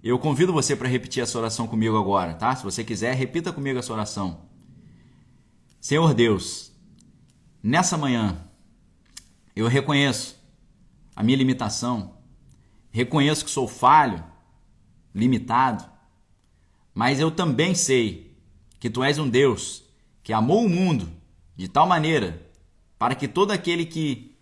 [0.03, 2.55] eu convido você para repetir essa oração comigo agora, tá?
[2.55, 4.41] Se você quiser, repita comigo essa oração.
[5.79, 6.71] Senhor Deus,
[7.69, 8.47] Nessa manhã,
[9.53, 10.41] eu reconheço
[11.13, 12.17] a minha limitação,
[12.89, 14.23] reconheço que sou falho,
[15.13, 15.83] limitado,
[16.93, 18.33] mas eu também sei
[18.79, 19.83] que tu és um Deus
[20.23, 21.11] que amou o mundo
[21.57, 22.41] de tal maneira
[22.97, 24.33] para que todo aquele que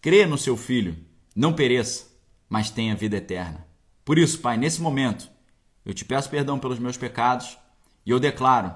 [0.00, 0.98] crê no seu Filho
[1.36, 2.08] não pereça,
[2.48, 3.68] mas tenha vida eterna.
[4.04, 5.30] Por isso, Pai, nesse momento,
[5.86, 7.56] eu te peço perdão pelos meus pecados
[8.04, 8.74] e eu declaro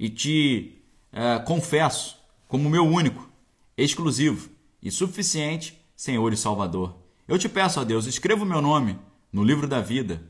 [0.00, 0.82] e te
[1.12, 2.23] uh, confesso
[2.54, 3.28] como meu único,
[3.76, 4.48] exclusivo
[4.80, 6.96] e suficiente Senhor e Salvador.
[7.26, 8.96] Eu te peço, ó Deus, escreva o meu nome
[9.32, 10.22] no livro da vida,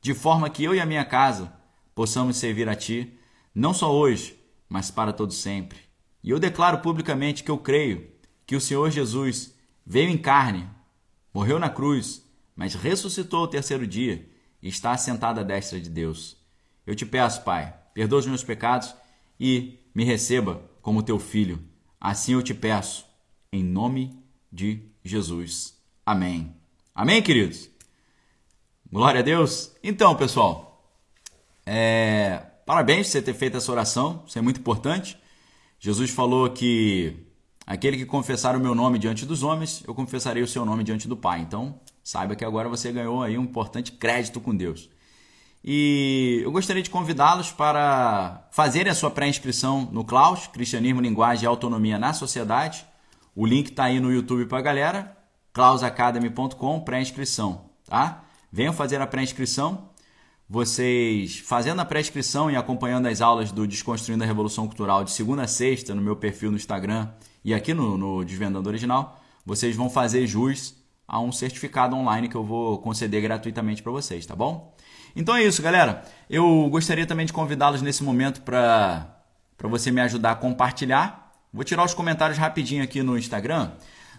[0.00, 1.52] de forma que eu e a minha casa
[1.94, 3.16] possamos servir a Ti,
[3.54, 4.36] não só hoje,
[4.68, 5.78] mas para todo sempre.
[6.20, 8.10] E eu declaro publicamente que eu creio
[8.44, 9.54] que o Senhor Jesus
[9.86, 10.68] veio em carne,
[11.32, 12.24] morreu na cruz,
[12.56, 14.28] mas ressuscitou ao terceiro dia
[14.60, 16.36] e está assentado à destra de Deus.
[16.84, 18.96] Eu te peço, Pai, perdoa os meus pecados
[19.38, 21.67] e me receba como teu filho.
[22.00, 23.04] Assim eu te peço,
[23.52, 24.16] em nome
[24.52, 25.76] de Jesus.
[26.06, 26.54] Amém.
[26.94, 27.68] Amém, queridos?
[28.90, 29.72] Glória a Deus.
[29.82, 30.92] Então, pessoal,
[31.66, 32.42] é...
[32.64, 35.18] parabéns por você ter feito essa oração, isso é muito importante.
[35.78, 37.16] Jesus falou que
[37.66, 41.06] aquele que confessar o meu nome diante dos homens, eu confessarei o seu nome diante
[41.06, 41.40] do Pai.
[41.40, 44.88] Então, saiba que agora você ganhou aí um importante crédito com Deus.
[45.62, 51.46] E eu gostaria de convidá-los para fazerem a sua pré-inscrição no Klaus, Cristianismo, Linguagem e
[51.46, 52.86] Autonomia na Sociedade.
[53.34, 55.16] O link está aí no YouTube para a galera,
[55.52, 58.24] klausacademy.com, pré-inscrição, tá?
[58.50, 59.88] Venham fazer a pré-inscrição.
[60.48, 65.42] Vocês fazendo a pré-inscrição e acompanhando as aulas do Desconstruindo a Revolução Cultural de segunda
[65.42, 67.10] a sexta no meu perfil no Instagram
[67.44, 70.74] e aqui no, no Desvendando Original, vocês vão fazer jus
[71.08, 74.76] a um certificado online que eu vou conceder gratuitamente para vocês, tá bom?
[75.16, 76.04] Então é isso, galera.
[76.28, 79.16] Eu gostaria também de convidá-los nesse momento para
[79.62, 81.32] você me ajudar a compartilhar.
[81.52, 83.72] Vou tirar os comentários rapidinho aqui no Instagram.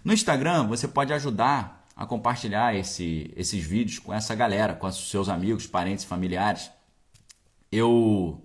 [0.03, 5.29] No Instagram, você pode ajudar a compartilhar esse, esses vídeos com essa galera, com seus
[5.29, 6.71] amigos, parentes, familiares.
[7.71, 8.41] Eu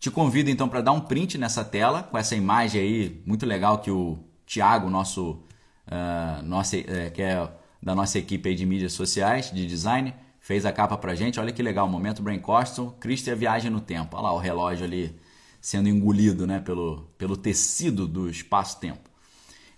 [0.00, 3.78] te convido então para dar um print nessa tela com essa imagem aí muito legal
[3.78, 5.42] que o Thiago, nosso,
[5.86, 7.48] uh, nossa, uh, que é
[7.82, 11.38] da nossa equipe de mídias sociais, de design, fez a capa pra gente.
[11.38, 14.16] Olha que legal, momento Brain Coston, Cristo e a viagem no tempo.
[14.16, 15.18] Olha lá o relógio ali
[15.60, 19.08] sendo engolido né, pelo, pelo tecido do espaço-tempo.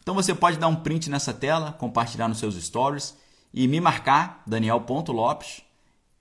[0.02, 3.16] Então você pode dar um print nessa tela, compartilhar nos seus stories
[3.52, 5.62] e me marcar, Daniel.lopes,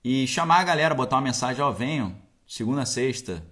[0.02, 2.16] e chamar a galera, botar uma mensagem, ó, venham,
[2.46, 3.46] segunda, sexta,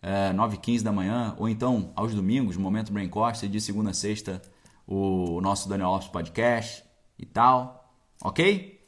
[0.00, 4.40] é, 9h15 da manhã, ou então aos domingos, Momento Brain Costa, de segunda a sexta,
[4.86, 6.87] o nosso Daniel Lopes Podcast
[7.18, 7.92] e tal,
[8.22, 8.80] ok?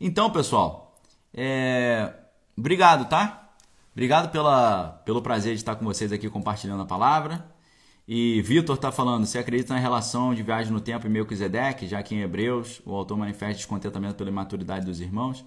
[0.00, 1.00] Então, pessoal,
[1.34, 2.12] é...
[2.56, 3.50] obrigado, tá?
[3.92, 7.46] Obrigado pela, pelo prazer de estar com vocês aqui compartilhando a palavra.
[8.08, 12.02] E Vitor está falando, você acredita na relação de viagem no tempo e Melquisedeque, já
[12.02, 15.44] que em Hebreus o autor manifesta descontentamento pela imaturidade dos irmãos?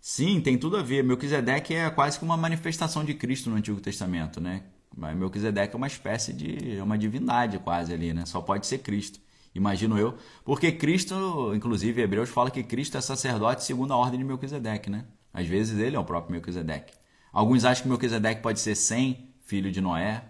[0.00, 1.04] Sim, tem tudo a ver.
[1.04, 4.62] Melquisedeque é quase que uma manifestação de Cristo no Antigo Testamento, né?
[4.96, 6.78] Melquisedeque é uma espécie de...
[6.78, 8.24] é uma divindade quase ali, né?
[8.24, 9.20] Só pode ser Cristo
[9.54, 14.24] imagino eu, porque Cristo, inclusive Hebreus fala que Cristo é sacerdote segundo a ordem de
[14.24, 15.04] Melquisedeque, né?
[15.32, 16.92] Às vezes ele é o próprio Melquisedeque.
[17.32, 20.24] Alguns acham que Melquisedeque pode ser sem filho de Noé,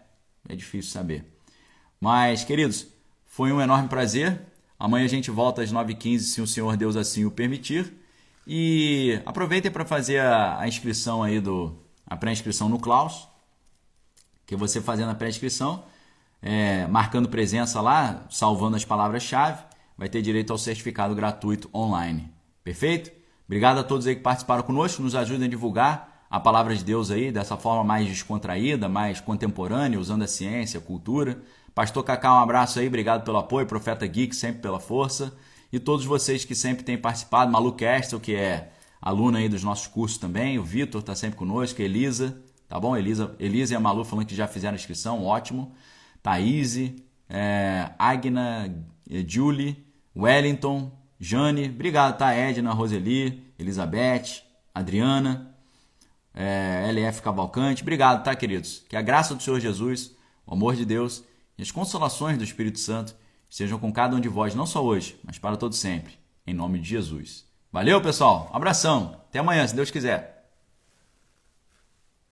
[0.49, 1.25] é difícil saber.
[2.01, 2.87] Mas, queridos,
[3.27, 4.41] foi um enorme prazer.
[4.79, 7.93] Amanhã a gente volta às 9h15, se o Senhor Deus assim o permitir.
[8.47, 13.29] E aproveitem para fazer a, inscrição aí do a pré-inscrição no Klaus,
[14.45, 15.85] que você fazendo a pré-inscrição,
[16.43, 19.63] é, marcando presença lá, salvando as palavras-chave,
[19.97, 22.31] vai ter direito ao certificado gratuito online.
[22.65, 23.11] Perfeito?
[23.47, 27.11] Obrigado a todos aí que participaram conosco, nos ajudem a divulgar a palavra de Deus
[27.11, 31.43] aí dessa forma mais descontraída, mais contemporânea, usando a ciência, a cultura.
[31.75, 35.37] Pastor Cacá, um abraço aí, obrigado pelo apoio, Profeta Geek, sempre pela força.
[35.73, 38.73] E todos vocês que sempre têm participado, Malu Kestel, que é
[39.03, 42.97] aluna aí dos nossos cursos também, o Vitor está sempre conosco, Elisa, tá bom?
[42.97, 45.75] Elisa, Elisa e a Malu falando que já fizeram a inscrição, ótimo.
[46.23, 46.77] Thaís,
[47.29, 48.75] é, Agna,
[49.11, 49.85] é, Julie,
[50.17, 52.33] Wellington, Jane, obrigado, tá?
[52.33, 54.43] Edna, Roseli, Elizabeth,
[54.75, 55.55] Adriana,
[56.35, 58.85] é, LF Cavalcante, obrigado, tá, queridos?
[58.89, 60.17] Que a graça do Senhor Jesus,
[60.47, 61.23] o amor de Deus
[61.59, 63.15] e as consolações do Espírito Santo
[63.49, 66.15] estejam com cada um de vós, não só hoje, mas para todo sempre,
[66.47, 67.45] em nome de Jesus.
[67.73, 70.40] Valeu, pessoal, abração, até amanhã, se Deus quiser.